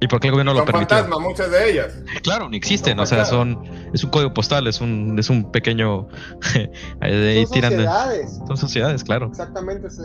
¿Y 0.00 0.08
por 0.08 0.20
qué 0.20 0.26
el 0.26 0.32
gobierno 0.32 0.52
lo 0.52 0.64
permitió? 0.64 0.96
fantasma, 0.96 1.18
muchas 1.18 1.50
de 1.50 1.70
ellas. 1.70 1.94
Claro, 2.22 2.48
ni 2.48 2.56
existen, 2.56 2.98
o 2.98 3.06
sea, 3.06 3.24
son 3.24 3.62
es 3.94 4.04
un 4.04 4.10
código 4.10 4.34
postal, 4.34 4.66
es 4.66 4.80
un 4.80 5.18
es 5.18 5.30
un 5.30 5.50
pequeño 5.50 6.08
son 7.00 7.46
sociedades. 7.46 8.40
son 8.46 8.56
sociedades, 8.56 9.04
claro. 9.04 9.28
Exactamente, 9.28 9.90
sí, 9.90 10.02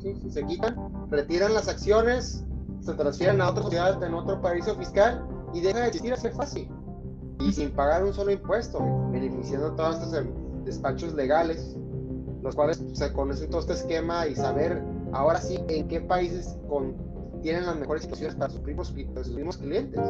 sí, 0.00 0.14
sí, 0.22 0.30
se 0.30 0.46
quitan, 0.46 0.76
retiran 1.10 1.52
las 1.52 1.68
acciones, 1.68 2.44
se 2.86 2.94
transfieren 2.94 3.40
a 3.40 3.50
otra 3.50 3.64
sociedad 3.64 4.02
en 4.02 4.14
otro 4.14 4.40
paraíso 4.40 4.74
fiscal 4.76 5.26
y 5.52 5.60
deja 5.60 5.80
de 5.80 5.86
existir 5.88 6.12
así 6.12 6.28
fácil. 6.30 6.68
Y 7.40 7.52
sin 7.52 7.70
pagar 7.72 8.04
un 8.04 8.14
solo 8.14 8.30
impuesto, 8.30 8.78
beneficiando 9.10 9.72
todos 9.72 9.96
estos 9.96 10.24
despachos 10.64 11.12
legales, 11.14 11.76
los 12.42 12.54
cuales 12.54 12.82
se 12.92 13.12
conocen 13.12 13.50
todo 13.50 13.60
este 13.60 13.74
esquema 13.74 14.26
y 14.26 14.36
saber 14.36 14.82
ahora 15.12 15.40
sí 15.40 15.58
en 15.68 15.88
qué 15.88 16.00
países 16.00 16.56
con 16.68 16.94
tienen 17.42 17.66
las 17.66 17.76
mejores 17.76 18.02
situaciones 18.02 18.34
para 18.36 18.50
sus 18.50 18.62
mismos, 18.62 19.58
clientes. 19.58 20.00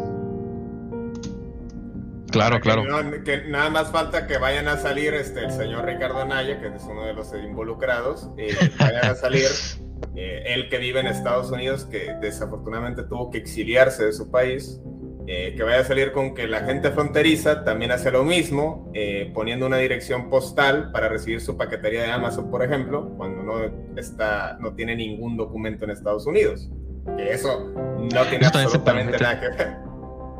Claro, 2.31 2.61
claro. 2.61 2.83
Que, 3.25 3.45
nada 3.49 3.71
más 3.71 3.89
falta 3.89 4.27
que 4.27 4.39
vayan 4.39 4.69
a 4.69 4.77
salir 4.77 5.15
este, 5.15 5.45
el 5.45 5.51
señor 5.51 5.85
Ricardo 5.85 6.21
Anaya, 6.21 6.61
que 6.61 6.69
es 6.69 6.83
uno 6.85 7.05
de 7.05 7.15
los 7.15 7.33
involucrados, 7.35 8.31
y 8.37 8.55
vayan 8.79 9.05
a 9.07 9.15
salir 9.15 9.49
eh, 10.15 10.45
él 10.47 10.69
que 10.69 10.79
vive 10.79 11.01
en 11.01 11.07
Estados 11.07 11.51
Unidos, 11.51 11.85
que 11.85 12.15
desafortunadamente 12.21 13.03
tuvo 13.05 13.31
que 13.31 13.39
exiliarse 13.39 14.05
de 14.05 14.13
su 14.13 14.31
país, 14.31 14.81
eh, 15.27 15.55
que 15.57 15.63
vaya 15.63 15.81
a 15.81 15.85
salir 15.85 16.13
con 16.13 16.35
que 16.35 16.47
la 16.47 16.61
gente 16.61 16.91
fronteriza 16.91 17.65
también 17.65 17.91
hace 17.91 18.11
lo 18.11 18.23
mismo, 18.23 18.91
eh, 18.95 19.31
poniendo 19.35 19.67
una 19.67 19.79
dirección 19.79 20.31
postal 20.31 20.93
para 20.93 21.09
recibir 21.09 21.41
su 21.41 21.57
paquetería 21.57 22.03
de 22.03 22.13
Amazon, 22.13 22.51
por 22.51 22.63
ejemplo, 22.63 23.13
cuando 23.17 23.43
no, 23.43 23.97
está, 23.97 24.57
no 24.61 24.75
tiene 24.75 24.95
ningún 24.95 25.37
documento 25.37 25.85
en 25.85 25.91
Estados 25.91 26.27
Unidos 26.27 26.71
que 27.17 27.33
eso 27.33 27.73
no 27.75 28.25
tiene 28.27 28.47
absolutamente 28.47 29.19
nada 29.19 29.41
que 29.41 29.49
ver. 29.49 29.77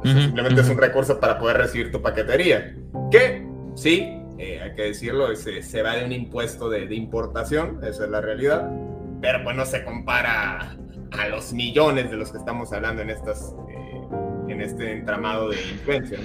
simplemente 0.03 0.61
es 0.61 0.69
un 0.69 0.79
recurso 0.79 1.21
para 1.21 1.39
poder 1.39 1.59
recibir 1.59 1.93
tu 1.93 2.03
paquetería. 2.03 2.75
Que 3.11 3.47
sí, 3.75 4.21
eh, 4.39 4.61
hay 4.63 4.75
que 4.75 4.83
decirlo, 4.83 5.35
se, 5.37 5.63
se, 5.63 5.83
va 5.83 5.97
de 5.97 6.05
un 6.05 6.13
impuesto 6.13 6.69
de, 6.69 6.93
importación, 6.95 7.81
esa 7.83 8.05
es 8.05 8.11
la 8.11 8.21
realidad, 8.21 8.71
pero 9.21 9.43
pues 9.45 9.57
no 9.57 9.65
se 9.65 9.85
compara 9.85 10.77
a 11.13 11.29
los 11.29 11.53
millones 11.53 12.11
de 12.11 12.17
los 12.17 12.31
que 12.33 12.39
estamos 12.39 12.73
hablando 12.73 13.03
en 13.03 13.11
estas 13.11 13.55
eh, 13.71 14.53
en 14.53 14.61
este 14.61 14.93
entramado 14.93 15.51
de 15.51 15.57
influencias, 15.57 16.21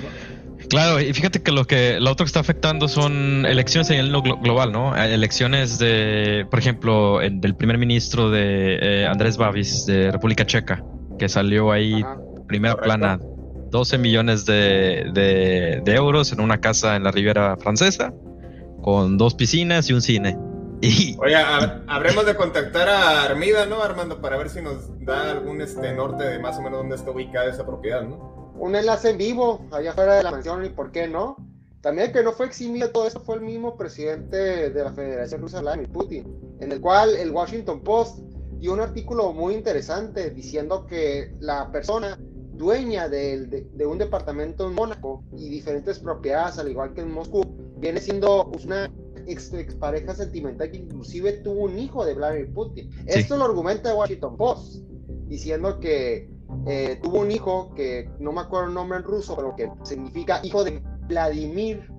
Claro, 0.70 1.02
y 1.02 1.12
fíjate 1.12 1.42
que 1.42 1.52
lo 1.52 1.66
que 1.66 2.00
lo 2.00 2.12
otro 2.12 2.26
que 2.26 2.28
está 2.28 2.40
afectando 2.40 2.88
son 2.88 3.46
elecciones 3.46 3.90
en 3.90 4.00
el 4.00 4.12
global, 4.12 4.72
¿no? 4.72 4.96
Elecciones 4.96 5.80
de, 5.80 6.46
por 6.50 6.60
ejemplo, 6.60 7.20
del 7.20 7.56
primer 7.56 7.78
ministro 7.78 8.30
de 8.30 8.78
eh, 8.82 9.08
Andrés 9.08 9.38
Babis 9.38 9.86
de 9.86 10.12
República 10.12 10.46
Checa, 10.46 10.84
que 11.18 11.30
salió 11.30 11.72
ahí 11.72 12.06
primera 12.48 12.78
plana 12.78 13.20
12 13.72 13.98
millones 13.98 14.46
de, 14.46 15.10
de, 15.14 15.96
euros 15.96 16.32
en 16.32 16.42
una 16.42 16.60
casa 16.60 16.96
en 16.96 17.04
la 17.04 17.12
Riviera 17.12 17.58
Francesa, 17.58 18.14
con 18.82 19.18
dos 19.18 19.34
piscinas 19.34 19.90
y 19.90 19.94
un 19.94 20.02
cine. 20.02 20.38
Y... 20.82 21.16
Oye, 21.20 21.36
habremos 21.36 22.26
de 22.26 22.36
contactar 22.36 22.90
a 22.90 23.24
Armida, 23.24 23.68
¿no, 23.68 23.84
Armando? 23.84 24.20
Para 24.20 24.38
ver 24.38 24.50
si 24.50 24.62
nos 24.62 24.90
da 25.06 25.32
algún 25.32 25.62
este 25.62 25.94
norte 25.94 26.24
de 26.24 26.40
más 26.40 26.58
o 26.58 26.62
menos 26.62 26.80
dónde 26.80 26.96
está 26.96 27.12
ubicada 27.12 27.50
esa 27.50 27.66
propiedad, 27.66 28.02
¿no? 28.02 28.54
Un 28.56 28.76
enlace 28.76 29.12
en 29.12 29.18
vivo, 29.18 29.66
allá 29.72 29.92
afuera 29.92 30.16
de 30.16 30.24
la 30.24 30.32
mansión, 30.32 30.66
y 30.66 30.70
por 30.70 30.92
qué 30.92 31.08
no. 31.08 31.38
También 31.82 32.12
que 32.12 32.24
no 32.24 32.32
fue 32.32 32.46
eximido 32.46 32.90
todo 32.90 33.08
esto 33.08 33.20
fue 33.20 33.36
el 33.36 33.42
mismo 33.42 33.76
presidente 33.76 34.70
de 34.70 34.84
la 34.84 34.92
Federación 34.92 35.42
Rusa, 35.42 35.62
Vladimir 35.62 35.90
Putin, 35.90 36.58
en 36.60 36.72
el 36.72 36.80
cual 36.80 37.16
el 37.16 37.32
Washington 37.32 37.82
Post 37.82 38.20
dio 38.60 38.74
un 38.74 38.82
artículo 38.82 39.34
muy 39.34 39.56
interesante 39.56 40.30
diciendo 40.30 40.86
que 40.86 41.34
la 41.40 41.72
persona 41.72 42.20
dueña 42.54 43.10
de, 43.10 43.68
un 43.84 43.98
departamento 43.98 44.68
en 44.68 44.76
Mónaco 44.76 45.24
y 45.36 45.50
diferentes 45.50 45.98
propiedades, 45.98 46.60
al 46.60 46.70
igual 46.70 46.94
que 46.94 47.02
en 47.02 47.12
Moscú, 47.12 47.44
viene 47.78 48.00
siendo 48.00 48.52
una 48.64 48.92
ex, 49.32 49.76
pareja 49.76 50.14
sentimental 50.14 50.72
que 50.72 50.78
inclusive 50.78 51.34
tuvo 51.34 51.66
un 51.66 51.78
hijo 51.78 52.06
de 52.06 52.14
Vladimir 52.14 52.54
Putin. 52.54 52.90
Esto 53.06 53.38
lo 53.38 53.46
argumenta 53.46 53.96
Washington 53.96 54.38
Post, 54.38 54.84
diciendo 55.28 55.80
que 55.80 56.30
eh, 56.68 57.00
tuvo 57.02 57.22
un 57.22 57.32
hijo 57.32 57.74
que 57.76 58.10
no 58.20 58.32
me 58.32 58.42
acuerdo 58.42 58.68
el 58.68 58.74
nombre 58.74 58.98
en 58.98 59.04
ruso, 59.04 59.36
pero 59.36 59.56
que 59.56 59.72
significa 59.84 60.42
hijo 60.44 60.64
de 60.64 60.82
Vladimir, 61.08 61.90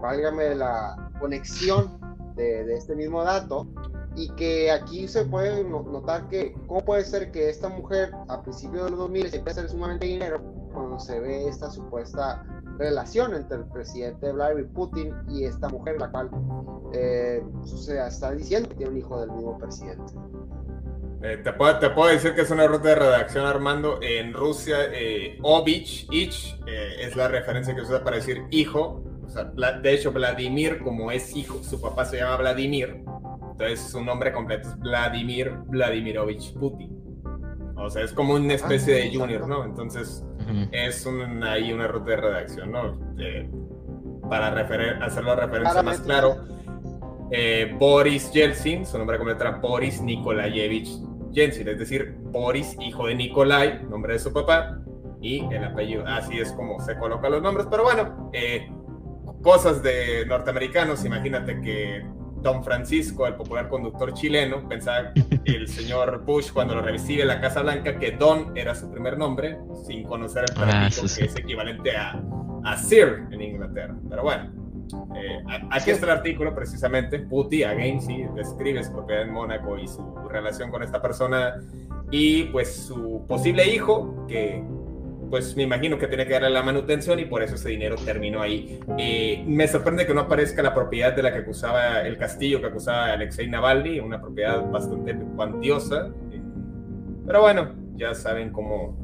válgame 0.00 0.54
la 0.54 1.10
conexión 1.20 2.00
de, 2.36 2.64
de 2.64 2.74
este 2.74 2.96
mismo 2.96 3.22
dato, 3.22 3.68
y 4.16 4.28
que 4.30 4.70
aquí 4.70 5.08
se 5.08 5.24
puede 5.24 5.64
notar 5.64 6.28
que 6.28 6.54
cómo 6.66 6.84
puede 6.84 7.04
ser 7.04 7.30
que 7.30 7.48
esta 7.48 7.68
mujer 7.68 8.12
a 8.28 8.42
principios 8.42 8.84
de 8.84 8.90
los 8.90 8.98
2000 9.00 9.30
se 9.30 9.36
empieza 9.38 9.60
a 9.60 9.64
hacer 9.64 9.74
sumamente 9.74 10.06
dinero 10.06 10.42
cuando 10.72 10.98
se 10.98 11.18
ve 11.20 11.48
esta 11.48 11.70
supuesta 11.70 12.44
relación 12.78 13.34
entre 13.34 13.58
el 13.58 13.64
presidente 13.64 14.32
Vladimir 14.32 14.68
Putin 14.68 15.14
y 15.28 15.44
esta 15.44 15.68
mujer, 15.68 15.96
la 15.98 16.10
cual 16.10 16.30
eh, 16.92 17.42
se 17.64 18.04
está 18.06 18.32
diciendo 18.32 18.68
que 18.68 18.76
tiene 18.76 18.92
un 18.92 18.98
hijo 18.98 19.20
del 19.20 19.30
mismo 19.30 19.58
presidente. 19.58 20.12
Eh, 21.24 21.36
te, 21.36 21.52
puedo, 21.52 21.78
te, 21.78 21.90
puedo, 21.90 22.10
decir 22.10 22.34
que 22.34 22.40
es 22.40 22.50
una 22.50 22.66
ruta 22.66 22.88
de 22.88 22.94
redacción, 22.96 23.46
Armando. 23.46 24.00
En 24.02 24.32
Rusia, 24.32 24.76
eh, 24.92 25.38
Ovich, 25.42 26.08
ich, 26.10 26.58
eh, 26.66 26.96
es 27.06 27.14
la 27.14 27.28
referencia 27.28 27.74
que 27.76 27.82
se 27.82 27.86
usa 27.86 28.02
para 28.02 28.16
decir 28.16 28.42
hijo. 28.50 29.04
O 29.24 29.28
sea, 29.28 29.44
de 29.44 29.94
hecho, 29.94 30.10
Vladimir, 30.10 30.80
como 30.82 31.12
es 31.12 31.36
hijo, 31.36 31.62
su 31.62 31.80
papá 31.80 32.04
se 32.04 32.16
llama 32.16 32.38
Vladimir. 32.38 33.04
Entonces 33.52 33.80
su 33.80 34.02
nombre 34.02 34.32
completo 34.32 34.68
es 34.68 34.78
Vladimir 34.80 35.52
Vladimirovich 35.68 36.54
Putin. 36.54 36.90
O 37.76 37.88
sea, 37.88 38.02
es 38.02 38.12
como 38.12 38.34
una 38.34 38.54
especie 38.54 38.94
de 38.94 39.02
ah, 39.08 39.10
junior, 39.12 39.46
¿no? 39.46 39.64
Entonces 39.64 40.24
es 40.72 41.06
un, 41.06 41.42
ahí 41.44 41.72
una 41.72 41.86
ruta 41.86 42.10
de 42.10 42.16
redacción, 42.16 42.72
¿no? 42.72 42.98
para 44.28 44.50
referir, 44.50 44.96
hacerlo 45.02 45.34
referencia 45.36 45.82
más 45.82 46.00
claro, 46.00 46.44
eh, 47.30 47.74
Boris 47.78 48.32
Yeltsin, 48.32 48.86
su 48.86 48.98
nombre 48.98 49.18
completo 49.18 49.42
era 49.42 49.56
Boris 49.56 50.00
Nikolayevich 50.00 50.88
Yeltsin, 51.32 51.68
es 51.68 51.78
decir, 51.78 52.14
Boris, 52.18 52.76
hijo 52.80 53.06
de 53.06 53.14
Nikolai, 53.14 53.82
nombre 53.84 54.14
de 54.14 54.18
su 54.18 54.32
papá, 54.32 54.78
y 55.20 55.44
el 55.52 55.64
apellido, 55.64 56.06
así 56.06 56.38
es 56.38 56.52
como 56.52 56.80
se 56.80 56.96
colocan 56.98 57.32
los 57.32 57.42
nombres, 57.42 57.66
pero 57.70 57.84
bueno, 57.84 58.30
eh, 58.32 58.70
cosas 59.42 59.82
de 59.82 60.26
norteamericanos, 60.26 61.04
imagínate 61.04 61.60
que 61.60 62.04
Don 62.42 62.64
Francisco, 62.64 63.26
el 63.26 63.34
popular 63.34 63.68
conductor 63.68 64.12
chileno, 64.14 64.68
pensaba 64.68 65.12
el 65.44 65.68
señor 65.68 66.24
Bush 66.24 66.52
cuando 66.52 66.74
lo 66.74 66.82
recibe 66.82 67.22
en 67.22 67.28
la 67.28 67.40
Casa 67.40 67.62
Blanca 67.62 67.98
que 67.98 68.12
Don 68.12 68.56
era 68.56 68.74
su 68.74 68.90
primer 68.90 69.16
nombre, 69.16 69.58
sin 69.86 70.04
conocer 70.04 70.44
el 70.50 70.62
ah, 70.62 70.88
que 70.90 71.24
es 71.24 71.36
equivalente 71.36 71.96
a, 71.96 72.20
a 72.64 72.76
Sir 72.76 73.26
en 73.30 73.40
Inglaterra. 73.40 73.94
Pero 74.08 74.22
bueno, 74.22 74.50
eh, 75.16 75.42
aquí 75.70 75.90
está 75.90 76.06
el 76.06 76.12
artículo 76.12 76.54
precisamente. 76.54 77.20
Puti, 77.20 77.62
again, 77.62 78.00
sí, 78.00 78.24
describe 78.34 78.82
su 78.82 78.92
propiedad 78.92 79.22
en 79.22 79.32
Mónaco 79.32 79.78
y 79.78 79.86
su 79.86 80.02
relación 80.28 80.70
con 80.70 80.82
esta 80.82 81.00
persona 81.00 81.54
y 82.10 82.44
pues 82.44 82.74
su 82.74 83.24
posible 83.26 83.66
hijo 83.66 84.26
que 84.26 84.62
pues 85.32 85.56
me 85.56 85.62
imagino 85.62 85.98
que 85.98 86.08
tiene 86.08 86.26
que 86.26 86.34
darle 86.34 86.50
la 86.50 86.62
manutención 86.62 87.18
y 87.18 87.24
por 87.24 87.42
eso 87.42 87.54
ese 87.54 87.70
dinero 87.70 87.96
terminó 87.96 88.42
ahí. 88.42 88.78
Eh, 88.98 89.42
me 89.46 89.66
sorprende 89.66 90.06
que 90.06 90.12
no 90.12 90.20
aparezca 90.20 90.62
la 90.62 90.74
propiedad 90.74 91.16
de 91.16 91.22
la 91.22 91.32
que 91.32 91.38
acusaba 91.38 92.02
el 92.02 92.18
castillo 92.18 92.60
que 92.60 92.66
acusaba 92.66 93.14
Alexei 93.14 93.48
Navalny, 93.48 93.98
una 93.98 94.20
propiedad 94.20 94.62
bastante 94.70 95.16
cuantiosa. 95.34 96.10
pero 97.24 97.40
bueno, 97.40 97.72
ya 97.96 98.14
saben 98.14 98.52
cómo 98.52 98.94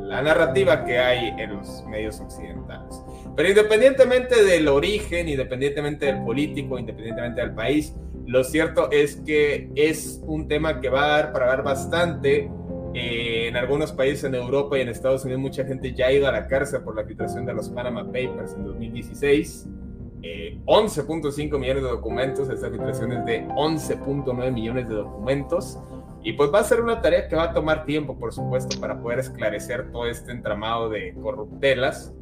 la 0.00 0.22
narrativa 0.22 0.84
que 0.84 0.96
hay 0.96 1.34
en 1.42 1.56
los 1.56 1.84
medios 1.88 2.20
occidentales. 2.20 3.02
Pero 3.34 3.48
independientemente 3.48 4.44
del 4.44 4.68
origen, 4.68 5.28
independientemente 5.28 6.06
del 6.06 6.22
político, 6.22 6.78
independientemente 6.78 7.40
del 7.40 7.52
país, 7.52 7.96
lo 8.26 8.44
cierto 8.44 8.92
es 8.92 9.16
que 9.26 9.70
es 9.74 10.22
un 10.24 10.46
tema 10.46 10.80
que 10.80 10.88
va 10.88 11.04
a 11.04 11.08
dar 11.08 11.32
para 11.32 11.48
ver 11.48 11.64
bastante 11.64 12.48
eh, 12.94 13.48
en 13.48 13.56
algunos 13.56 13.92
países 13.92 14.24
en 14.24 14.34
Europa 14.34 14.78
y 14.78 14.82
en 14.82 14.88
Estados 14.88 15.24
Unidos 15.24 15.42
mucha 15.42 15.64
gente 15.64 15.92
ya 15.92 16.06
ha 16.06 16.12
ido 16.12 16.28
a 16.28 16.32
la 16.32 16.46
cárcel 16.46 16.82
por 16.82 16.96
la 16.96 17.04
filtración 17.04 17.44
de 17.44 17.54
los 17.54 17.68
Panama 17.68 18.04
Papers 18.04 18.54
en 18.56 18.64
2016. 18.64 19.68
11.5 20.64 21.38
eh, 21.38 21.58
millones 21.58 21.82
de 21.82 21.88
documentos, 21.90 22.48
esta 22.48 22.70
filtración 22.70 23.12
es 23.12 23.24
de 23.26 23.46
11.9 23.48 24.52
millones 24.52 24.88
de 24.88 24.94
documentos. 24.94 25.78
Y 26.22 26.32
pues 26.32 26.50
va 26.50 26.60
a 26.60 26.64
ser 26.64 26.80
una 26.80 27.02
tarea 27.02 27.28
que 27.28 27.36
va 27.36 27.44
a 27.44 27.52
tomar 27.52 27.84
tiempo, 27.84 28.18
por 28.18 28.32
supuesto, 28.32 28.80
para 28.80 28.98
poder 29.02 29.18
esclarecer 29.18 29.92
todo 29.92 30.06
este 30.06 30.32
entramado 30.32 30.88
de 30.88 31.14
corruptelas 31.20 32.14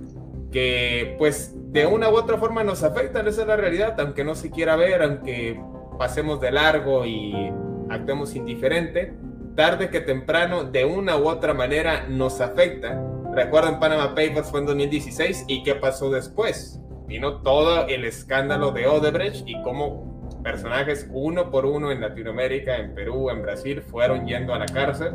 que 0.53 1.17
pues 1.19 1.55
de 1.73 1.87
una 1.87 2.11
u 2.11 2.15
otra 2.15 2.37
forma 2.37 2.63
nos 2.63 2.85
afectan, 2.85 3.27
esa 3.27 3.43
es 3.43 3.49
la 3.49 3.57
realidad, 3.57 3.99
aunque 3.99 4.23
no 4.23 4.35
se 4.35 4.51
quiera 4.51 4.77
ver, 4.77 5.03
aunque 5.03 5.59
pasemos 5.99 6.41
de 6.41 6.53
largo 6.53 7.05
y 7.07 7.51
actuemos 7.89 8.37
indiferente, 8.37 9.15
tarde 9.55 9.91
que 9.91 10.01
temprano, 10.01 10.65
de 10.65 10.85
una 10.85 11.17
u 11.17 11.29
otra 11.29 11.55
manera, 11.55 12.07
nos 12.09 12.41
afecta. 12.41 13.01
Recuerden, 13.35 13.79
Panama 13.79 14.15
Papers 14.15 14.51
fue 14.51 14.61
en 14.61 14.67
2016 14.67 15.45
y 15.49 15.63
qué 15.63 15.75
pasó 15.75 16.11
después. 16.11 16.81
Vino 17.07 17.43
todo 17.43 17.87
el 17.87 18.05
escándalo 18.05 18.71
de 18.73 18.87
Odebrecht 18.87 19.47
y 19.49 19.61
cómo 19.63 20.41
personajes 20.43 21.07
uno 21.13 21.51
por 21.51 21.67
uno 21.67 21.93
en 21.93 22.01
Latinoamérica, 22.01 22.77
en 22.77 22.95
Perú, 22.95 23.31
en 23.31 23.43
Brasil, 23.43 23.83
fueron 23.83 24.27
yendo 24.27 24.55
a 24.55 24.59
la 24.59 24.67
cárcel. 24.67 25.13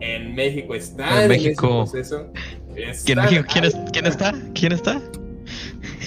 En 0.00 0.34
México 0.34 0.74
está 0.74 1.22
en, 1.22 1.28
México. 1.28 1.84
¿Quién, 3.04 3.44
¿Quién 3.92 4.06
está? 4.06 4.34
¿Quién 4.52 4.72
está? 4.72 5.00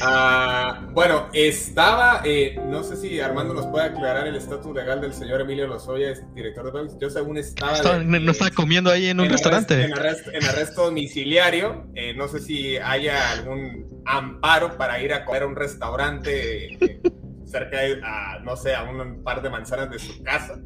Ah, 0.02 0.88
bueno, 0.92 1.30
estaba, 1.34 2.22
eh, 2.24 2.60
no 2.68 2.84
sé 2.84 2.96
si 2.96 3.20
Armando 3.20 3.54
nos 3.54 3.68
puede 3.68 3.86
aclarar 3.86 4.28
el 4.28 4.36
estatus 4.36 4.74
legal 4.74 5.02
del 5.02 5.14
señor 5.14 5.42
Emilio 5.42 5.68
Lozoya, 5.68 6.14
director 6.34 6.66
de 6.66 6.72
Banks. 6.72 6.98
Yo 7.00 7.10
según 7.10 7.38
estaba... 7.38 8.04
no 8.04 8.32
está 8.32 8.52
comiendo 8.52 8.92
ahí 8.92 9.08
en 9.08 9.20
un 9.20 9.30
restaurante. 9.30 9.84
en, 9.84 9.94
arresto, 9.94 10.86
domiciliario. 10.86 11.88
Eh, 11.96 12.14
no 12.16 12.28
sé 12.28 12.40
si 12.40 12.78
haya 12.78 13.32
algún 13.32 14.02
amparo 14.06 14.78
para 14.78 15.02
ir 15.02 15.14
a 15.14 15.26
comer 15.26 15.44
a 15.44 15.48
un 15.48 15.56
restaurante 15.56 16.74
eh, 16.74 17.02
cerca 17.46 17.80
de, 17.80 18.02
no 18.44 18.56
sé, 18.56 18.76
a 18.76 18.84
un 18.84 19.24
par 19.24 19.42
de 19.42 19.50
manzanas 19.50 19.90
de 19.90 20.00
su 20.00 20.22
casa. 20.24 20.60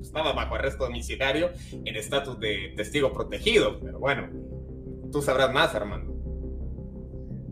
Estaba 0.00 0.32
bajo 0.32 0.54
arresto 0.54 0.84
domiciliario 0.84 1.50
en 1.72 1.96
estatus 1.96 2.38
de 2.38 2.72
testigo 2.76 3.12
protegido. 3.12 3.80
Pero 3.80 3.98
bueno, 3.98 4.28
tú 5.10 5.20
sabrás 5.22 5.52
más, 5.52 5.74
Armando. 5.74 6.15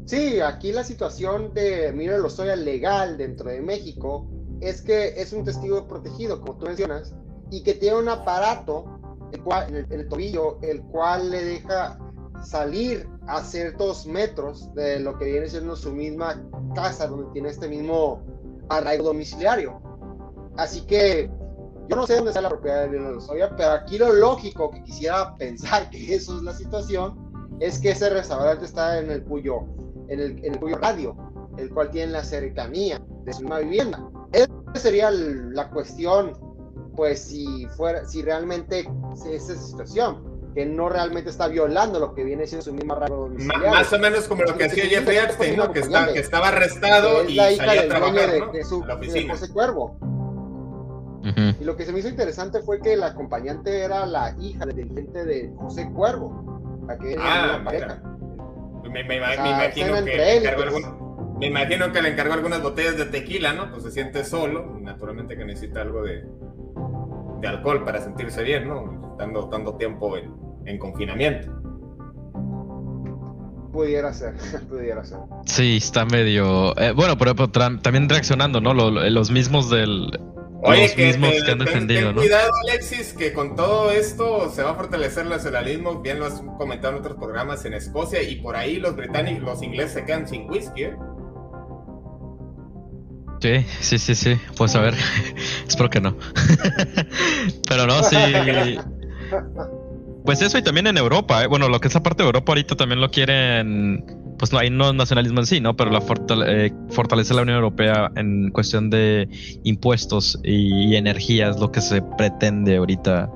Sí, 0.06 0.40
aquí 0.40 0.72
la 0.72 0.84
situación 0.84 1.54
de 1.54 1.88
Emilio 1.88 2.18
Lozoya 2.18 2.56
legal 2.56 3.16
dentro 3.16 3.48
de 3.48 3.62
México 3.62 4.26
es 4.60 4.82
que 4.82 5.20
es 5.20 5.32
un 5.32 5.44
testigo 5.44 5.88
protegido, 5.88 6.40
como 6.40 6.58
tú 6.58 6.66
mencionas, 6.66 7.14
y 7.50 7.62
que 7.62 7.74
tiene 7.74 7.98
un 7.98 8.08
aparato 8.08 8.84
el 9.32 9.42
cual, 9.42 9.74
en, 9.74 9.86
el, 9.90 10.08
tobillo, 10.08 10.58
el 10.60 10.82
cual 10.82 11.30
le 11.30 11.42
deja 11.44 11.98
salir 12.44 13.08
a 13.26 13.42
ciertos 13.42 14.06
metros 14.06 14.72
de 14.74 15.00
lo 15.00 15.18
que 15.18 15.24
viene 15.24 15.48
siendo 15.48 15.74
su 15.74 15.92
misma 15.92 16.42
casa, 16.74 17.06
donde 17.06 17.32
tiene 17.32 17.48
este 17.48 17.66
mismo 17.66 18.22
arraigo 18.68 19.04
domiciliario. 19.04 19.80
Así 20.56 20.82
que 20.82 21.30
yo 21.88 21.96
no 21.96 22.06
sé 22.06 22.16
dónde 22.16 22.30
está 22.30 22.42
la 22.42 22.50
propiedad 22.50 22.80
de 22.80 22.86
Emilio 22.86 23.12
Lozoya, 23.12 23.56
pero 23.56 23.70
aquí 23.70 23.98
lo 23.98 24.12
lógico 24.12 24.70
que 24.70 24.82
quisiera 24.84 25.34
pensar 25.38 25.88
que 25.88 26.14
eso 26.14 26.36
es 26.36 26.42
la 26.42 26.52
situación 26.52 27.24
es 27.60 27.78
que 27.78 27.90
ese 27.90 28.10
restaurante 28.10 28.64
está 28.64 28.98
en 28.98 29.10
el 29.10 29.22
cuyo 29.24 29.64
en 30.08 30.20
el, 30.20 30.44
en 30.44 30.58
cuyo 30.58 30.76
radio, 30.78 31.16
el 31.58 31.70
cual 31.70 31.90
tiene 31.90 32.12
la 32.12 32.24
cercanía 32.24 33.00
de 33.24 33.32
su 33.32 33.42
misma 33.42 33.60
vivienda. 33.60 34.08
Esa 34.32 34.48
sería 34.74 35.10
la 35.10 35.70
cuestión, 35.70 36.32
pues 36.96 37.22
si 37.22 37.66
fuera, 37.76 38.04
si 38.06 38.22
realmente 38.22 38.88
es 39.14 39.50
esa 39.50 39.60
situación, 39.60 40.34
que 40.54 40.64
no 40.64 40.88
realmente 40.88 41.30
está 41.30 41.48
violando 41.48 41.98
lo 41.98 42.14
que 42.14 42.22
viene 42.22 42.46
siendo 42.46 42.64
su 42.64 42.72
misma 42.72 42.94
radio 42.94 43.28
Más 43.70 43.92
o 43.92 43.98
menos 43.98 44.24
como 44.28 44.42
lo 44.42 44.56
que 44.56 44.64
hacía 44.64 44.84
Jeffrey 44.84 45.18
Epstein, 45.18 45.56
¿no? 45.56 45.72
Que, 45.72 45.80
estaba 46.14 46.48
arrestado 46.48 47.24
y 47.24 47.34
la 47.34 47.54
salía 47.54 47.82
a 47.82 47.88
trabajar, 47.88 48.30
de, 48.30 48.58
de, 48.58 48.64
su, 48.64 48.82
de 48.82 49.28
José 49.28 49.52
Cuervo. 49.52 49.96
Y 51.60 51.64
lo 51.64 51.74
que 51.76 51.86
se 51.86 51.92
me 51.92 52.00
hizo 52.00 52.08
interesante 52.08 52.60
fue 52.60 52.80
que 52.80 52.96
la 52.96 53.06
acompañante 53.06 53.80
era 53.80 54.04
la 54.04 54.36
hija 54.38 54.66
del 54.66 54.76
dirigente 54.76 55.24
de 55.24 55.50
José 55.56 55.90
Cuervo, 55.90 56.82
la 56.86 56.98
que 56.98 57.14
era 57.14 57.54
ah, 57.56 57.64
pareja. 57.64 58.02
Me, 59.02 59.16
imagino 59.16 60.04
que 60.04 60.16
le 60.16 60.36
encargó 60.36 61.04
me 61.38 61.48
imagino 61.48 61.92
que 61.92 62.00
le 62.00 62.10
encargó 62.10 62.34
algunas 62.34 62.62
botellas 62.62 62.96
de 62.96 63.06
tequila, 63.06 63.52
¿no? 63.52 63.70
Pues 63.70 63.82
se 63.82 63.90
siente 63.90 64.24
solo, 64.24 64.78
naturalmente 64.80 65.36
que 65.36 65.44
necesita 65.44 65.82
algo 65.82 66.02
de, 66.02 66.24
de 67.40 67.48
alcohol 67.48 67.84
para 67.84 68.00
sentirse 68.00 68.42
bien, 68.44 68.68
¿no? 68.68 69.10
Estando 69.12 69.48
tanto 69.48 69.76
tiempo 69.76 70.16
en, 70.16 70.32
en 70.64 70.78
confinamiento. 70.78 71.52
Pudiera 73.72 74.12
ser, 74.14 74.34
pudiera 74.68 75.04
ser. 75.04 75.18
Sí, 75.44 75.78
está 75.78 76.04
medio. 76.04 76.76
Eh, 76.78 76.92
bueno, 76.92 77.18
pero, 77.18 77.34
también 77.48 78.08
reaccionando, 78.08 78.60
¿no? 78.60 78.72
los 78.72 79.30
mismos 79.32 79.70
del. 79.70 80.16
Oye, 80.66 80.82
los 80.82 80.92
que, 80.92 81.06
mismos 81.06 81.30
que 81.44 81.50
han 81.50 81.58
defendido, 81.58 82.06
ten, 82.08 82.14
cuidado, 82.14 82.50
Alexis, 82.62 83.12
que 83.12 83.32
con 83.34 83.54
todo 83.54 83.90
esto 83.90 84.50
se 84.50 84.62
va 84.62 84.70
a 84.70 84.74
fortalecer 84.74 85.24
el 85.24 85.28
nacionalismo. 85.28 86.00
Bien 86.00 86.18
lo 86.18 86.26
has 86.26 86.40
comentado 86.58 86.94
en 86.94 87.00
otros 87.00 87.16
programas 87.16 87.64
en 87.66 87.74
Escocia 87.74 88.22
y 88.22 88.36
por 88.36 88.56
ahí 88.56 88.76
los 88.76 88.96
británicos, 88.96 89.42
los 89.42 89.62
ingleses 89.62 89.92
se 89.92 90.04
quedan 90.04 90.26
sin 90.26 90.48
whisky, 90.50 90.84
¿eh? 90.84 90.96
Sí, 93.40 93.66
sí, 93.80 93.98
sí, 93.98 94.14
sí. 94.14 94.40
Pues 94.56 94.74
a 94.74 94.80
ver, 94.80 94.94
espero 95.68 95.90
que 95.90 96.00
no. 96.00 96.16
Pero 97.68 97.86
no, 97.86 98.02
sí. 98.02 98.16
Pues 100.24 100.40
eso 100.40 100.56
y 100.56 100.62
también 100.62 100.86
en 100.86 100.96
Europa, 100.96 101.44
¿eh? 101.44 101.46
bueno, 101.46 101.68
lo 101.68 101.80
que 101.80 101.88
es 101.88 101.94
la 101.94 102.02
parte 102.02 102.22
de 102.22 102.28
Europa 102.28 102.52
ahorita 102.52 102.76
también 102.76 102.98
lo 102.98 103.10
quieren, 103.10 104.02
pues 104.38 104.52
no 104.52 104.58
hay 104.58 104.70
no 104.70 104.92
nacionalismo 104.92 105.40
en 105.40 105.46
sí, 105.46 105.60
¿no? 105.60 105.76
Pero 105.76 105.90
la 105.90 106.02
eh, 106.46 106.72
fortalece 106.90 107.34
la 107.34 107.42
Unión 107.42 107.56
Europea 107.56 108.10
en 108.16 108.50
cuestión 108.50 108.90
de 108.90 109.28
impuestos 109.64 110.38
y, 110.42 110.96
energía 110.96 111.50
es 111.50 111.58
lo 111.58 111.72
que 111.72 111.80
se 111.80 112.02
pretende 112.02 112.76
ahorita 112.76 113.30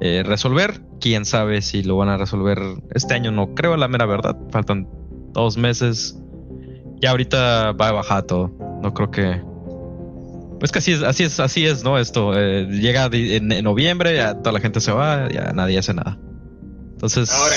eh, 0.00 0.22
resolver. 0.24 0.80
Quién 1.00 1.24
sabe 1.24 1.62
si 1.62 1.82
lo 1.82 1.96
van 1.96 2.08
a 2.08 2.16
resolver 2.16 2.58
este 2.94 3.14
año, 3.14 3.30
no 3.32 3.54
creo 3.54 3.76
la 3.76 3.88
mera 3.88 4.06
verdad. 4.06 4.36
Faltan 4.50 4.88
dos 5.32 5.56
meses. 5.56 6.18
Ya 7.00 7.10
ahorita 7.10 7.72
va 7.72 7.88
a 7.88 7.92
bajar 7.92 8.22
todo. 8.22 8.50
No 8.82 8.94
creo 8.94 9.10
que 9.10 9.42
pues 10.58 10.72
que 10.72 10.78
así 10.78 10.92
es, 10.92 11.02
así 11.02 11.24
es, 11.24 11.38
así 11.38 11.66
es, 11.66 11.84
¿no? 11.84 11.98
Esto 11.98 12.32
eh, 12.34 12.66
llega 12.66 13.10
en, 13.12 13.48
noviembre, 13.62 14.16
ya 14.16 14.34
toda 14.34 14.52
la 14.52 14.60
gente 14.60 14.80
se 14.80 14.90
va, 14.90 15.28
ya 15.30 15.52
nadie 15.52 15.78
hace 15.78 15.92
nada. 15.92 16.18
Entonces. 16.92 17.30
Ahora, 17.30 17.54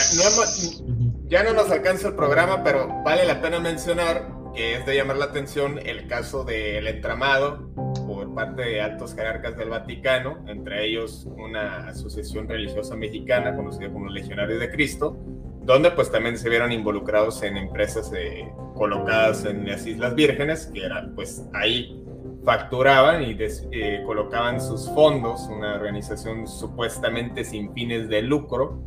ya 1.30 1.44
no 1.44 1.54
nos 1.54 1.70
alcanza 1.70 2.08
el 2.08 2.16
programa, 2.16 2.64
pero 2.64 2.88
vale 3.04 3.24
la 3.24 3.40
pena 3.40 3.60
mencionar 3.60 4.28
que 4.54 4.76
es 4.76 4.86
de 4.86 4.96
llamar 4.96 5.18
la 5.18 5.26
atención 5.26 5.80
el 5.86 6.08
caso 6.08 6.44
del 6.44 6.88
entramado 6.88 7.70
por 8.08 8.34
parte 8.34 8.64
de 8.64 8.82
altos 8.82 9.14
jerarcas 9.14 9.56
del 9.56 9.70
Vaticano, 9.70 10.44
entre 10.48 10.88
ellos 10.88 11.28
una 11.38 11.88
asociación 11.88 12.50
religiosa 12.50 12.96
mexicana 12.96 13.56
conocida 13.56 13.92
como 13.92 14.10
Legionarios 14.10 14.60
de 14.60 14.72
Cristo, 14.72 15.18
donde 15.62 15.92
pues 15.92 16.12
también 16.12 16.36
se 16.36 16.50
vieron 16.50 16.72
involucrados 16.72 17.44
en 17.44 17.58
empresas 17.58 18.12
eh, 18.16 18.52
colocadas 18.74 19.46
en 19.46 19.68
las 19.68 19.86
Islas 19.86 20.16
Vírgenes, 20.16 20.72
que 20.74 20.84
eran 20.84 21.14
pues 21.14 21.46
ahí 21.54 22.04
facturaban 22.44 23.22
y 23.22 23.38
eh, 23.40 24.02
colocaban 24.04 24.60
sus 24.60 24.90
fondos, 24.90 25.48
una 25.48 25.76
organización 25.76 26.48
supuestamente 26.48 27.44
sin 27.44 27.72
fines 27.74 28.10
de 28.10 28.24
lucro, 28.24 28.82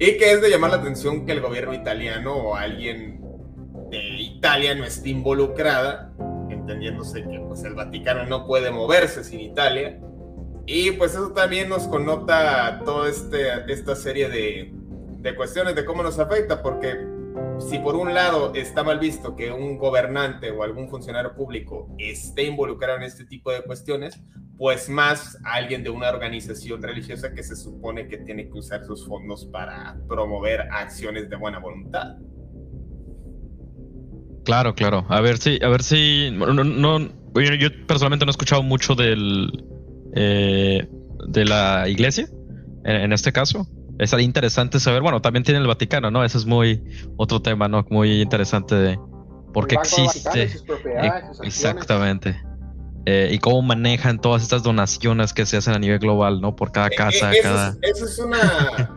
y 0.00 0.16
que 0.16 0.32
es 0.32 0.40
de 0.40 0.48
llamar 0.48 0.70
la 0.70 0.78
atención 0.78 1.26
que 1.26 1.32
el 1.32 1.42
gobierno 1.42 1.74
italiano 1.74 2.34
o 2.34 2.56
alguien 2.56 3.20
de 3.90 3.98
Italia 4.18 4.74
no 4.74 4.84
esté 4.84 5.10
involucrada, 5.10 6.10
entendiéndose 6.48 7.22
que 7.22 7.38
pues, 7.40 7.62
el 7.64 7.74
Vaticano 7.74 8.24
no 8.24 8.46
puede 8.46 8.70
moverse 8.70 9.22
sin 9.22 9.40
Italia. 9.40 10.00
Y 10.64 10.92
pues 10.92 11.12
eso 11.12 11.32
también 11.32 11.68
nos 11.68 11.86
connota 11.86 12.80
toda 12.82 13.10
este, 13.10 13.70
esta 13.70 13.94
serie 13.94 14.30
de, 14.30 14.72
de 15.18 15.34
cuestiones 15.34 15.74
de 15.74 15.84
cómo 15.84 16.02
nos 16.02 16.18
afecta, 16.18 16.62
porque 16.62 16.96
si 17.58 17.78
por 17.78 17.94
un 17.94 18.14
lado 18.14 18.52
está 18.54 18.82
mal 18.82 18.98
visto 18.98 19.36
que 19.36 19.52
un 19.52 19.78
gobernante 19.78 20.50
o 20.50 20.62
algún 20.62 20.88
funcionario 20.88 21.34
público 21.34 21.94
esté 21.98 22.44
involucrado 22.44 22.98
en 22.98 23.04
este 23.04 23.24
tipo 23.24 23.52
de 23.52 23.62
cuestiones, 23.62 24.20
pues 24.56 24.88
más 24.88 25.38
alguien 25.44 25.82
de 25.82 25.90
una 25.90 26.08
organización 26.08 26.82
religiosa 26.82 27.32
que 27.32 27.42
se 27.42 27.56
supone 27.56 28.08
que 28.08 28.18
tiene 28.18 28.48
que 28.48 28.58
usar 28.58 28.84
sus 28.84 29.06
fondos 29.06 29.46
para 29.46 29.98
promover 30.08 30.62
acciones 30.72 31.30
de 31.30 31.36
buena 31.36 31.58
voluntad. 31.58 32.16
Claro, 34.44 34.74
claro. 34.74 35.06
A 35.08 35.20
ver 35.20 35.38
si, 35.38 35.62
a 35.62 35.68
ver 35.68 35.82
si, 35.82 36.30
no, 36.32 36.98
yo 36.98 37.86
personalmente 37.86 38.24
no 38.24 38.30
he 38.30 38.32
escuchado 38.32 38.62
mucho 38.62 38.94
del 38.94 39.64
eh, 40.14 40.88
de 41.28 41.44
la 41.44 41.88
iglesia 41.88 42.26
en 42.84 43.12
este 43.12 43.32
caso 43.32 43.68
es 44.00 44.12
interesante 44.18 44.80
saber. 44.80 45.02
Bueno, 45.02 45.20
también 45.20 45.44
tiene 45.44 45.60
el 45.60 45.66
Vaticano, 45.66 46.10
¿no? 46.10 46.24
Eso 46.24 46.38
es 46.38 46.46
muy 46.46 46.82
otro 47.16 47.42
tema, 47.42 47.68
¿no? 47.68 47.84
Muy 47.90 48.22
interesante 48.22 48.74
de 48.74 48.98
por 49.52 49.66
qué 49.66 49.74
existe. 49.74 50.50
Exactamente. 51.42 52.40
Eh, 53.06 53.30
y 53.32 53.38
cómo 53.38 53.62
manejan 53.62 54.20
todas 54.20 54.42
estas 54.42 54.62
donaciones 54.62 55.32
que 55.32 55.46
se 55.46 55.56
hacen 55.56 55.74
a 55.74 55.78
nivel 55.78 55.98
global, 55.98 56.40
¿no? 56.40 56.56
Por 56.56 56.72
cada 56.72 56.88
eh, 56.88 56.96
casa, 56.96 57.32
eh, 57.32 57.40
cada. 57.42 57.76
eso 57.82 58.04
es 58.04 58.18
una, 58.18 58.94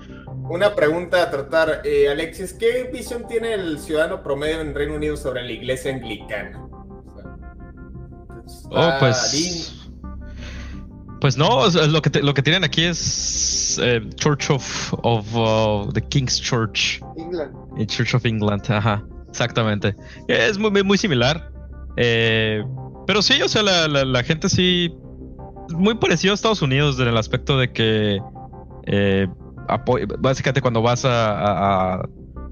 una 0.49 0.75
pregunta 0.75 1.21
a 1.21 1.29
tratar. 1.29 1.81
Alexis, 2.09 2.53
¿qué 2.53 2.89
visión 2.91 3.27
tiene 3.27 3.53
el 3.53 3.79
ciudadano 3.79 4.23
promedio 4.23 4.61
en 4.61 4.73
Reino 4.73 4.95
Unido 4.95 5.17
sobre 5.17 5.43
la 5.43 5.51
iglesia 5.51 5.93
anglicana? 5.93 6.65
oh, 8.71 8.91
pues. 8.99 9.82
Pues 11.23 11.37
no, 11.37 11.69
lo 11.69 12.01
que, 12.01 12.21
lo 12.21 12.33
que 12.33 12.41
tienen 12.41 12.65
aquí 12.65 12.83
es 12.83 13.79
eh, 13.81 14.01
Church 14.15 14.49
of, 14.49 14.93
of 15.03 15.25
uh, 15.33 15.89
the 15.93 16.01
King's 16.01 16.37
Church. 16.37 16.99
England. 17.15 17.87
Church 17.87 18.13
of 18.13 18.25
England, 18.25 18.69
ajá, 18.69 19.01
exactamente. 19.29 19.95
Es 20.27 20.57
muy, 20.57 20.83
muy 20.83 20.97
similar. 20.97 21.49
Eh, 21.95 22.61
pero 23.07 23.21
sí, 23.21 23.41
o 23.41 23.47
sea, 23.47 23.63
la, 23.63 23.87
la, 23.87 24.23
gente 24.23 24.49
sí. 24.49 24.93
Muy 25.69 25.95
parecido 25.95 26.33
a 26.33 26.35
Estados 26.35 26.61
Unidos 26.61 26.99
en 26.99 27.07
el 27.07 27.15
aspecto 27.15 27.57
de 27.57 27.71
que. 27.71 28.19
Eh, 28.87 29.25
básicamente, 30.19 30.59
cuando 30.59 30.81
vas 30.81 31.05
a, 31.05 31.93
a, 31.93 32.05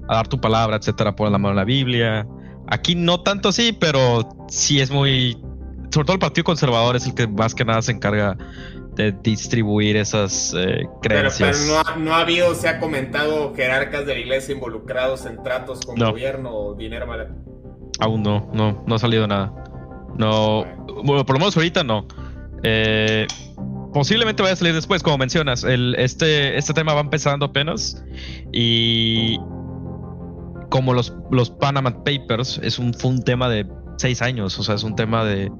dar 0.08 0.28
tu 0.28 0.40
palabra, 0.40 0.76
etcétera, 0.76 1.14
por 1.14 1.30
la 1.30 1.36
mano 1.36 1.50
en 1.50 1.56
la 1.56 1.64
Biblia. 1.64 2.26
Aquí 2.68 2.94
no 2.94 3.20
tanto 3.20 3.50
así, 3.50 3.76
pero 3.78 4.26
sí 4.48 4.80
es 4.80 4.90
muy 4.90 5.36
sobre 5.92 6.06
todo 6.06 6.14
el 6.14 6.20
Partido 6.20 6.44
Conservador 6.44 6.96
es 6.96 7.06
el 7.06 7.14
que 7.14 7.26
más 7.26 7.54
que 7.54 7.64
nada 7.64 7.82
se 7.82 7.92
encarga 7.92 8.36
de 8.94 9.12
distribuir 9.22 9.96
esas 9.96 10.54
eh, 10.56 10.86
creencias. 11.02 11.66
Pero, 11.66 11.98
no, 12.00 12.14
ha, 12.14 12.20
habido, 12.20 12.54
se 12.54 12.68
ha 12.68 12.78
comentado 12.78 13.54
jerarcas 13.54 14.06
de 14.06 14.14
la 14.14 14.20
iglesia 14.20 14.54
involucrados 14.54 15.26
en 15.26 15.42
tratos 15.42 15.80
con 15.80 15.96
gobierno 15.96 16.50
o 16.50 16.74
dinero 16.74 17.06
mal. 17.06 17.34
Aún 18.00 18.22
no, 18.22 18.50
no, 18.52 18.82
no 18.86 18.94
ha 18.94 18.98
salido 18.98 19.26
nada. 19.26 19.52
No, 20.16 20.64
bueno, 21.04 21.24
por 21.24 21.36
lo 21.36 21.40
menos 21.40 21.56
ahorita 21.56 21.84
no. 21.84 22.06
Eh, 22.62 23.26
posiblemente 23.92 24.42
vaya 24.42 24.54
a 24.54 24.56
salir 24.56 24.74
después, 24.74 25.02
como 25.02 25.18
mencionas. 25.18 25.62
El, 25.64 25.94
este, 25.98 26.56
este 26.56 26.72
tema 26.72 26.94
va 26.94 27.00
empezando 27.00 27.46
apenas 27.46 28.02
y 28.50 29.38
como 30.70 30.94
los, 30.94 31.14
los 31.30 31.50
Panama 31.50 32.02
Papers 32.02 32.58
es 32.62 32.78
un, 32.78 32.94
fue 32.94 33.10
un 33.10 33.22
tema 33.22 33.48
de 33.50 33.66
seis 33.98 34.22
años, 34.22 34.58
o 34.58 34.62
sea, 34.62 34.74
es 34.74 34.82
un 34.82 34.96
tema 34.96 35.24
de 35.24 35.50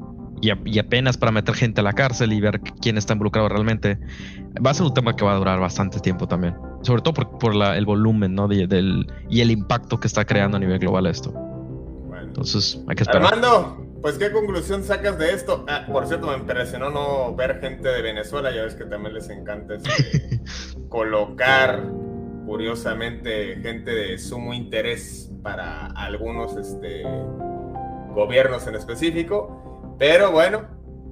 y, 0.43 0.79
apenas 0.79 1.17
para 1.17 1.31
meter 1.31 1.55
gente 1.55 1.81
a 1.81 1.85
la 1.85 1.93
cárcel 1.93 2.33
y 2.33 2.41
ver 2.41 2.61
quién 2.81 2.99
está 2.99 3.13
involucrado 3.13 3.49
realmente, 3.49 3.99
va 4.65 4.71
a 4.71 4.75
ser 4.75 4.87
un 4.87 4.95
tema 4.95 5.15
que 5.15 5.25
va 5.25 5.35
a 5.35 5.37
durar 5.37 5.61
bastante 5.61 6.01
tiempo 6.01 6.27
también. 6.27 6.57
Sobre 6.83 7.01
todo 7.01 7.15
por, 7.39 7.55
el 7.55 7.87
volumen 7.87 8.35
¿no? 8.35 8.49
del, 8.49 9.07
y 9.31 9.41
el 9.41 9.53
impacto 9.53 10.01
que 10.01 10.09
está 10.09 10.25
creando 10.25 10.57
a 10.57 10.61
nivel 10.61 10.81
global 10.81 11.07
esto. 11.07 11.33
Entonces, 12.21 12.83
hay 12.89 12.97
que 12.97 13.05
esperar. 13.05 13.25
Armando, 13.25 13.87
pues, 14.03 14.19
¿qué 14.19 14.33
conclusión 14.33 14.83
sacas 14.83 15.17
de 15.17 15.33
esto? 15.33 15.65
Ah, 15.69 15.87
por 15.87 16.09
cierto, 16.09 16.27
me 16.27 16.35
impresionó 16.35 16.91
no 16.91 17.37
ver 17.37 17.61
gente 17.61 17.89
de 17.89 18.03
Venezuela. 18.03 18.51
Ya 18.53 18.65
ves 18.65 18.75
que 18.75 18.85
también 18.85 19.15
les 19.15 19.31
encanta 19.31 19.75
este, 19.75 20.41
colocar, 20.89 21.85
curiosamente, 22.47 23.61
gente 23.63 23.93
de 23.93 24.19
sumo 24.19 24.55
interés 24.55 25.31
para 25.45 25.87
algunos 25.87 26.57
este, 26.57 27.05
gobiernos 28.13 28.67
en 28.67 28.75
específico. 28.75 29.72
Pero 30.03 30.33
bueno, 30.33 30.63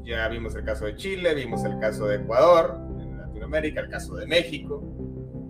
ya 0.03 0.27
vimos 0.27 0.57
el 0.57 0.65
caso 0.65 0.85
de 0.85 0.97
Chile, 0.97 1.33
vimos 1.33 1.63
el 1.63 1.79
caso 1.79 2.09
de 2.09 2.17
Ecuador, 2.17 2.77
en 3.01 3.19
Latinoamérica, 3.19 3.83
el 3.83 3.89
caso 3.89 4.17
de 4.17 4.27
México, 4.27 4.83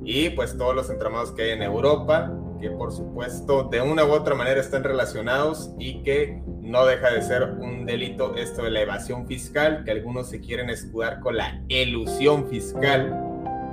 y 0.05 0.29
pues 0.29 0.59
todos 0.59 0.75
los 0.77 0.91
entramados 0.91 1.33
que 1.33 1.45
hay 1.45 1.51
en 1.53 1.63
Europa, 1.63 2.31
que 2.61 2.71
por 2.71 2.93
supuesto 2.93 3.63
de 3.63 3.81
una 3.81 4.05
u 4.05 4.11
otra 4.11 4.35
manera 4.35 4.61
están 4.61 4.85
relacionados 4.85 5.71
y 5.79 6.03
que 6.03 6.43
no 6.61 6.85
deja 6.85 7.13
de 7.13 7.23
ser 7.23 7.45
un 7.45 7.87
delito 7.87 8.37
esto 8.37 8.63
de 8.65 8.73
la 8.73 8.83
evasión 8.83 9.27
fiscal, 9.27 9.85
que 9.87 9.93
algunos 9.93 10.29
se 10.29 10.43
quieren 10.43 10.69
escudar 10.69 11.21
con 11.21 11.39
la 11.39 11.65
elusión 11.71 12.47
fiscal, 12.47 13.09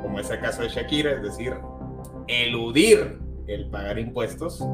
como 0.01 0.21
es 0.21 0.29
el 0.29 0.39
caso 0.39 0.61
de 0.61 0.69
Shakira, 0.69 1.11
es 1.11 1.23
decir, 1.23 1.53
eludir 2.29 3.19
el 3.47 3.69
pagar 3.69 3.99
impuestos 3.99 4.65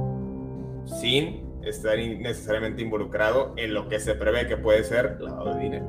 sin 0.86 1.52
estar 1.66 1.98
necesariamente 1.98 2.82
involucrado 2.82 3.54
en 3.58 3.74
lo 3.74 3.88
que 3.90 4.00
se 4.00 4.16
prevé 4.16 4.48
que 4.48 4.58
puede 4.58 4.84
ser 4.84 5.20
lavado 5.22 5.56
de 5.56 5.62
dinero. 5.62 5.86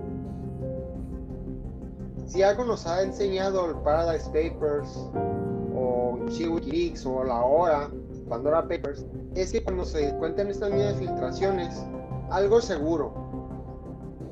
Si 2.27 2.43
algo 2.43 2.65
nos 2.65 2.87
ha 2.87 3.03
enseñado 3.03 3.71
el 3.71 3.77
Paradise 3.83 4.27
Papers 4.27 4.89
o 5.75 6.19
Wikileaks 6.29 7.05
o 7.07 7.25
la 7.25 7.41
hora 7.43 7.91
Pandora 8.29 8.63
Papers, 8.63 9.05
es 9.35 9.53
que 9.53 9.63
cuando 9.63 9.85
se 9.85 10.15
cuentan 10.17 10.49
estas 10.49 10.71
mismas 10.71 10.97
filtraciones, 10.97 11.85
algo 12.31 12.61
seguro, 12.61 13.13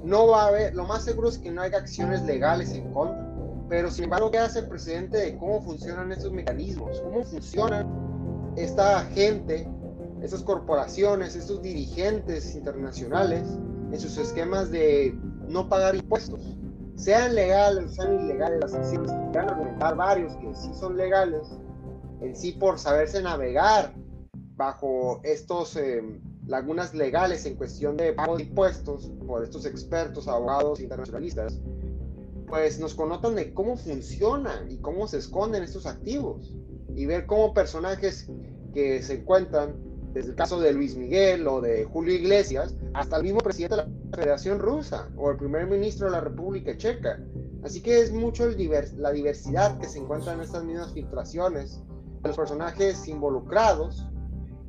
no 0.03 0.29
va 0.29 0.45
a 0.45 0.49
haber, 0.49 0.75
lo 0.75 0.85
más 0.85 1.05
seguro 1.05 1.29
es 1.29 1.39
que 1.39 1.51
no 1.51 1.63
haya 1.63 1.79
acciones 1.79 2.23
legales 2.23 2.73
en 2.75 2.91
contra. 2.93 3.29
Pero 3.69 3.91
sin 3.91 4.05
embargo, 4.05 4.31
¿qué 4.31 4.39
hace 4.39 4.61
el 4.61 4.69
presidente 4.69 5.17
de 5.19 5.37
cómo 5.37 5.63
funcionan 5.63 6.13
estos 6.13 6.33
mecanismos? 6.33 7.01
¿Cómo 7.01 7.25
funcionan 7.25 7.87
esta 8.57 9.05
gente, 9.15 9.69
estas 10.23 10.43
corporaciones, 10.43 11.37
estos 11.37 11.63
dirigentes 11.63 12.55
internacionales 12.55 13.43
en 13.91 14.01
sus 14.01 14.17
esquemas 14.19 14.71
de 14.71 15.19
no 15.49 15.69
pagar 15.69 15.95
impuestos? 15.95 16.41
Sean 16.97 17.35
legales, 17.35 17.95
sean 17.95 18.21
ilegales 18.21 18.61
las 18.61 18.75
acciones, 18.75 19.11
van 19.33 19.51
a 19.83 19.95
varios 19.95 20.35
que 20.37 20.55
sí 20.55 20.73
son 20.75 20.97
legales, 20.97 21.49
en 22.21 22.37
sí 22.37 22.53
por 22.53 22.79
saberse 22.79 23.23
navegar 23.23 23.95
bajo 24.57 25.21
estos... 25.25 25.77
Eh, 25.77 26.21
lagunas 26.47 26.95
legales 26.95 27.47
en 27.47 27.57
cuestión 27.57 27.97
de 27.97 28.13
pago 28.13 28.37
de 28.37 28.45
impuestos 28.45 29.11
por 29.27 29.45
estos 29.45 29.65
expertos, 29.65 30.29
abogados 30.29 30.81
internacionalistas, 30.81 31.61
pues 32.49 32.79
nos 32.81 32.95
connotan 32.95 33.35
de 33.35 33.55
cómo 33.55 33.77
funciona 33.77 34.65
y 34.69 34.79
cómo 34.79 35.07
se 35.07 35.19
esconden 35.19 35.63
estos 35.63 35.87
activos 35.87 36.53
y 36.95 37.07
ver 37.07 37.27
cómo 37.27 37.55
personajes 37.55 38.29
que 38.75 39.03
se 39.03 39.15
encuentran, 39.15 39.77
desde 40.13 40.31
el 40.31 40.37
caso 40.37 40.61
de 40.61 40.73
Luis 40.73 40.97
Miguel 40.97 41.47
o 41.49 41.61
de 41.61 41.85
Julio 41.85 42.15
Iglesias, 42.15 42.75
hasta 42.95 43.17
el 43.17 43.23
mismo 43.23 43.41
presidente 43.41 43.77
de 43.77 43.83
la 43.83 44.17
Federación 44.17 44.59
Rusa 44.59 45.09
o 45.17 45.31
el 45.31 45.37
primer 45.37 45.67
ministro 45.67 46.07
de 46.07 46.13
la 46.13 46.21
República 46.21 46.77
Checa. 46.77 47.19
Así 47.65 47.81
que 47.81 48.01
es 48.01 48.13
mucho 48.13 48.45
el 48.45 48.57
la 48.97 49.13
diversidad 49.13 49.79
que 49.79 49.87
se 49.87 49.99
encuentra 49.99 50.35
en 50.35 50.41
estas 50.41 50.65
mismas 50.65 50.93
filtraciones 50.93 51.81
de 52.23 52.29
los 52.29 52.37
personajes 52.37 53.07
involucrados 53.09 54.07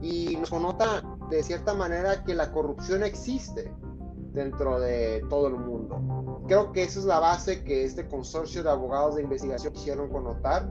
y 0.01 0.35
nos 0.37 0.49
connota 0.49 1.03
de 1.29 1.43
cierta 1.43 1.73
manera 1.73 2.23
que 2.23 2.35
la 2.35 2.51
corrupción 2.51 3.03
existe 3.03 3.71
dentro 4.33 4.79
de 4.79 5.23
todo 5.29 5.47
el 5.47 5.55
mundo. 5.55 6.43
Creo 6.47 6.71
que 6.71 6.83
esa 6.83 6.99
es 6.99 7.05
la 7.05 7.19
base 7.19 7.63
que 7.63 7.85
este 7.85 8.07
consorcio 8.07 8.63
de 8.63 8.69
abogados 8.69 9.15
de 9.15 9.23
investigación 9.23 9.73
quisieron 9.73 10.09
connotar 10.09 10.69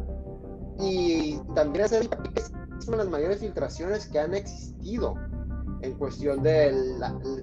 y 0.78 1.38
también 1.54 1.86
es 1.86 2.52
de 2.90 2.96
las 2.98 3.08
mayores 3.08 3.38
filtraciones 3.38 4.06
que 4.06 4.18
han 4.18 4.34
existido 4.34 5.14
en 5.82 5.94
cuestión 5.94 6.42
de 6.42 6.72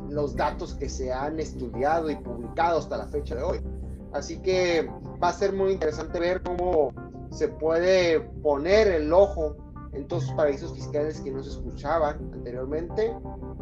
los 0.09 0.35
datos 0.35 0.73
que 0.75 0.89
se 0.89 1.11
han 1.11 1.39
estudiado 1.39 2.09
y 2.09 2.15
publicado 2.15 2.79
hasta 2.79 2.97
la 2.97 3.07
fecha 3.07 3.35
de 3.35 3.43
hoy. 3.43 3.61
Así 4.13 4.41
que 4.41 4.89
va 5.21 5.29
a 5.29 5.33
ser 5.33 5.53
muy 5.53 5.71
interesante 5.71 6.19
ver 6.19 6.41
cómo 6.41 6.93
se 7.31 7.47
puede 7.47 8.21
poner 8.41 8.87
el 8.87 9.13
ojo 9.13 9.55
en 9.93 10.07
todos 10.07 10.23
esos 10.23 10.35
paraísos 10.35 10.73
fiscales 10.73 11.19
que 11.21 11.31
no 11.31 11.43
se 11.43 11.49
escuchaban 11.49 12.17
anteriormente 12.33 13.15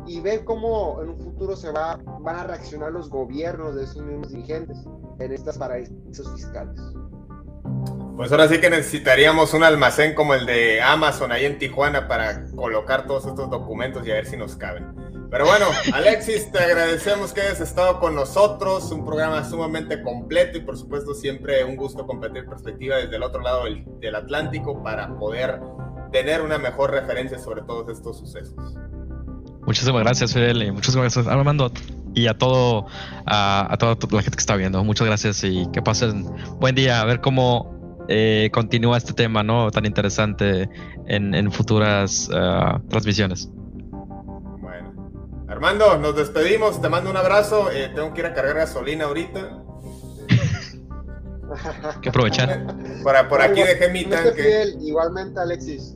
y 0.05 0.21
ver 0.21 0.45
cómo 0.45 1.01
en 1.01 1.09
un 1.09 1.19
futuro 1.19 1.55
se 1.55 1.71
va, 1.71 1.97
van 2.21 2.35
a 2.35 2.43
reaccionar 2.43 2.91
los 2.91 3.09
gobiernos 3.09 3.75
de 3.75 3.83
esos 3.83 4.03
mismos 4.03 4.29
dirigentes 4.29 4.77
en 5.19 5.31
estos 5.33 5.57
paraísos 5.57 6.31
fiscales. 6.33 6.79
Pues 8.17 8.31
ahora 8.31 8.47
sí 8.47 8.59
que 8.59 8.71
necesitaríamos 8.71 9.53
un 9.53 9.63
almacén 9.63 10.15
como 10.15 10.33
el 10.33 10.47
de 10.47 10.81
Amazon 10.81 11.31
ahí 11.31 11.45
en 11.45 11.59
Tijuana 11.59 12.07
para 12.07 12.47
colocar 12.55 13.05
todos 13.05 13.27
estos 13.27 13.47
documentos 13.51 14.07
y 14.07 14.09
a 14.09 14.15
ver 14.15 14.25
si 14.25 14.35
nos 14.35 14.55
caben. 14.55 14.87
Pero 15.29 15.45
bueno, 15.45 15.67
Alexis, 15.93 16.51
te 16.51 16.57
agradecemos 16.57 17.31
que 17.31 17.41
hayas 17.41 17.61
estado 17.61 17.99
con 17.99 18.15
nosotros, 18.15 18.91
un 18.91 19.05
programa 19.05 19.47
sumamente 19.47 20.01
completo 20.01 20.57
y 20.57 20.61
por 20.61 20.75
supuesto 20.75 21.13
siempre 21.13 21.63
un 21.63 21.75
gusto 21.75 22.07
compartir 22.07 22.47
perspectiva 22.47 22.95
desde 22.95 23.15
el 23.17 23.21
otro 23.21 23.41
lado 23.41 23.65
del, 23.65 23.85
del 23.99 24.15
Atlántico 24.15 24.81
para 24.81 25.15
poder 25.19 25.59
tener 26.11 26.41
una 26.41 26.57
mejor 26.57 26.89
referencia 26.89 27.37
sobre 27.37 27.61
todos 27.61 27.87
estos 27.87 28.17
sucesos. 28.17 28.55
Muchísimas 29.67 30.01
gracias, 30.01 30.33
Fidel, 30.33 30.63
y 30.63 30.71
muchas 30.71 30.95
gracias, 30.95 31.27
Armando, 31.27 31.71
y 32.15 32.25
a 32.25 32.35
todo, 32.35 32.87
a, 33.27 33.75
toda 33.77 33.95
la 34.11 34.21
gente 34.23 34.37
que 34.37 34.41
está 34.41 34.55
viendo. 34.55 34.83
Muchas 34.83 35.05
gracias 35.05 35.43
y 35.43 35.67
que 35.71 35.83
pasen 35.83 36.25
buen 36.59 36.73
día. 36.73 37.01
A 37.01 37.05
ver 37.05 37.21
cómo 37.21 37.76
eh, 38.07 38.49
continúa 38.53 38.97
este 38.97 39.13
tema, 39.13 39.43
¿no? 39.43 39.69
Tan 39.71 39.85
interesante 39.85 40.69
en, 41.07 41.51
futuras 41.51 42.29
uh, 42.29 42.79
transmisiones. 42.87 43.49
Bueno, 44.59 45.11
Armando, 45.47 45.97
nos 45.97 46.15
despedimos. 46.15 46.81
Te 46.81 46.89
mando 46.89 47.09
un 47.09 47.17
abrazo. 47.17 47.71
Eh, 47.71 47.91
tengo 47.93 48.13
que 48.13 48.21
ir 48.21 48.27
a 48.27 48.33
cargar 48.33 48.55
gasolina 48.55 49.05
ahorita. 49.05 49.63
que 52.01 52.09
aprovechar. 52.09 52.65
Por, 53.03 53.27
por 53.27 53.41
aquí 53.41 53.61
dejé 53.61 53.89
mi 53.89 54.05
tanque. 54.05 54.75
igualmente, 54.81 55.39
Alexis. 55.39 55.95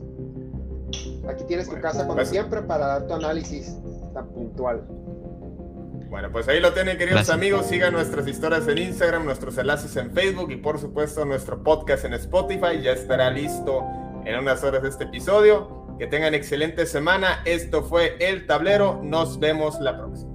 Aquí 1.28 1.44
tienes 1.44 1.68
tu 1.68 1.80
casa 1.80 2.02
como 2.02 2.16
pues- 2.16 2.28
siempre 2.28 2.62
para 2.62 2.86
dar 2.86 3.06
tu 3.06 3.14
análisis 3.14 3.76
tan 4.12 4.28
puntual. 4.28 4.86
Bueno, 6.12 6.30
pues 6.30 6.46
ahí 6.46 6.60
lo 6.60 6.74
tienen, 6.74 6.98
queridos 6.98 7.30
amigos. 7.30 7.64
Sigan 7.68 7.94
nuestras 7.94 8.28
historias 8.28 8.68
en 8.68 8.76
Instagram, 8.76 9.24
nuestros 9.24 9.56
enlaces 9.56 9.96
en 9.96 10.12
Facebook 10.12 10.52
y 10.52 10.56
por 10.56 10.78
supuesto 10.78 11.24
nuestro 11.24 11.62
podcast 11.62 12.04
en 12.04 12.12
Spotify. 12.12 12.82
Ya 12.82 12.92
estará 12.92 13.30
listo 13.30 13.82
en 14.26 14.38
unas 14.38 14.62
horas 14.62 14.82
de 14.82 14.90
este 14.90 15.04
episodio. 15.04 15.96
Que 15.98 16.06
tengan 16.06 16.34
excelente 16.34 16.84
semana. 16.84 17.40
Esto 17.46 17.82
fue 17.82 18.16
El 18.20 18.46
Tablero. 18.46 19.00
Nos 19.02 19.40
vemos 19.40 19.80
la 19.80 19.96
próxima. 19.96 20.31